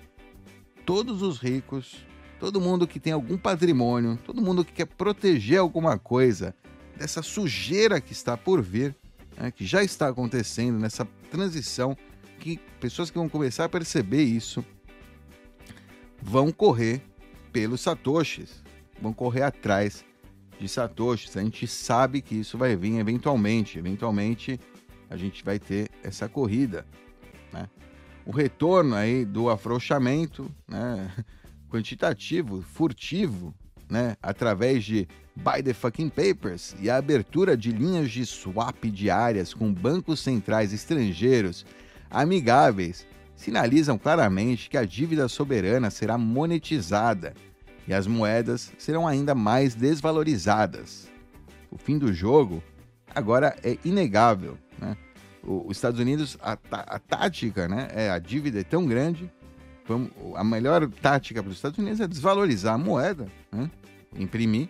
todos 0.85 1.23
os 1.23 1.39
ricos, 1.39 2.05
todo 2.39 2.61
mundo 2.61 2.87
que 2.87 2.99
tem 2.99 3.11
algum 3.11 3.37
patrimônio, 3.37 4.17
todo 4.25 4.41
mundo 4.41 4.63
que 4.63 4.71
quer 4.71 4.85
proteger 4.85 5.59
alguma 5.59 5.99
coisa 5.99 6.55
dessa 6.95 7.21
sujeira 7.21 7.99
que 7.99 8.13
está 8.13 8.37
por 8.37 8.61
vir, 8.61 8.95
né? 9.37 9.51
que 9.51 9.65
já 9.65 9.83
está 9.83 10.07
acontecendo 10.07 10.79
nessa 10.79 11.05
transição, 11.29 11.97
que 12.39 12.57
pessoas 12.79 13.11
que 13.11 13.17
vão 13.17 13.27
começar 13.27 13.65
a 13.65 13.69
perceber 13.69 14.23
isso 14.23 14.63
vão 16.21 16.51
correr 16.51 17.01
pelos 17.51 17.81
satoshis, 17.81 18.63
vão 19.01 19.13
correr 19.13 19.43
atrás 19.43 20.05
de 20.59 20.67
satoshis. 20.67 21.35
A 21.35 21.41
gente 21.41 21.67
sabe 21.67 22.21
que 22.21 22.35
isso 22.35 22.57
vai 22.57 22.75
vir 22.75 22.99
eventualmente, 22.99 23.77
eventualmente 23.77 24.59
a 25.09 25.17
gente 25.17 25.43
vai 25.43 25.59
ter 25.59 25.89
essa 26.03 26.29
corrida, 26.29 26.85
né? 27.51 27.67
O 28.25 28.31
retorno 28.31 28.95
aí 28.95 29.25
do 29.25 29.49
afrouxamento, 29.49 30.51
né, 30.67 31.11
quantitativo, 31.69 32.61
furtivo, 32.61 33.53
né, 33.89 34.15
através 34.21 34.83
de 34.83 35.07
buy 35.35 35.63
the 35.63 35.73
fucking 35.73 36.09
papers 36.09 36.75
e 36.79 36.89
a 36.89 36.97
abertura 36.97 37.55
de 37.55 37.71
linhas 37.71 38.11
de 38.11 38.25
swap 38.25 38.83
diárias 38.85 39.53
com 39.53 39.73
bancos 39.73 40.19
centrais 40.19 40.73
estrangeiros 40.73 41.65
amigáveis 42.09 43.07
sinalizam 43.35 43.97
claramente 43.97 44.69
que 44.69 44.77
a 44.77 44.83
dívida 44.83 45.27
soberana 45.27 45.89
será 45.89 46.17
monetizada 46.17 47.33
e 47.87 47.93
as 47.93 48.05
moedas 48.05 48.71
serão 48.77 49.07
ainda 49.07 49.33
mais 49.33 49.73
desvalorizadas. 49.73 51.09
O 51.71 51.77
fim 51.77 51.97
do 51.97 52.13
jogo 52.13 52.61
agora 53.15 53.55
é 53.63 53.77
inegável. 53.85 54.57
Né? 54.77 54.97
Os 55.41 55.77
Estados 55.77 55.99
Unidos, 55.99 56.37
a, 56.41 56.57
a, 56.71 56.99
tática, 56.99 57.67
né, 57.67 57.87
é 57.93 58.09
a 58.09 58.19
dívida 58.19 58.59
é 58.59 58.63
tão 58.63 58.85
grande, 58.85 59.31
vamos, 59.89 60.11
a 60.35 60.43
melhor 60.43 60.87
tática 60.87 61.41
para 61.41 61.49
os 61.49 61.55
Estados 61.55 61.79
Unidos 61.79 61.99
é 61.99 62.07
desvalorizar 62.07 62.75
a 62.75 62.77
moeda, 62.77 63.27
né? 63.51 63.69
imprimir 64.17 64.69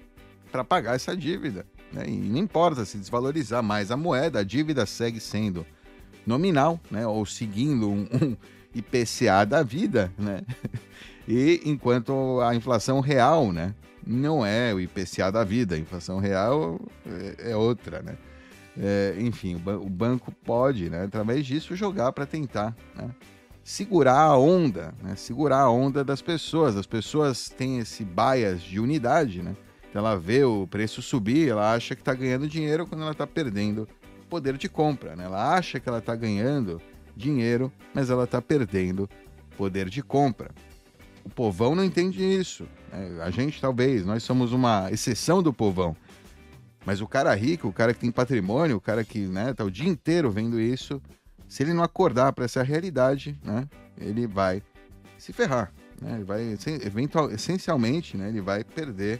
para 0.50 0.64
pagar 0.64 0.96
essa 0.96 1.16
dívida. 1.16 1.66
Né? 1.92 2.06
E 2.08 2.16
não 2.16 2.40
importa 2.40 2.86
se 2.86 2.98
desvalorizar 2.98 3.62
mais 3.62 3.92
a 3.92 3.98
moeda, 3.98 4.40
a 4.40 4.44
dívida 4.44 4.86
segue 4.86 5.20
sendo 5.20 5.66
nominal, 6.26 6.80
né? 6.90 7.06
ou 7.06 7.26
seguindo 7.26 7.90
um, 7.90 8.08
um 8.22 8.38
IPCA 8.74 9.46
da 9.46 9.62
vida, 9.62 10.12
né? 10.18 10.42
E 11.32 11.62
enquanto 11.64 12.42
a 12.42 12.56
inflação 12.56 13.02
real, 13.02 13.52
né? 13.52 13.76
Não 14.04 14.44
é 14.44 14.74
o 14.74 14.80
IPCA 14.80 15.32
da 15.32 15.44
vida, 15.44 15.76
a 15.76 15.78
inflação 15.78 16.18
real 16.18 16.82
é, 17.06 17.52
é 17.52 17.56
outra, 17.56 18.02
né? 18.02 18.18
É, 18.76 19.16
enfim, 19.20 19.54
o, 19.54 19.60
ba 19.60 19.78
o, 19.78 19.88
banco 19.88 20.32
pode, 20.44 20.90
né, 20.90 21.04
através 21.04 21.46
disso, 21.46 21.76
jogar 21.76 22.14
para 22.14 22.26
tentar 22.26 22.76
né, 22.96 23.12
segurar 23.70 24.22
a 24.22 24.36
onda, 24.36 24.96
né, 25.00 25.16
segurar 25.16 25.60
a 25.60 25.70
onda 25.70 26.04
das 26.04 26.24
pessoas. 26.24 26.76
As 26.76 26.88
pessoas 26.88 27.50
têm 27.50 27.78
esse 27.78 28.04
bias 28.04 28.64
de 28.64 28.80
unidade, 28.80 29.44
né? 29.44 29.56
Então 29.88 30.04
ela 30.04 30.18
vê 30.18 30.44
o 30.44 30.66
preço 30.66 31.04
subir, 31.04 31.50
ela 31.50 31.72
acha 31.72 31.94
que 31.94 32.02
está 32.02 32.16
ganhando 32.16 32.48
dinheiro 32.48 32.88
quando 32.88 33.04
ela 33.04 33.12
está 33.12 33.28
perdendo 33.28 33.88
poder 34.28 34.58
de 34.58 34.68
compra. 34.68 35.16
Né? 35.16 35.26
Ela 35.26 35.54
acha 35.54 35.80
que 35.80 35.88
ela 35.88 36.00
está 36.00 36.16
ganhando 36.16 36.82
dinheiro, 37.16 37.72
mas 37.94 38.10
ela 38.10 38.24
está 38.24 38.42
perdendo 38.42 39.08
poder 39.56 39.88
de 39.88 40.02
compra. 40.02 40.50
o 41.24 41.30
povão 41.30 41.76
não 41.76 41.84
entende 41.84 42.24
isso. 42.24 42.68
Né? 42.92 43.22
A 43.22 43.30
gente, 43.30 43.62
talvez, 43.62 44.04
nós 44.04 44.24
somos 44.24 44.52
uma 44.52 44.92
exceção 44.92 45.44
do 45.44 45.54
povão. 45.54 45.96
Mas 46.84 47.02
o 47.02 47.08
cara 47.08 47.36
rico, 47.36 47.68
o 47.68 47.74
cara 47.74 47.94
que 47.94 48.00
tem 48.00 48.12
patrimônio, 48.12 48.78
o 48.78 48.82
cara 48.82 49.04
que 49.04 49.20
né, 49.28 49.54
tá 49.54 49.64
o 49.64 49.70
dia 49.70 49.88
inteiro 49.88 50.32
vendo 50.32 50.60
isso, 50.60 51.00
se 51.50 51.64
ele 51.64 51.74
não 51.74 51.84
acordar 51.84 52.32
para 52.32 52.46
essa 52.46 52.64
realidade, 52.64 53.38
né, 53.44 53.68
ele 53.98 54.26
vai 54.26 54.62
se 55.18 55.34
ferrar. 55.34 55.74
Né? 56.00 56.14
Ele 56.14 56.24
vai, 56.24 56.58
eventual, 56.86 57.30
essencialmente, 57.32 58.16
né, 58.16 58.30
ele 58.30 58.40
vai 58.40 58.64
perder 58.64 59.20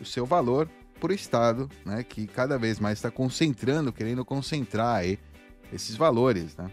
o 0.00 0.04
seu 0.04 0.24
valor 0.24 0.68
para 1.00 1.10
o 1.10 1.14
Estado, 1.14 1.68
né, 1.84 2.04
que 2.04 2.28
cada 2.28 2.56
vez 2.56 2.78
mais 2.78 2.98
está 2.98 3.10
concentrando, 3.10 3.92
querendo 3.92 4.24
concentrar 4.24 4.96
aí 4.96 5.18
esses 5.72 5.96
valores, 5.96 6.56
né? 6.56 6.70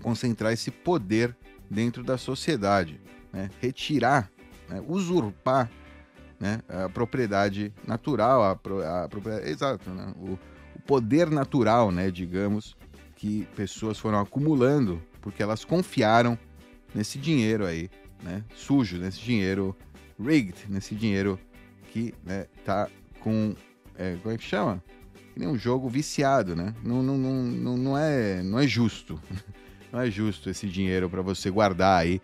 concentrar 0.00 0.52
esse 0.52 0.70
poder 0.70 1.36
dentro 1.68 2.02
da 2.02 2.16
sociedade, 2.16 3.00
né? 3.32 3.50
retirar, 3.60 4.30
né? 4.68 4.82
usurpar 4.86 5.70
né? 6.38 6.60
a 6.68 6.88
propriedade 6.88 7.72
natural, 7.86 8.42
a, 8.42 8.52
a 9.04 9.08
propriedade, 9.08 9.50
exato, 9.50 9.90
né? 9.90 10.14
o, 10.16 10.38
o, 10.76 10.82
poder 10.86 11.30
natural, 11.30 11.90
né? 11.90 12.10
digamos, 12.10 12.76
que 13.16 13.46
pessoas 13.56 13.98
foram 13.98 14.20
acumulando 14.20 15.02
porque 15.20 15.42
elas 15.42 15.64
confiaram 15.64 16.38
nesse 16.94 17.18
dinheiro 17.18 17.64
aí, 17.66 17.88
né? 18.22 18.44
sujo, 18.54 18.98
nesse 18.98 19.20
dinheiro 19.20 19.76
rigged, 20.20 20.66
nesse 20.68 20.94
dinheiro 20.94 21.38
que 21.90 22.14
né, 22.24 22.46
tá 22.64 22.88
com, 23.20 23.54
é, 23.96 24.16
como 24.22 24.34
é 24.34 24.38
que 24.38 24.44
chama? 24.44 24.82
Que 25.32 25.40
nem 25.40 25.48
um 25.48 25.58
jogo 25.58 25.88
viciado, 25.88 26.54
né? 26.54 26.74
Não, 26.82 27.02
não, 27.02 27.16
não, 27.16 27.76
não, 27.76 27.98
é, 27.98 28.42
não 28.42 28.58
é 28.58 28.66
justo. 28.66 29.20
Não 29.92 30.00
é 30.00 30.10
justo 30.10 30.50
esse 30.50 30.66
dinheiro 30.66 31.08
para 31.08 31.22
você 31.22 31.48
guardar 31.48 32.00
aí 32.00 32.20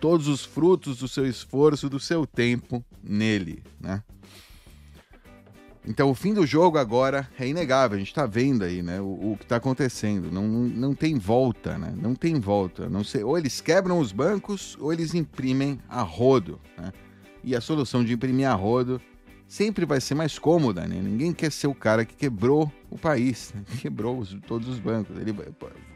todos 0.00 0.26
os 0.26 0.44
frutos 0.44 0.98
do 0.98 1.06
seu 1.06 1.24
esforço, 1.24 1.88
do 1.88 2.00
seu 2.00 2.26
tempo 2.26 2.84
nele, 3.00 3.62
né? 3.80 4.02
Então 5.86 6.10
o 6.10 6.14
fim 6.14 6.32
do 6.32 6.46
jogo 6.46 6.78
agora 6.78 7.28
é 7.38 7.46
inegável, 7.46 7.96
a 7.96 7.98
gente 7.98 8.08
está 8.08 8.24
vendo 8.24 8.62
aí, 8.62 8.82
né, 8.82 9.00
o, 9.00 9.32
o 9.32 9.36
que 9.36 9.44
está 9.44 9.56
acontecendo, 9.56 10.30
não, 10.30 10.46
não 10.46 10.94
tem 10.94 11.18
volta, 11.18 11.76
né, 11.76 11.92
não 11.96 12.14
tem 12.14 12.38
volta, 12.38 12.88
não 12.88 13.02
sei, 13.02 13.24
ou 13.24 13.36
eles 13.36 13.60
quebram 13.60 13.98
os 13.98 14.12
bancos 14.12 14.76
ou 14.78 14.92
eles 14.92 15.12
imprimem 15.12 15.80
a 15.88 16.00
rodo, 16.02 16.60
né, 16.78 16.92
e 17.42 17.56
a 17.56 17.60
solução 17.60 18.04
de 18.04 18.12
imprimir 18.12 18.48
a 18.48 18.54
rodo 18.54 19.00
sempre 19.48 19.84
vai 19.84 20.00
ser 20.00 20.14
mais 20.14 20.38
cômoda, 20.38 20.86
né, 20.86 21.00
ninguém 21.02 21.32
quer 21.32 21.50
ser 21.50 21.66
o 21.66 21.74
cara 21.74 22.04
que 22.04 22.14
quebrou 22.14 22.70
o 22.88 22.96
país, 22.96 23.52
né? 23.52 23.64
quebrou 23.80 24.18
os, 24.18 24.36
todos 24.46 24.68
os 24.68 24.78
bancos, 24.78 25.16
Ele, 25.18 25.34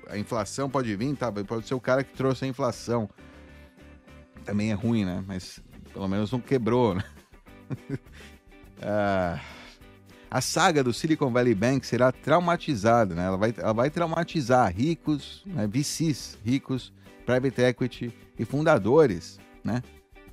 a 0.08 0.18
inflação 0.18 0.68
pode 0.68 0.94
vir, 0.96 1.14
tá, 1.14 1.30
pode 1.30 1.68
ser 1.68 1.74
o 1.74 1.80
cara 1.80 2.02
que 2.02 2.12
trouxe 2.12 2.44
a 2.44 2.48
inflação, 2.48 3.08
também 4.44 4.70
é 4.70 4.74
ruim, 4.74 5.04
né? 5.04 5.22
Mas 5.26 5.60
pelo 5.92 6.08
menos 6.08 6.30
não 6.30 6.40
quebrou, 6.40 6.94
né? 6.94 7.04
ah, 8.80 9.40
a 10.36 10.40
saga 10.42 10.84
do 10.84 10.92
Silicon 10.92 11.30
Valley 11.30 11.54
Bank 11.54 11.86
será 11.86 12.12
traumatizada, 12.12 13.14
né? 13.14 13.24
Ela 13.24 13.38
vai, 13.38 13.54
ela 13.56 13.72
vai 13.72 13.88
traumatizar 13.88 14.70
ricos, 14.70 15.42
né? 15.46 15.66
VCs, 15.66 16.36
ricos, 16.44 16.92
private 17.24 17.62
equity 17.62 18.12
e 18.38 18.44
fundadores, 18.44 19.40
né? 19.64 19.82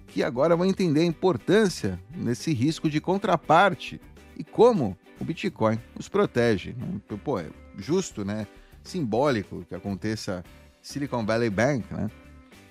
Que 0.07 0.21
agora 0.21 0.57
vão 0.57 0.65
entender 0.65 0.99
a 0.99 1.05
importância 1.05 1.97
desse 2.17 2.51
risco 2.51 2.89
de 2.89 2.99
contraparte 2.99 4.01
e 4.35 4.43
como 4.43 4.97
o 5.21 5.23
Bitcoin 5.23 5.79
os 5.97 6.09
protege. 6.09 6.73
Né? 6.73 6.99
Pô, 7.23 7.39
é 7.39 7.45
justo, 7.77 8.25
né? 8.25 8.45
Simbólico 8.83 9.63
que 9.69 9.73
aconteça 9.73 10.43
Silicon 10.81 11.25
Valley 11.25 11.49
Bank, 11.49 11.85
né? 11.93 12.11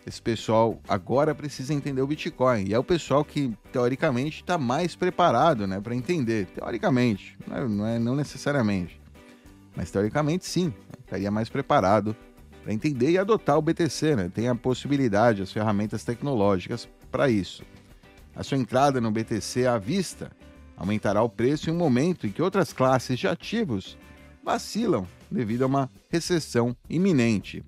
Esse 0.07 0.21
pessoal 0.21 0.81
agora 0.89 1.35
precisa 1.35 1.73
entender 1.73 2.03
o 2.03 2.07
Bitcoin. 2.07 2.65
E 2.67 2.75
é 2.75 2.79
o 2.79 2.85
pessoal 2.85 3.25
que, 3.25 3.53
teoricamente, 3.71 4.41
está 4.41 4.59
mais 4.59 4.97
preparado 4.97 5.67
né, 5.67 5.81
para 5.81 5.95
entender. 5.95 6.47
Teoricamente, 6.47 7.39
não 7.47 7.57
é, 7.57 7.69
não 7.69 7.87
é 7.87 7.99
não 7.99 8.17
necessariamente. 8.17 9.01
Mas 9.77 9.91
teoricamente, 9.91 10.45
sim. 10.45 10.73
Estaria 11.05 11.31
mais 11.31 11.49
preparado 11.49 12.17
para 12.63 12.73
entender 12.73 13.11
e 13.11 13.19
adotar 13.19 13.57
o 13.57 13.63
BTC. 13.63 14.17
Né? 14.17 14.31
Tem 14.35 14.49
a 14.49 14.55
possibilidade, 14.55 15.43
as 15.43 15.53
ferramentas 15.53 16.03
tecnológicas 16.03 16.89
para 17.11 17.29
isso. 17.31 17.63
A 18.35 18.43
sua 18.43 18.59
entrada 18.59 19.01
no 19.01 19.11
BTC 19.11 19.67
à 19.67 19.79
vista 19.79 20.33
aumentará 20.77 21.23
o 21.23 21.29
preço 21.29 21.71
em 21.71 21.73
um 21.73 21.77
momento 21.77 22.27
em 22.27 22.31
que 22.31 22.43
outras 22.43 22.73
classes 22.73 23.19
de 23.19 23.29
ativos 23.29 23.97
vacilam 24.43 25.07
devido 25.31 25.63
a 25.63 25.67
uma 25.67 25.91
recessão 26.11 26.77
iminente. 26.89 27.63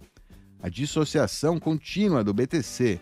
A 0.64 0.70
dissociação 0.70 1.60
contínua 1.60 2.24
do 2.24 2.32
BTC 2.32 2.98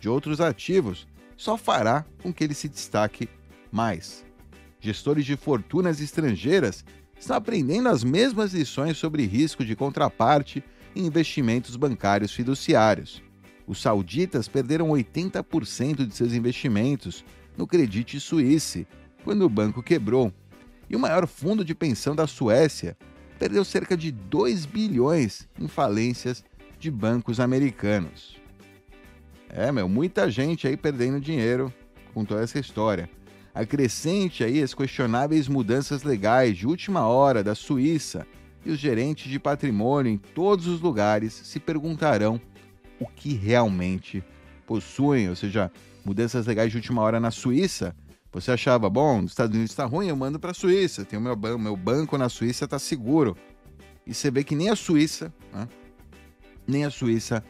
de 0.00 0.08
outros 0.08 0.40
ativos 0.40 1.06
só 1.36 1.58
fará 1.58 2.06
com 2.22 2.32
que 2.32 2.42
ele 2.42 2.54
se 2.54 2.70
destaque 2.70 3.28
mais. 3.70 4.24
Gestores 4.80 5.26
de 5.26 5.36
fortunas 5.36 6.00
estrangeiras 6.00 6.82
estão 7.20 7.36
aprendendo 7.36 7.90
as 7.90 8.02
mesmas 8.02 8.54
lições 8.54 8.96
sobre 8.96 9.26
risco 9.26 9.62
de 9.62 9.76
contraparte 9.76 10.64
e 10.94 11.02
investimentos 11.02 11.76
bancários 11.76 12.32
fiduciários. 12.32 13.22
Os 13.66 13.82
sauditas 13.82 14.48
perderam 14.48 14.88
80% 14.88 16.06
de 16.06 16.16
seus 16.16 16.32
investimentos 16.32 17.22
no 17.58 17.66
Credit 17.66 18.18
Suisse 18.20 18.88
quando 19.22 19.42
o 19.42 19.50
banco 19.50 19.82
quebrou. 19.82 20.32
E 20.88 20.96
o 20.96 20.98
maior 20.98 21.26
fundo 21.26 21.62
de 21.62 21.74
pensão 21.74 22.16
da 22.16 22.26
Suécia 22.26 22.96
perdeu 23.38 23.66
cerca 23.66 23.98
de 23.98 24.10
2 24.10 24.64
bilhões 24.64 25.46
em 25.60 25.68
falências 25.68 26.42
de 26.82 26.90
bancos 26.90 27.38
americanos. 27.38 28.36
É, 29.48 29.70
meu, 29.70 29.88
muita 29.88 30.28
gente 30.28 30.66
aí 30.66 30.76
perdendo 30.76 31.20
dinheiro 31.20 31.72
com 32.12 32.24
toda 32.24 32.42
essa 32.42 32.58
história. 32.58 33.08
Acrescente 33.54 34.42
aí 34.42 34.60
as 34.60 34.74
questionáveis 34.74 35.46
mudanças 35.46 36.02
legais 36.02 36.56
de 36.56 36.66
última 36.66 37.06
hora 37.06 37.44
da 37.44 37.54
Suíça 37.54 38.26
e 38.66 38.70
os 38.72 38.80
gerentes 38.80 39.30
de 39.30 39.38
patrimônio 39.38 40.10
em 40.10 40.18
todos 40.18 40.66
os 40.66 40.80
lugares 40.80 41.32
se 41.32 41.60
perguntarão 41.60 42.40
o 42.98 43.06
que 43.06 43.32
realmente 43.32 44.24
possuem, 44.66 45.28
ou 45.28 45.36
seja, 45.36 45.70
mudanças 46.04 46.46
legais 46.46 46.72
de 46.72 46.78
última 46.78 47.00
hora 47.00 47.20
na 47.20 47.30
Suíça. 47.30 47.94
Você 48.32 48.50
achava, 48.50 48.90
bom, 48.90 49.22
nos 49.22 49.30
Estados 49.30 49.54
Unidos 49.54 49.70
está 49.70 49.84
ruim, 49.84 50.08
eu 50.08 50.16
mando 50.16 50.40
para 50.40 50.50
a 50.50 50.54
Suíça, 50.54 51.04
tem 51.04 51.16
o 51.16 51.22
meu, 51.22 51.36
meu 51.36 51.76
banco 51.76 52.18
na 52.18 52.28
Suíça 52.28 52.64
está 52.64 52.78
seguro. 52.78 53.36
E 54.04 54.12
você 54.12 54.32
vê 54.32 54.42
que 54.42 54.56
nem 54.56 54.68
a 54.68 54.74
Suíça, 54.74 55.32
né, 55.52 55.68
nem 56.66 56.84
a 56.84 56.90
Suíça 56.90 57.44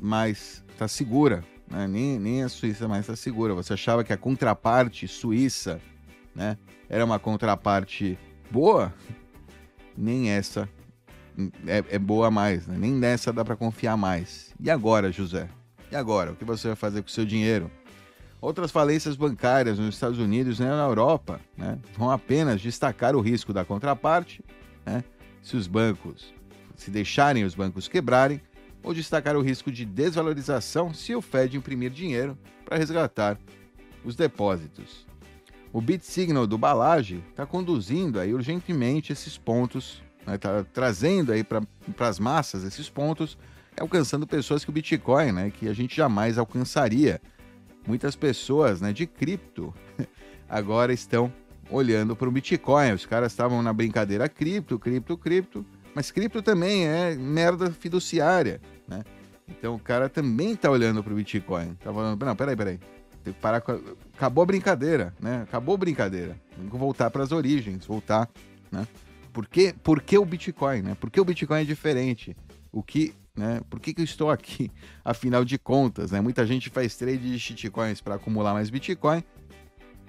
mais 0.00 0.64
está 0.68 0.86
segura, 0.86 1.44
né? 1.70 1.86
nem, 1.86 2.18
nem 2.18 2.42
a 2.42 2.48
Suíça 2.48 2.86
mais 2.86 3.02
está 3.02 3.16
segura. 3.16 3.54
Você 3.54 3.72
achava 3.72 4.04
que 4.04 4.12
a 4.12 4.16
contraparte 4.16 5.08
suíça 5.08 5.80
né, 6.34 6.56
era 6.88 7.04
uma 7.04 7.18
contraparte 7.18 8.18
boa? 8.50 8.92
Nem 9.96 10.30
essa 10.30 10.68
é, 11.66 11.84
é 11.90 11.98
boa 11.98 12.30
mais, 12.30 12.66
né? 12.66 12.76
nem 12.78 12.92
nessa 12.92 13.32
dá 13.32 13.44
para 13.44 13.56
confiar 13.56 13.96
mais. 13.96 14.54
E 14.60 14.70
agora, 14.70 15.10
José? 15.10 15.48
E 15.90 15.96
agora? 15.96 16.32
O 16.32 16.36
que 16.36 16.44
você 16.44 16.68
vai 16.68 16.76
fazer 16.76 17.02
com 17.02 17.08
o 17.08 17.10
seu 17.10 17.24
dinheiro? 17.24 17.70
Outras 18.40 18.70
falências 18.70 19.16
bancárias 19.16 19.78
nos 19.78 19.94
Estados 19.94 20.18
Unidos 20.18 20.60
e 20.60 20.62
na 20.62 20.84
Europa 20.84 21.40
né, 21.56 21.78
vão 21.96 22.10
apenas 22.10 22.60
destacar 22.60 23.16
o 23.16 23.20
risco 23.20 23.52
da 23.52 23.64
contraparte, 23.64 24.44
né, 24.84 25.02
se 25.42 25.56
os 25.56 25.66
bancos 25.66 26.35
se 26.76 26.90
deixarem 26.90 27.44
os 27.44 27.54
bancos 27.54 27.88
quebrarem, 27.88 28.40
ou 28.82 28.94
destacar 28.94 29.36
o 29.36 29.42
risco 29.42 29.72
de 29.72 29.84
desvalorização 29.84 30.94
se 30.94 31.14
o 31.14 31.20
Fed 31.20 31.56
imprimir 31.56 31.90
dinheiro 31.90 32.38
para 32.64 32.76
resgatar 32.76 33.36
os 34.04 34.14
depósitos. 34.14 35.06
O 35.72 35.80
BitSignal 35.80 36.46
do 36.46 36.56
Balage 36.56 37.22
está 37.30 37.44
conduzindo 37.44 38.20
aí 38.20 38.32
urgentemente 38.32 39.12
esses 39.12 39.36
pontos, 39.36 40.02
está 40.26 40.58
né, 40.58 40.66
trazendo 40.72 41.32
aí 41.32 41.42
para 41.42 41.62
as 41.98 42.18
massas 42.18 42.64
esses 42.64 42.88
pontos, 42.88 43.36
alcançando 43.78 44.26
pessoas 44.26 44.64
que 44.64 44.70
o 44.70 44.72
Bitcoin, 44.72 45.32
né, 45.32 45.50
que 45.50 45.68
a 45.68 45.74
gente 45.74 45.96
jamais 45.96 46.38
alcançaria. 46.38 47.20
Muitas 47.86 48.16
pessoas 48.16 48.80
né, 48.80 48.92
de 48.92 49.06
cripto 49.06 49.74
agora 50.48 50.92
estão 50.92 51.32
olhando 51.70 52.16
para 52.16 52.28
o 52.28 52.32
Bitcoin. 52.32 52.92
Os 52.92 53.04
caras 53.04 53.32
estavam 53.32 53.62
na 53.62 53.72
brincadeira 53.72 54.28
cripto, 54.28 54.78
cripto, 54.78 55.16
cripto. 55.16 55.66
Mas 55.96 56.10
cripto 56.10 56.42
também 56.42 56.86
é 56.86 57.14
merda 57.14 57.70
fiduciária, 57.70 58.60
né? 58.86 59.02
Então 59.48 59.76
o 59.76 59.78
cara 59.78 60.10
também 60.10 60.54
tá 60.54 60.70
olhando 60.70 61.02
pro 61.02 61.14
Bitcoin. 61.14 61.72
Tá 61.82 61.90
falando, 61.90 62.22
não, 62.22 62.36
peraí, 62.36 62.54
peraí. 62.54 62.78
Tem 63.24 63.32
que 63.32 63.40
parar 63.40 63.62
com. 63.62 63.80
Acabou 64.14 64.42
a 64.42 64.46
brincadeira, 64.46 65.14
né? 65.18 65.40
Acabou 65.44 65.74
a 65.74 65.78
brincadeira. 65.78 66.38
Tem 66.54 66.68
que 66.68 66.76
voltar 66.76 67.10
para 67.10 67.22
as 67.22 67.32
origens, 67.32 67.86
voltar, 67.86 68.28
né? 68.70 68.86
Por 69.32 69.46
que, 69.46 69.72
por 69.72 70.02
que 70.02 70.18
o 70.18 70.24
Bitcoin, 70.26 70.82
né? 70.82 70.94
Por 71.00 71.10
que 71.10 71.18
o 71.18 71.24
Bitcoin 71.24 71.62
é 71.62 71.64
diferente? 71.64 72.36
O 72.70 72.82
que, 72.82 73.14
né? 73.34 73.62
Por 73.70 73.80
que, 73.80 73.94
que 73.94 74.02
eu 74.02 74.04
estou 74.04 74.30
aqui? 74.30 74.70
Afinal 75.02 75.46
de 75.46 75.56
contas, 75.56 76.10
né? 76.10 76.20
Muita 76.20 76.46
gente 76.46 76.68
faz 76.68 76.94
trade 76.94 77.32
de 77.32 77.38
shitcoins 77.38 78.02
para 78.02 78.16
acumular 78.16 78.52
mais 78.52 78.68
Bitcoin. 78.68 79.24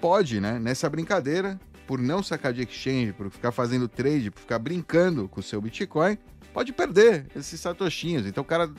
Pode, 0.01 0.41
né? 0.41 0.59
Nessa 0.59 0.89
brincadeira, 0.89 1.57
por 1.87 1.99
não 1.99 2.21
sacar 2.21 2.53
de 2.53 2.61
exchange, 2.61 3.13
por 3.13 3.31
ficar 3.31 3.53
fazendo 3.53 3.87
trade, 3.87 4.29
por 4.29 4.41
ficar 4.41 4.59
brincando 4.59 5.29
com 5.29 5.39
o 5.39 5.43
seu 5.43 5.61
Bitcoin, 5.61 6.17
pode 6.53 6.73
perder 6.73 7.25
esses 7.33 7.59
satoshinhos. 7.59 8.27
Então 8.27 8.43
o 8.43 8.45
cara 8.45 8.69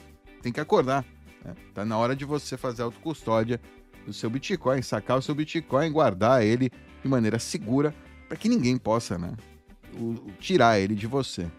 tem 0.43 0.53
que 0.53 0.61
acordar. 0.61 1.05
Né? 1.43 1.55
Tá 1.75 1.87
na 1.87 1.97
hora 1.97 2.15
de 2.15 2.27
você 2.27 2.59
fazer 2.59 2.83
autocustódia 2.83 3.59
do 4.05 4.13
seu 4.13 4.29
Bitcoin, 4.29 4.83
sacar 4.83 5.19
o 5.19 5.23
seu 5.23 5.35
Bitcoin, 5.35 5.91
guardar 5.91 6.45
ele 6.45 6.71
de 7.03 7.09
maneira 7.09 7.39
segura 7.39 7.95
para 8.29 8.37
que 8.37 8.49
ninguém 8.49 8.77
possa 8.77 9.17
né, 9.17 9.35
tirar 10.39 10.79
ele 10.79 10.95
de 10.95 11.07
você. 11.07 11.51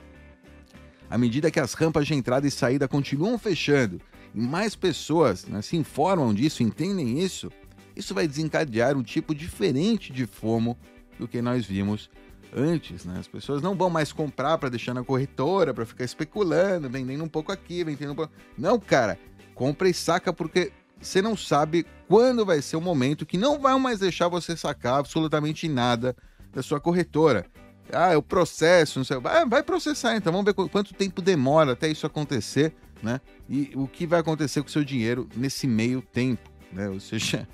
À 1.10 1.18
medida 1.18 1.50
que 1.50 1.60
as 1.60 1.74
rampas 1.74 2.06
de 2.06 2.14
entrada 2.14 2.46
e 2.48 2.52
saída 2.52 2.88
continuam 2.88 3.40
fechando 3.40 4.00
e 4.36 4.40
mais 4.40 4.76
pessoas 4.76 5.46
né, 5.46 5.64
se 5.64 5.76
informam 5.76 6.32
disso, 6.32 6.62
entendem 6.62 7.20
isso, 7.20 7.52
isso 7.96 8.14
vai 8.14 8.28
desencadear 8.28 8.96
um 8.96 9.02
tipo 9.02 9.34
diferente 9.34 10.14
de 10.14 10.28
FOMO 10.28 10.78
do 11.20 11.28
que 11.28 11.42
nós 11.42 11.66
vimos 11.66 12.10
antes, 12.56 13.06
né? 13.06 13.20
As 13.20 13.28
pessoas 13.28 13.62
não 13.62 13.76
vão 13.76 13.90
mais 13.90 14.12
comprar 14.12 14.58
para 14.58 14.70
deixar 14.70 14.94
na 14.94 15.04
corretora, 15.04 15.74
para 15.74 15.86
ficar 15.86 16.04
especulando, 16.04 16.90
vendendo 16.90 17.24
um 17.24 17.28
pouco 17.28 17.52
aqui, 17.52 17.84
vendendo 17.84 18.14
um 18.14 18.16
pouco. 18.16 18.34
Não, 18.58 18.80
cara, 18.80 19.20
compra 19.54 19.90
e 19.90 19.94
saca 19.94 20.34
porque 20.34 20.72
você 21.00 21.22
não 21.22 21.36
sabe 21.36 21.86
quando 22.08 22.46
vai 22.46 22.62
ser 22.62 22.76
o 22.76 22.82
momento 22.82 23.26
que 23.26 23.38
não 23.38 23.60
vai 23.60 23.78
mais 23.80 24.00
deixar 24.00 24.28
você 24.28 24.56
sacar 24.56 25.00
absolutamente 25.00 25.68
nada 25.68 26.16
da 26.52 26.64
sua 26.64 26.80
corretora. 26.80 27.46
Ah, 27.92 28.18
o 28.18 28.22
processo, 28.22 29.00
não 29.00 29.06
sei. 29.06 29.20
Vai, 29.20 29.46
vai 29.46 29.64
processar 29.64 30.16
então, 30.16 30.32
vamos 30.32 30.46
ver 30.46 30.54
quanto 30.54 30.94
tempo 30.94 31.22
demora 31.22 31.74
até 31.74 31.88
isso 31.88 32.06
acontecer, 32.06 32.74
né? 33.02 33.20
E 33.48 33.72
o 33.76 33.88
que 33.88 34.06
vai 34.06 34.20
acontecer 34.20 34.62
com 34.62 34.68
o 34.68 34.72
seu 34.72 34.84
dinheiro 34.84 35.28
nesse 35.36 35.66
meio 35.66 36.02
tempo, 36.02 36.50
né? 36.72 36.90
Ou 36.90 37.00
seja, 37.00 37.48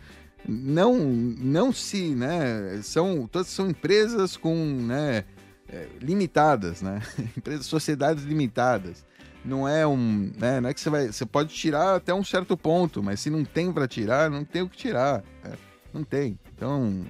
não 0.47 0.97
não 0.97 1.73
se, 1.73 2.13
né, 2.15 2.79
são 2.83 3.27
todas 3.27 3.47
são 3.47 3.69
empresas 3.69 4.37
com, 4.37 4.55
né, 4.55 5.25
é, 5.67 5.87
limitadas, 5.99 6.81
né? 6.81 7.01
Empresas, 7.37 7.65
sociedades 7.65 8.23
limitadas. 8.23 9.05
Não 9.43 9.67
é 9.67 9.85
um, 9.85 10.31
né, 10.37 10.59
não 10.59 10.69
é 10.69 10.73
que 10.73 10.81
você 10.81 10.89
vai, 10.89 11.07
você 11.07 11.25
pode 11.25 11.53
tirar 11.53 11.95
até 11.95 12.13
um 12.13 12.23
certo 12.23 12.57
ponto, 12.57 13.03
mas 13.03 13.19
se 13.19 13.29
não 13.29 13.43
tem 13.45 13.71
para 13.71 13.87
tirar, 13.87 14.29
não 14.29 14.43
tem 14.43 14.63
o 14.63 14.69
que 14.69 14.77
tirar, 14.77 15.23
né? 15.43 15.53
não 15.93 16.03
tem. 16.03 16.39
Então, 16.55 17.05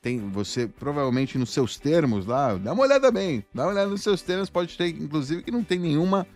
tem 0.00 0.18
você 0.30 0.66
provavelmente 0.66 1.36
nos 1.38 1.50
seus 1.50 1.78
termos 1.78 2.26
lá, 2.26 2.54
dá 2.54 2.72
uma 2.72 2.82
olhada 2.82 3.10
bem, 3.10 3.44
dá 3.54 3.64
uma 3.64 3.72
olhada 3.72 3.90
nos 3.90 4.02
seus 4.02 4.22
termos, 4.22 4.50
pode 4.50 4.76
ter 4.76 4.88
inclusive 4.88 5.42
que 5.42 5.50
não 5.50 5.64
tem 5.64 5.78
nenhuma 5.78 6.26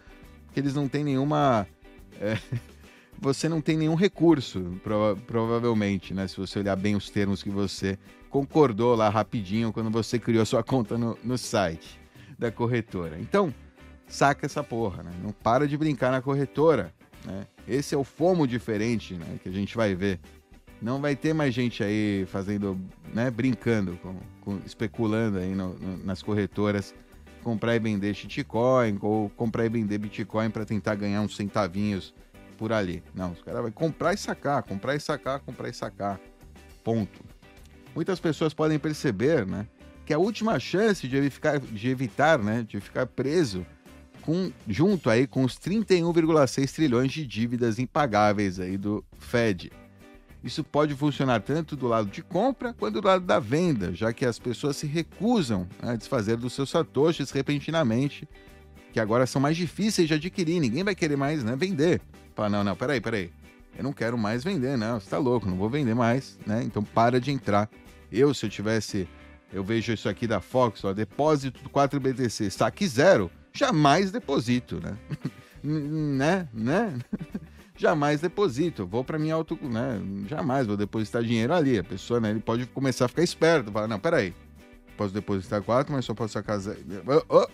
que 0.52 0.60
eles 0.60 0.74
não 0.74 0.88
têm 0.88 1.04
nenhuma 1.04 1.66
é, 2.20 2.38
você 3.20 3.48
não 3.48 3.60
tem 3.60 3.76
nenhum 3.76 3.94
recurso, 3.94 4.78
prova 4.82 5.16
provavelmente, 5.26 6.14
né? 6.14 6.26
Se 6.28 6.36
você 6.36 6.60
olhar 6.60 6.76
bem 6.76 6.94
os 6.94 7.10
termos 7.10 7.42
que 7.42 7.50
você 7.50 7.98
concordou 8.30 8.94
lá 8.94 9.08
rapidinho 9.08 9.72
quando 9.72 9.90
você 9.90 10.18
criou 10.18 10.44
sua 10.46 10.62
conta 10.62 10.96
no, 10.96 11.18
no 11.24 11.36
site 11.36 11.98
da 12.38 12.52
corretora. 12.52 13.18
Então, 13.18 13.52
saca 14.06 14.46
essa 14.46 14.62
porra, 14.62 15.02
né? 15.02 15.10
Não 15.22 15.32
para 15.32 15.66
de 15.66 15.76
brincar 15.76 16.12
na 16.12 16.22
corretora, 16.22 16.94
né? 17.24 17.46
Esse 17.66 17.94
é 17.94 17.98
o 17.98 18.04
fomo 18.04 18.46
diferente, 18.46 19.14
né? 19.14 19.38
Que 19.42 19.48
a 19.48 19.52
gente 19.52 19.76
vai 19.76 19.94
ver. 19.94 20.20
Não 20.80 21.00
vai 21.00 21.16
ter 21.16 21.34
mais 21.34 21.52
gente 21.52 21.82
aí 21.82 22.24
fazendo, 22.26 22.78
né? 23.12 23.30
Brincando, 23.30 23.98
com, 24.02 24.14
com 24.40 24.60
especulando 24.64 25.38
aí 25.38 25.54
no, 25.54 25.74
no, 25.74 26.04
nas 26.04 26.22
corretoras 26.22 26.94
comprar 27.42 27.76
e 27.76 27.78
vender 27.78 28.14
shitcoin 28.14 28.98
ou 29.00 29.30
comprar 29.30 29.64
e 29.64 29.68
vender 29.68 29.96
Bitcoin 29.96 30.50
para 30.50 30.64
tentar 30.64 30.94
ganhar 30.96 31.22
uns 31.22 31.34
centavinhos 31.34 32.14
por 32.58 32.72
ali. 32.72 33.02
Não, 33.14 33.30
os 33.32 33.40
caras 33.40 33.62
vão 33.62 33.70
comprar 33.70 34.12
e 34.12 34.18
sacar, 34.18 34.62
comprar 34.64 34.96
e 34.96 35.00
sacar, 35.00 35.38
comprar 35.40 35.68
e 35.68 35.72
sacar. 35.72 36.20
Ponto. 36.84 37.24
Muitas 37.94 38.20
pessoas 38.20 38.52
podem 38.52 38.78
perceber, 38.78 39.46
né, 39.46 39.66
que 40.04 40.12
a 40.12 40.18
última 40.18 40.58
chance 40.58 41.06
de 41.06 41.16
evitar, 41.16 41.58
de 41.60 41.88
evitar, 41.88 42.38
né, 42.38 42.64
de 42.66 42.80
ficar 42.80 43.06
preso 43.06 43.64
com, 44.20 44.52
junto 44.66 45.08
aí 45.08 45.26
com 45.26 45.44
os 45.44 45.54
31,6 45.58 46.74
trilhões 46.74 47.12
de 47.12 47.26
dívidas 47.26 47.78
impagáveis 47.78 48.60
aí 48.60 48.76
do 48.76 49.04
Fed. 49.18 49.70
Isso 50.42 50.62
pode 50.62 50.94
funcionar 50.94 51.40
tanto 51.40 51.74
do 51.74 51.86
lado 51.86 52.08
de 52.08 52.22
compra 52.22 52.72
quanto 52.72 53.00
do 53.00 53.06
lado 53.06 53.24
da 53.24 53.40
venda, 53.40 53.92
já 53.94 54.12
que 54.12 54.24
as 54.24 54.38
pessoas 54.38 54.76
se 54.76 54.86
recusam 54.86 55.66
a 55.82 55.96
desfazer 55.96 56.36
dos 56.36 56.52
seus 56.52 56.70
satoshis 56.70 57.30
repentinamente, 57.30 58.28
que 58.92 59.00
agora 59.00 59.26
são 59.26 59.42
mais 59.42 59.56
difíceis 59.56 60.08
de 60.08 60.14
adquirir. 60.14 60.60
Ninguém 60.60 60.84
vai 60.84 60.94
querer 60.94 61.16
mais 61.16 61.42
né, 61.42 61.56
vender. 61.56 62.00
Fala, 62.38 62.50
não, 62.50 62.62
não, 62.62 62.76
peraí, 62.76 63.00
peraí. 63.00 63.32
Eu 63.76 63.82
não 63.82 63.92
quero 63.92 64.16
mais 64.16 64.44
vender, 64.44 64.78
não. 64.78 65.00
Você 65.00 65.10
tá 65.10 65.18
louco, 65.18 65.50
não 65.50 65.56
vou 65.56 65.68
vender 65.68 65.92
mais, 65.92 66.38
né? 66.46 66.62
Então 66.62 66.84
para 66.84 67.20
de 67.20 67.32
entrar. 67.32 67.68
Eu, 68.12 68.32
se 68.32 68.46
eu 68.46 68.50
tivesse. 68.50 69.08
Eu 69.52 69.64
vejo 69.64 69.92
isso 69.92 70.08
aqui 70.08 70.24
da 70.24 70.40
Fox, 70.40 70.84
ó, 70.84 70.92
depósito 70.92 71.60
do 71.64 71.68
4BTC, 71.68 72.48
saque 72.50 72.86
zero. 72.86 73.28
Jamais 73.52 74.12
deposito, 74.12 74.80
né? 74.80 74.96
né? 75.64 76.48
Né? 76.54 76.98
jamais 77.76 78.20
deposito. 78.20 78.86
Vou 78.86 79.02
para 79.02 79.18
minha 79.18 79.34
auto, 79.34 79.58
né? 79.60 80.00
Jamais 80.28 80.64
vou 80.64 80.76
depositar 80.76 81.24
dinheiro 81.24 81.52
ali. 81.52 81.76
A 81.76 81.82
pessoa, 81.82 82.20
né? 82.20 82.30
Ele 82.30 82.40
pode 82.40 82.66
começar 82.66 83.06
a 83.06 83.08
ficar 83.08 83.24
esperto. 83.24 83.72
Falar, 83.72 83.88
não, 83.88 83.98
peraí. 83.98 84.32
Posso 84.96 85.12
depositar 85.12 85.60
quatro, 85.60 85.92
mas 85.92 86.04
só 86.04 86.14
posso 86.14 86.34
sacar 86.34 86.60
zero. 86.60 86.78
Oh, 87.28 87.40
oh, 87.40 87.48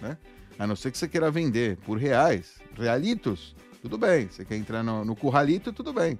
né? 0.00 0.16
A 0.58 0.66
não 0.66 0.76
ser 0.76 0.90
que 0.90 0.96
você 0.96 1.06
queira 1.06 1.30
vender 1.30 1.76
por 1.84 1.98
reais, 1.98 2.54
realitos 2.74 3.54
tudo 3.80 3.98
bem. 3.98 4.28
Você 4.28 4.44
quer 4.44 4.56
entrar 4.56 4.82
no, 4.82 5.04
no 5.04 5.16
curralito, 5.16 5.72
tudo 5.72 5.92
bem. 5.92 6.18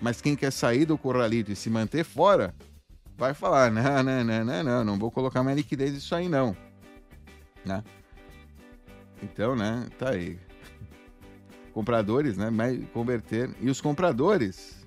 Mas 0.00 0.20
quem 0.20 0.34
quer 0.34 0.50
sair 0.50 0.84
do 0.84 0.96
curralito 0.96 1.52
e 1.52 1.56
se 1.56 1.68
manter 1.68 2.04
fora, 2.04 2.54
vai 3.16 3.34
falar: 3.34 3.70
não, 3.70 4.02
não, 4.02 4.24
não, 4.24 4.44
não, 4.44 4.64
não, 4.64 4.84
não 4.84 4.98
vou 4.98 5.10
colocar 5.10 5.42
minha 5.42 5.54
liquidez 5.54 5.92
nisso 5.92 6.14
aí, 6.14 6.28
não. 6.28 6.56
Né? 7.64 7.84
Então, 9.22 9.54
né, 9.54 9.86
tá 9.98 10.10
aí. 10.10 10.38
Compradores, 11.72 12.36
né, 12.36 12.50
converter. 12.92 13.50
E 13.60 13.68
os 13.68 13.80
compradores 13.80 14.80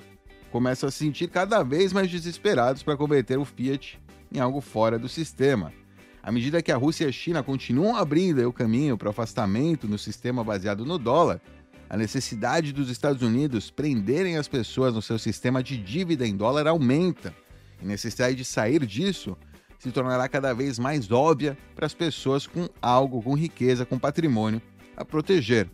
começam 0.52 0.90
a 0.90 0.92
se 0.92 1.00
sentir 1.00 1.30
cada 1.30 1.64
vez 1.64 1.94
mais 1.94 2.10
desesperados 2.10 2.84
para 2.84 2.98
converter 2.98 3.38
o 3.40 3.46
Fiat 3.46 4.00
em 4.32 4.40
algo 4.40 4.60
fora 4.60 5.00
do 5.00 5.08
sistema. 5.08 5.72
À 6.22 6.32
medida 6.32 6.62
que 6.62 6.72
a 6.72 6.78
Rússia 6.78 7.06
e 7.06 7.10
a 7.10 7.12
China 7.12 7.44
continuam 7.44 7.96
abrindo 7.96 8.48
o 8.48 8.54
caminho 8.54 8.98
para 8.98 9.08
o 9.08 9.12
afastamento 9.12 9.88
no 9.88 9.98
sistema 9.98 10.44
baseado 10.44 10.86
no 10.86 10.98
dólar, 10.98 11.42
a 11.90 11.98
necessidade 11.98 12.74
dos 12.74 12.90
Estados 12.90 13.22
Unidos 13.22 13.70
prenderem 13.70 14.38
as 14.38 14.48
pessoas 14.48 14.94
no 14.94 15.02
seu 15.02 15.20
sistema 15.20 15.62
de 15.62 15.78
dívida 15.78 16.26
em 16.26 16.36
dólar 16.36 16.68
aumenta. 16.68 17.36
E 17.82 17.86
a 17.86 17.88
necessidade 17.88 18.36
de 18.36 18.46
sair 18.46 18.86
disso 18.86 19.38
se 19.78 19.92
tornará 19.92 20.28
cada 20.30 20.54
vez 20.54 20.80
mais 20.80 21.12
óbvia 21.12 21.58
para 21.76 21.86
as 21.86 21.94
pessoas 21.94 22.48
com 22.48 22.70
algo, 22.82 23.22
com 23.22 23.36
riqueza, 23.36 23.86
com 23.86 24.00
patrimônio 24.00 24.62
a 24.96 25.04
proteger. 25.04 25.70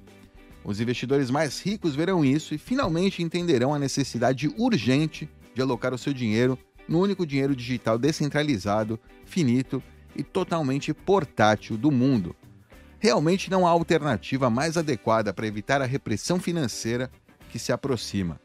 Os 0.64 0.82
investidores 0.82 1.30
mais 1.30 1.62
ricos 1.62 1.96
verão 1.96 2.26
isso 2.26 2.54
e 2.54 2.58
finalmente 2.58 3.24
entenderão 3.24 3.74
a 3.74 3.80
necessidade 3.80 4.52
urgente 4.58 5.30
de 5.54 5.62
alocar 5.62 5.94
o 5.94 5.98
seu 5.98 6.14
dinheiro 6.14 6.58
no 6.88 7.00
único 7.00 7.26
dinheiro 7.26 7.56
digital 7.56 7.98
descentralizado, 7.98 9.00
finito 9.26 9.82
e 10.16 10.24
totalmente 10.24 10.94
portátil 10.94 11.78
do 11.78 11.92
mundo, 11.92 12.36
realmente 13.00 13.50
não 13.50 13.66
há 13.66 13.70
alternativa 13.70 14.50
mais 14.50 14.78
adequada 14.78 15.34
para 15.34 15.48
evitar 15.48 15.82
a 15.82 15.86
repressão 15.86 16.40
financeira 16.40 17.10
que 17.50 17.58
se 17.58 17.72
aproxima. 17.72 18.40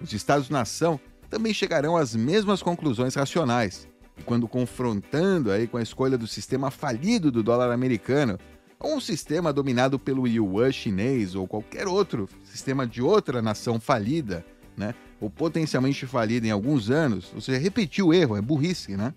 Os 0.00 0.12
Estados-nação 0.12 0.98
também 1.30 1.54
chegarão 1.54 1.96
às 1.96 2.14
mesmas 2.14 2.62
conclusões 2.62 3.14
racionais, 3.14 3.88
e 4.16 4.22
quando 4.22 4.48
confrontando 4.48 5.50
aí 5.50 5.66
com 5.66 5.76
a 5.76 5.82
escolha 5.82 6.16
do 6.16 6.26
sistema 6.26 6.70
falido 6.70 7.30
do 7.30 7.42
dólar 7.42 7.72
americano, 7.72 8.38
ou 8.78 8.96
um 8.96 9.00
sistema 9.00 9.52
dominado 9.52 9.98
pelo 9.98 10.26
yuan 10.26 10.70
chinês 10.70 11.34
ou 11.34 11.46
qualquer 11.46 11.86
outro 11.86 12.28
sistema 12.42 12.86
de 12.86 13.00
outra 13.00 13.40
nação 13.40 13.80
falida, 13.80 14.44
né, 14.76 14.94
ou 15.20 15.30
potencialmente 15.30 16.06
falida 16.06 16.46
em 16.46 16.50
alguns 16.50 16.90
anos, 16.90 17.32
ou 17.34 17.40
seja, 17.40 17.58
repetir 17.58 18.04
o 18.04 18.12
erro, 18.12 18.36
é 18.36 18.42
burrice, 18.42 18.96
né? 18.96 19.14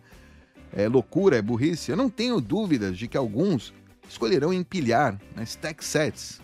É 0.74 0.88
loucura, 0.88 1.38
é 1.38 1.42
burrice. 1.42 1.92
Eu 1.92 1.98
não 1.98 2.10
tenho 2.10 2.40
dúvidas 2.40 2.98
de 2.98 3.08
que 3.08 3.18
alguns 3.18 3.74
escolherão 4.10 4.54
empilhar 4.54 5.20
né, 5.36 5.44
stack 5.44 5.84
sets, 5.84 6.42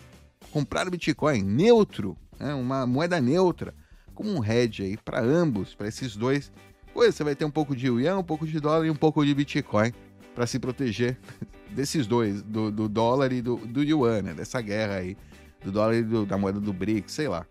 comprar 0.50 0.88
Bitcoin 0.90 1.42
neutro, 1.42 2.16
né, 2.38 2.54
uma 2.54 2.86
moeda 2.86 3.20
neutra, 3.20 3.74
como 4.14 4.30
um 4.30 4.44
hedge 4.44 4.82
aí 4.82 4.96
para 4.96 5.20
ambos, 5.20 5.74
para 5.74 5.88
esses 5.88 6.16
dois. 6.16 6.52
Pois 6.92 7.14
você 7.14 7.24
vai 7.24 7.34
ter 7.34 7.44
um 7.44 7.50
pouco 7.50 7.74
de 7.74 7.88
yuan, 7.88 8.18
um 8.18 8.24
pouco 8.24 8.46
de 8.46 8.60
dólar 8.60 8.86
e 8.86 8.90
um 8.90 8.94
pouco 8.94 9.24
de 9.24 9.34
Bitcoin 9.34 9.92
para 10.34 10.46
se 10.46 10.58
proteger 10.58 11.18
desses 11.70 12.06
dois, 12.06 12.42
do, 12.42 12.70
do, 12.70 12.88
dólar 12.88 13.32
e 13.32 13.42
do, 13.42 13.56
do 13.56 13.82
yuan, 13.82 14.22
né, 14.22 14.34
dessa 14.34 14.60
guerra 14.60 14.96
aí, 14.96 15.16
do 15.64 15.72
dólar 15.72 15.94
e 15.96 16.02
do, 16.02 16.24
da 16.24 16.38
moeda 16.38 16.60
do 16.60 16.72
BRICS, 16.72 17.12
sei 17.12 17.28
lá. 17.28 17.44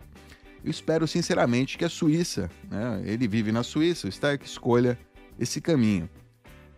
Eu 0.64 0.72
espero 0.72 1.06
sinceramente 1.06 1.78
que 1.78 1.84
a 1.84 1.90
Suíça, 1.90 2.50
né, 2.72 3.02
ele 3.06 3.28
vive 3.28 3.52
na 3.52 3.64
Suíça, 3.64 4.08
o 4.08 4.10
Stark 4.10 4.46
escolha 4.46 4.98
esse 5.38 5.60
caminho. 5.60 6.10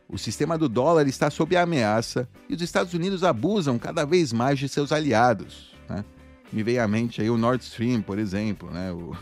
O 0.07 0.17
sistema 0.17 0.57
do 0.57 0.69
dólar 0.69 1.07
está 1.07 1.29
sob 1.29 1.55
ameaça 1.55 2.27
e 2.47 2.53
os 2.53 2.61
Estados 2.61 2.93
Unidos 2.93 3.23
abusam 3.23 3.79
cada 3.79 4.05
vez 4.05 4.31
mais 4.31 4.59
de 4.59 4.69
seus 4.69 4.91
aliados. 4.91 5.73
Né? 5.89 6.05
Me 6.51 6.61
veio 6.61 6.83
à 6.83 6.87
mente 6.87 7.21
aí 7.21 7.29
o 7.29 7.37
Nord 7.37 7.63
Stream, 7.63 8.01
por 8.01 8.19
exemplo, 8.19 8.69
né? 8.69 8.91
o, 8.91 9.15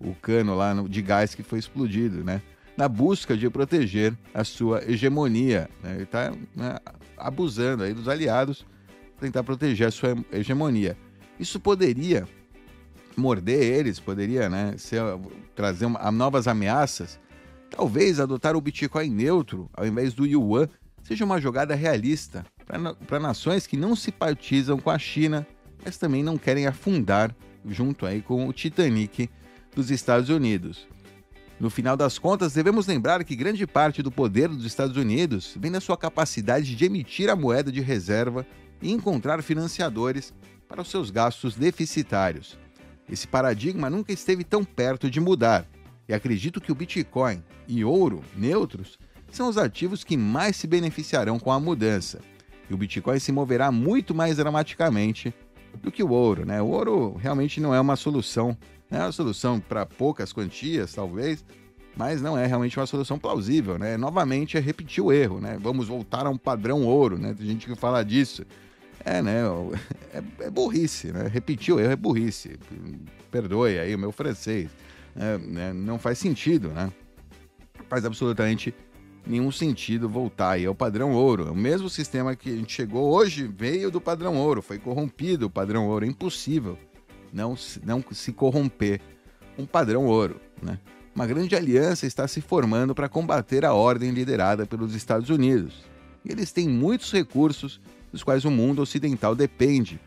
o 0.00 0.14
cano 0.14 0.54
lá 0.54 0.74
de 0.88 1.02
gás 1.02 1.34
que 1.34 1.42
foi 1.42 1.58
explodido, 1.58 2.22
né? 2.22 2.40
na 2.76 2.88
busca 2.88 3.36
de 3.36 3.48
proteger 3.50 4.16
a 4.32 4.44
sua 4.44 4.82
hegemonia. 4.88 5.68
Né? 5.82 5.94
Ele 5.94 6.02
está 6.04 6.32
né, 6.54 6.76
abusando 7.16 7.82
aí 7.82 7.92
dos 7.92 8.08
aliados 8.08 8.64
para 9.16 9.26
tentar 9.26 9.42
proteger 9.42 9.88
a 9.88 9.90
sua 9.90 10.16
hegemonia. 10.32 10.96
Isso 11.38 11.58
poderia 11.58 12.26
morder 13.16 13.62
eles, 13.62 14.00
poderia 14.00 14.48
né, 14.48 14.74
ser, 14.78 15.02
trazer 15.54 15.86
uma, 15.86 16.10
novas 16.10 16.46
ameaças, 16.46 17.20
talvez 17.74 18.20
adotar 18.20 18.54
o 18.54 18.60
Bitcoin 18.60 19.10
neutro 19.10 19.68
ao 19.72 19.86
invés 19.86 20.12
do 20.12 20.26
Yuan 20.26 20.68
seja 21.02 21.24
uma 21.24 21.40
jogada 21.40 21.74
realista 21.74 22.44
para 23.06 23.18
nações 23.18 23.66
que 23.66 23.76
não 23.76 23.96
se 23.96 24.12
partizam 24.12 24.78
com 24.78 24.90
a 24.90 24.98
China, 24.98 25.46
mas 25.84 25.96
também 25.96 26.22
não 26.22 26.38
querem 26.38 26.66
afundar 26.66 27.34
junto 27.66 28.06
aí 28.06 28.22
com 28.22 28.46
o 28.46 28.52
Titanic 28.52 29.28
dos 29.74 29.90
Estados 29.90 30.28
Unidos. 30.28 30.86
No 31.58 31.70
final 31.70 31.96
das 31.96 32.18
contas, 32.18 32.52
devemos 32.52 32.86
lembrar 32.86 33.24
que 33.24 33.36
grande 33.36 33.66
parte 33.66 34.02
do 34.02 34.10
poder 34.10 34.48
dos 34.48 34.64
Estados 34.64 34.96
Unidos 34.96 35.56
vem 35.58 35.70
da 35.70 35.80
sua 35.80 35.96
capacidade 35.96 36.74
de 36.74 36.84
emitir 36.84 37.30
a 37.30 37.36
moeda 37.36 37.70
de 37.70 37.80
reserva 37.80 38.46
e 38.80 38.90
encontrar 38.90 39.42
financiadores 39.42 40.32
para 40.68 40.82
os 40.82 40.90
seus 40.90 41.10
gastos 41.10 41.54
deficitários. 41.54 42.58
Esse 43.08 43.26
paradigma 43.26 43.90
nunca 43.90 44.12
esteve 44.12 44.44
tão 44.44 44.64
perto 44.64 45.10
de 45.10 45.20
mudar, 45.20 45.66
acredito 46.14 46.60
que 46.60 46.72
o 46.72 46.74
Bitcoin 46.74 47.42
e 47.66 47.84
ouro 47.84 48.22
neutros 48.36 48.98
são 49.30 49.48
os 49.48 49.56
ativos 49.56 50.04
que 50.04 50.16
mais 50.16 50.56
se 50.56 50.66
beneficiarão 50.66 51.38
com 51.38 51.50
a 51.50 51.58
mudança. 51.58 52.20
E 52.68 52.74
o 52.74 52.76
Bitcoin 52.76 53.18
se 53.18 53.32
moverá 53.32 53.72
muito 53.72 54.14
mais 54.14 54.36
dramaticamente 54.36 55.32
do 55.82 55.90
que 55.90 56.02
o 56.02 56.10
ouro, 56.10 56.44
né? 56.44 56.60
O 56.60 56.66
ouro 56.66 57.14
realmente 57.14 57.60
não 57.60 57.74
é 57.74 57.80
uma 57.80 57.96
solução 57.96 58.56
é 58.92 58.98
uma 58.98 59.12
solução 59.12 59.58
para 59.58 59.86
poucas 59.86 60.34
quantias, 60.34 60.92
talvez, 60.92 61.42
mas 61.96 62.20
não 62.20 62.36
é 62.36 62.46
realmente 62.46 62.78
uma 62.78 62.86
solução 62.86 63.18
plausível, 63.18 63.78
né? 63.78 63.96
Novamente 63.96 64.58
é 64.58 64.60
repetir 64.60 65.02
o 65.02 65.10
erro, 65.10 65.40
né? 65.40 65.56
Vamos 65.58 65.88
voltar 65.88 66.26
a 66.26 66.30
um 66.30 66.36
padrão 66.36 66.82
ouro, 66.84 67.18
né? 67.18 67.34
Tem 67.34 67.46
gente 67.46 67.66
que 67.66 67.74
fala 67.74 68.04
disso. 68.04 68.44
É, 69.04 69.22
né? 69.22 69.42
É, 70.12 70.22
é 70.44 70.50
burrice, 70.50 71.10
né? 71.10 71.26
Repetir 71.26 71.72
o 71.72 71.80
erro 71.80 71.92
é 71.92 71.96
burrice. 71.96 72.58
Perdoe 73.30 73.78
aí 73.78 73.94
o 73.94 73.98
meu 73.98 74.12
francês. 74.12 74.70
É, 75.16 75.38
né? 75.38 75.72
Não 75.72 75.98
faz 75.98 76.18
sentido, 76.18 76.68
né? 76.68 76.92
Faz 77.88 78.04
absolutamente 78.04 78.74
nenhum 79.26 79.52
sentido 79.52 80.08
voltar 80.08 80.52
aí 80.52 80.66
ao 80.66 80.74
padrão 80.74 81.12
ouro. 81.12 81.52
O 81.52 81.54
mesmo 81.54 81.88
sistema 81.88 82.34
que 82.34 82.50
a 82.50 82.56
gente 82.56 82.72
chegou 82.72 83.12
hoje 83.12 83.46
veio 83.46 83.90
do 83.90 84.00
padrão 84.00 84.36
ouro, 84.36 84.62
foi 84.62 84.78
corrompido 84.78 85.46
o 85.46 85.50
padrão 85.50 85.86
ouro. 85.86 86.04
É 86.04 86.08
impossível 86.08 86.78
não, 87.32 87.56
não 87.84 88.04
se 88.12 88.32
corromper 88.32 89.00
um 89.56 89.64
padrão 89.64 90.06
ouro. 90.06 90.40
Né? 90.62 90.78
Uma 91.14 91.26
grande 91.26 91.54
aliança 91.54 92.06
está 92.06 92.26
se 92.28 92.40
formando 92.40 92.94
para 92.94 93.08
combater 93.08 93.64
a 93.64 93.72
ordem 93.72 94.10
liderada 94.10 94.66
pelos 94.66 94.94
Estados 94.94 95.30
Unidos. 95.30 95.82
E 96.24 96.32
eles 96.32 96.52
têm 96.52 96.68
muitos 96.68 97.12
recursos 97.12 97.80
dos 98.12 98.22
quais 98.22 98.44
o 98.44 98.50
mundo 98.50 98.82
ocidental 98.82 99.34
depende. 99.34 100.00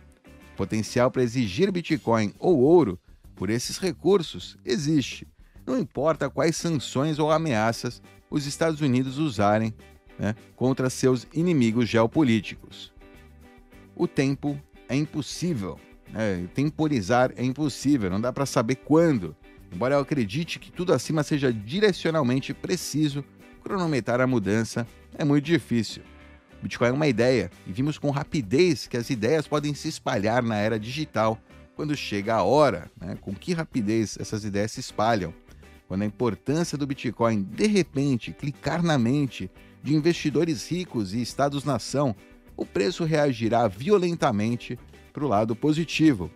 O 0.53 0.57
potencial 0.57 1.11
para 1.11 1.23
exigir 1.23 1.71
Bitcoin 1.71 2.33
ou 2.39 2.59
ouro 2.59 2.99
por 3.35 3.49
esses 3.49 3.77
recursos 3.77 4.57
existe. 4.65 5.27
Não 5.65 5.77
importa 5.77 6.29
quais 6.29 6.55
sanções 6.55 7.19
ou 7.19 7.31
ameaças 7.31 8.01
os 8.29 8.45
Estados 8.45 8.81
Unidos 8.81 9.17
usarem 9.17 9.73
né, 10.17 10.35
contra 10.55 10.89
seus 10.89 11.27
inimigos 11.33 11.89
geopolíticos. 11.89 12.93
O 13.95 14.07
tempo 14.07 14.59
é 14.87 14.95
impossível 14.95 15.79
é, 16.13 16.45
temporizar 16.53 17.33
é 17.35 17.43
impossível, 17.43 18.09
não 18.09 18.21
dá 18.21 18.31
para 18.31 18.45
saber 18.45 18.75
quando. 18.75 19.35
Embora 19.71 19.95
eu 19.95 19.99
acredite 19.99 20.59
que 20.59 20.71
tudo 20.71 20.93
acima 20.93 21.23
seja 21.23 21.51
direcionalmente 21.51 22.53
preciso, 22.53 23.23
cronometrar 23.61 24.21
a 24.21 24.27
mudança 24.27 24.87
é 25.17 25.25
muito 25.25 25.43
difícil. 25.43 26.03
Bitcoin 26.61 26.87
é 26.87 26.91
uma 26.91 27.07
ideia 27.07 27.51
e 27.67 27.71
vimos 27.71 27.97
com 27.97 28.09
rapidez 28.09 28.87
que 28.87 28.95
as 28.95 29.09
ideias 29.09 29.47
podem 29.47 29.73
se 29.73 29.89
espalhar 29.89 30.41
na 30.41 30.55
era 30.55 30.79
digital 30.79 31.37
quando 31.75 31.95
chega 31.95 32.35
a 32.35 32.43
hora, 32.43 32.89
né? 32.99 33.17
com 33.19 33.33
que 33.33 33.53
rapidez 33.53 34.17
essas 34.19 34.43
ideias 34.43 34.71
se 34.71 34.79
espalham. 34.79 35.33
Quando 35.87 36.01
a 36.01 36.05
importância 36.05 36.77
do 36.77 36.87
Bitcoin 36.87 37.43
de 37.43 37.67
repente 37.67 38.31
clicar 38.31 38.81
na 38.81 38.97
mente 38.97 39.51
de 39.83 39.93
investidores 39.93 40.67
ricos 40.67 41.13
e 41.13 41.21
estados-nação, 41.21 42.15
o 42.57 42.65
preço 42.65 43.03
reagirá 43.03 43.67
violentamente 43.67 44.79
para 45.13 45.23
o 45.23 45.27
lado 45.27 45.55
positivo. 45.55 46.31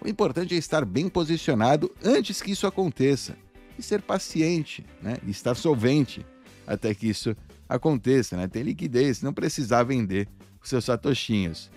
O 0.00 0.08
importante 0.08 0.54
é 0.54 0.58
estar 0.58 0.84
bem 0.84 1.08
posicionado 1.08 1.92
antes 2.02 2.40
que 2.40 2.52
isso 2.52 2.66
aconteça 2.66 3.36
e 3.78 3.82
ser 3.82 4.00
paciente, 4.00 4.84
né? 5.02 5.16
E 5.26 5.30
estar 5.30 5.54
solvente 5.54 6.24
até 6.66 6.94
que 6.94 7.08
isso 7.08 7.36
aconteça, 7.68 8.36
né? 8.36 8.46
Ter 8.46 8.62
liquidez, 8.62 9.20
não 9.20 9.32
precisar 9.32 9.82
vender 9.82 10.28
os 10.62 10.68
seus 10.68 10.84
satoshinhos. 10.84 11.70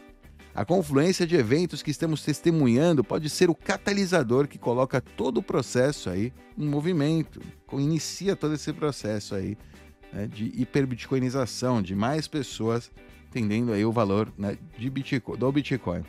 A 0.53 0.65
confluência 0.65 1.25
de 1.27 1.35
eventos 1.35 1.81
que 1.81 1.91
estamos 1.91 2.23
testemunhando 2.23 3.03
pode 3.03 3.29
ser 3.29 3.49
o 3.49 3.55
catalisador 3.55 4.47
que 4.47 4.57
coloca 4.57 4.99
todo 4.99 5.37
o 5.37 5.43
processo 5.43 6.09
aí 6.09 6.33
em 6.57 6.67
movimento, 6.67 7.39
inicia 7.73 8.35
todo 8.35 8.55
esse 8.55 8.73
processo 8.73 9.35
aí 9.35 9.57
né, 10.11 10.27
de 10.27 10.51
hiperbitcoinização, 10.59 11.81
de 11.81 11.95
mais 11.95 12.27
pessoas 12.27 12.91
entendendo 13.29 13.71
aí 13.71 13.85
o 13.85 13.91
valor 13.91 14.33
né, 14.37 14.57
de 14.77 14.89
Bitcoin, 14.89 15.37
do 15.37 15.51
Bitcoin. 15.51 16.03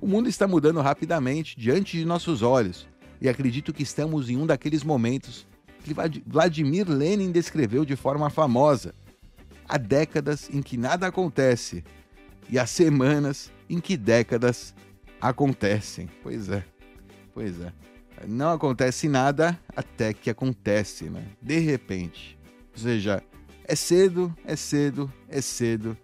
O 0.00 0.06
mundo 0.06 0.28
está 0.28 0.46
mudando 0.46 0.80
rapidamente 0.80 1.58
diante 1.58 1.96
de 1.96 2.04
nossos 2.04 2.42
olhos 2.42 2.88
e 3.20 3.28
acredito 3.28 3.72
que 3.72 3.82
estamos 3.82 4.28
em 4.28 4.36
um 4.36 4.46
daqueles 4.46 4.82
momentos 4.82 5.46
que 5.82 5.94
Vladimir 6.26 6.88
Lenin 6.88 7.30
descreveu 7.30 7.84
de 7.84 7.96
forma 7.96 8.28
famosa. 8.28 8.94
Há 9.68 9.78
décadas 9.78 10.50
em 10.52 10.60
que 10.60 10.76
nada 10.76 11.06
acontece 11.06 11.84
e 12.50 12.58
há 12.58 12.66
semanas 12.66 13.52
em 13.68 13.80
que 13.80 13.96
décadas 13.96 14.74
acontecem. 15.20 16.08
Pois 16.22 16.48
é, 16.48 16.64
pois 17.34 17.60
é. 17.60 17.72
Não 18.26 18.52
acontece 18.52 19.08
nada 19.08 19.58
até 19.76 20.12
que 20.12 20.28
acontece, 20.28 21.04
né? 21.04 21.24
De 21.40 21.58
repente. 21.58 22.38
Ou 22.72 22.78
seja, 22.78 23.22
é 23.64 23.76
cedo, 23.76 24.34
é 24.44 24.56
cedo, 24.56 25.12
é 25.28 25.40
cedo, 25.40 25.96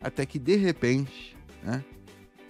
até 0.00 0.24
que 0.24 0.38
de 0.38 0.56
repente, 0.56 1.36
né? 1.62 1.84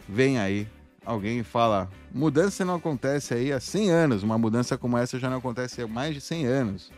vem 0.08 0.38
aí 0.38 0.68
alguém 1.04 1.40
e 1.40 1.44
fala: 1.44 1.88
mudança 2.12 2.64
não 2.64 2.76
acontece 2.76 3.34
aí 3.34 3.52
há 3.52 3.60
100 3.60 3.90
anos, 3.90 4.22
uma 4.22 4.38
mudança 4.38 4.76
como 4.78 4.98
essa 4.98 5.18
já 5.18 5.28
não 5.28 5.38
acontece 5.38 5.82
há 5.82 5.86
mais 5.86 6.14
de 6.14 6.20
100 6.20 6.46
anos. 6.46 6.92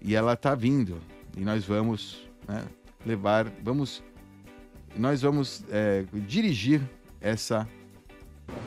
E 0.00 0.14
ela 0.14 0.34
está 0.34 0.54
vindo, 0.54 1.00
e 1.36 1.40
nós 1.40 1.64
vamos 1.64 2.28
né, 2.46 2.64
levar, 3.06 3.50
vamos, 3.62 4.02
nós 4.96 5.22
vamos 5.22 5.64
é, 5.70 6.04
dirigir 6.26 6.80
essa 7.20 7.68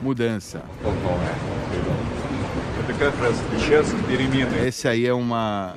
mudança. 0.02 0.62
Esse 4.66 4.88
aí 4.88 5.06
é 5.06 5.12
uma 5.12 5.76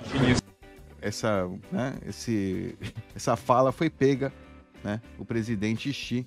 essa, 1.01 1.49
né, 1.71 1.95
esse, 2.05 2.77
essa 3.15 3.35
fala 3.35 3.71
foi 3.71 3.89
pega, 3.89 4.31
né, 4.83 5.01
o 5.17 5.25
presidente 5.25 5.91
Xi 5.91 6.25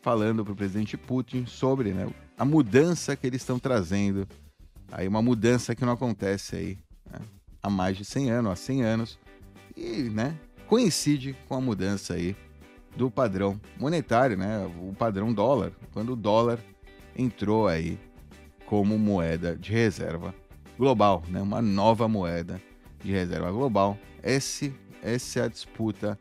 falando 0.00 0.42
para 0.42 0.52
o 0.52 0.56
presidente 0.56 0.96
Putin 0.96 1.44
sobre 1.44 1.92
né, 1.92 2.08
a 2.36 2.44
mudança 2.44 3.14
que 3.14 3.26
eles 3.26 3.42
estão 3.42 3.58
trazendo. 3.58 4.26
Aí 4.90 5.06
uma 5.06 5.20
mudança 5.20 5.74
que 5.74 5.84
não 5.84 5.92
acontece 5.92 6.56
aí 6.56 6.78
né, 7.10 7.20
há 7.62 7.68
mais 7.68 7.96
de 7.96 8.04
100 8.04 8.30
anos, 8.30 8.52
há 8.52 8.56
100 8.56 8.82
anos, 8.82 9.18
e 9.76 10.04
né, 10.04 10.34
coincide 10.66 11.36
com 11.46 11.54
a 11.54 11.60
mudança 11.60 12.14
aí 12.14 12.34
do 12.96 13.10
padrão 13.10 13.60
monetário, 13.78 14.36
né, 14.36 14.66
o 14.80 14.92
padrão 14.92 15.32
dólar, 15.32 15.72
quando 15.92 16.12
o 16.12 16.16
dólar 16.16 16.58
entrou 17.16 17.68
aí 17.68 17.98
como 18.66 18.98
moeda 18.98 19.56
de 19.56 19.72
reserva 19.72 20.34
global, 20.78 21.22
né, 21.28 21.40
uma 21.40 21.60
nova 21.60 22.08
moeda 22.08 22.60
de 23.02 23.12
reserva 23.12 23.50
global. 23.50 23.98
Esse, 24.22 24.74
essa 25.02 25.40
é 25.40 25.42
a 25.44 25.48
disputa 25.48 26.18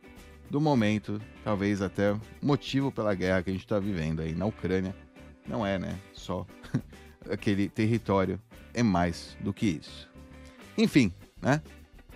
do 0.49 0.59
momento, 0.59 1.21
talvez 1.43 1.81
até 1.81 2.15
motivo 2.41 2.91
pela 2.91 3.13
guerra 3.13 3.43
que 3.43 3.49
a 3.49 3.53
gente 3.53 3.65
está 3.65 3.79
vivendo 3.79 4.21
aí 4.21 4.33
na 4.33 4.45
Ucrânia. 4.45 4.95
Não 5.47 5.65
é, 5.65 5.77
né? 5.77 5.99
Só 6.13 6.45
aquele 7.29 7.69
território, 7.69 8.39
é 8.73 8.81
mais 8.81 9.37
do 9.41 9.53
que 9.53 9.67
isso. 9.67 10.09
Enfim, 10.77 11.11
né? 11.41 11.61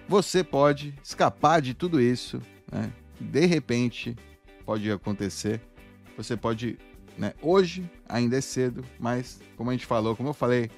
Você 0.08 0.43
pode 0.43 0.93
escapar 1.04 1.62
de 1.62 1.74
tudo 1.74 2.01
isso, 2.01 2.41
né? 2.72 2.91
De 3.20 3.45
repente 3.45 4.16
pode 4.66 4.91
acontecer. 4.91 5.61
Você 6.18 6.36
pode, 6.38 6.78
né? 7.18 7.34
Hoje 7.41 7.89
ainda 8.07 8.38
é 8.38 8.41
cedo, 8.41 8.84
mas 8.99 9.39
como 9.55 9.70
a 9.70 9.74
gente 9.74 9.86
falou, 9.86 10.16
como 10.16 10.30
eu 10.30 10.34
falei 10.34 10.70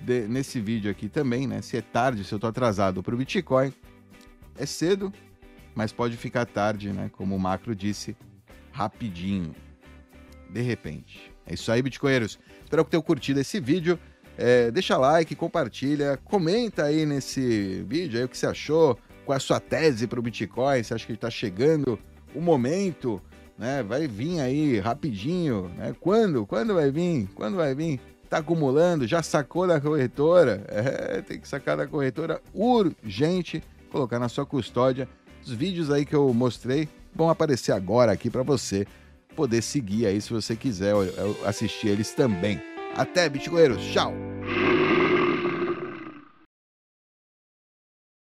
de, 0.00 0.26
nesse 0.26 0.60
vídeo 0.60 0.90
aqui 0.90 1.08
também, 1.08 1.46
né? 1.46 1.62
Se 1.62 1.76
é 1.76 1.82
tarde, 1.82 2.24
se 2.24 2.32
eu 2.32 2.38
tô 2.38 2.46
atrasado 2.46 3.02
para 3.02 3.14
o 3.14 3.18
Bitcoin, 3.18 3.72
é 4.56 4.66
cedo, 4.66 5.12
mas 5.74 5.92
pode 5.92 6.16
ficar 6.16 6.46
tarde, 6.46 6.92
né? 6.92 7.10
Como 7.12 7.34
o 7.34 7.38
Macro 7.38 7.74
disse, 7.74 8.16
rapidinho, 8.72 9.54
de 10.48 10.60
repente. 10.60 11.32
É 11.46 11.54
isso 11.54 11.70
aí, 11.70 11.82
Bitcoinheiros. 11.82 12.38
Espero 12.62 12.84
que 12.84 12.90
tenham 12.90 13.02
curtido 13.02 13.40
esse 13.40 13.60
vídeo. 13.60 13.98
É, 14.36 14.70
deixa 14.70 14.96
like, 14.96 15.34
compartilha, 15.34 16.16
comenta 16.24 16.84
aí 16.84 17.04
nesse 17.04 17.82
vídeo 17.82 18.18
aí 18.18 18.24
o 18.24 18.28
que 18.28 18.38
você 18.38 18.46
achou, 18.46 18.98
qual 19.24 19.34
é 19.34 19.36
a 19.36 19.40
sua 19.40 19.60
tese 19.60 20.06
para 20.06 20.18
o 20.18 20.22
Bitcoin, 20.22 20.82
você 20.82 20.94
acha 20.94 21.06
que 21.06 21.12
está 21.12 21.28
chegando 21.28 21.98
o 22.34 22.40
momento, 22.40 23.20
né? 23.60 23.82
Vai 23.82 24.08
vir 24.08 24.40
aí 24.40 24.80
rapidinho, 24.80 25.70
né? 25.76 25.94
Quando? 26.00 26.46
Quando 26.46 26.74
vai 26.74 26.90
vir? 26.90 27.28
Quando 27.34 27.56
vai 27.56 27.74
vir? 27.74 28.00
tá 28.30 28.38
acumulando, 28.38 29.08
já 29.08 29.24
sacou 29.24 29.66
da 29.66 29.80
corretora? 29.80 30.64
É, 30.68 31.20
tem 31.20 31.40
que 31.40 31.48
sacar 31.48 31.76
da 31.76 31.84
corretora 31.84 32.40
urgente, 32.54 33.60
colocar 33.90 34.20
na 34.20 34.28
sua 34.28 34.46
custódia. 34.46 35.08
Os 35.44 35.52
vídeos 35.52 35.90
aí 35.90 36.06
que 36.06 36.14
eu 36.14 36.32
mostrei 36.32 36.88
vão 37.12 37.28
aparecer 37.28 37.72
agora 37.72 38.12
aqui 38.12 38.30
para 38.30 38.44
você 38.44 38.86
poder 39.34 39.62
seguir 39.62 40.06
aí 40.06 40.20
se 40.20 40.32
você 40.32 40.54
quiser 40.54 40.94
assistir 41.44 41.88
eles 41.88 42.14
também. 42.14 42.62
Até, 42.96 43.28
bitcoleiros. 43.28 43.82
Tchau! 43.92 44.14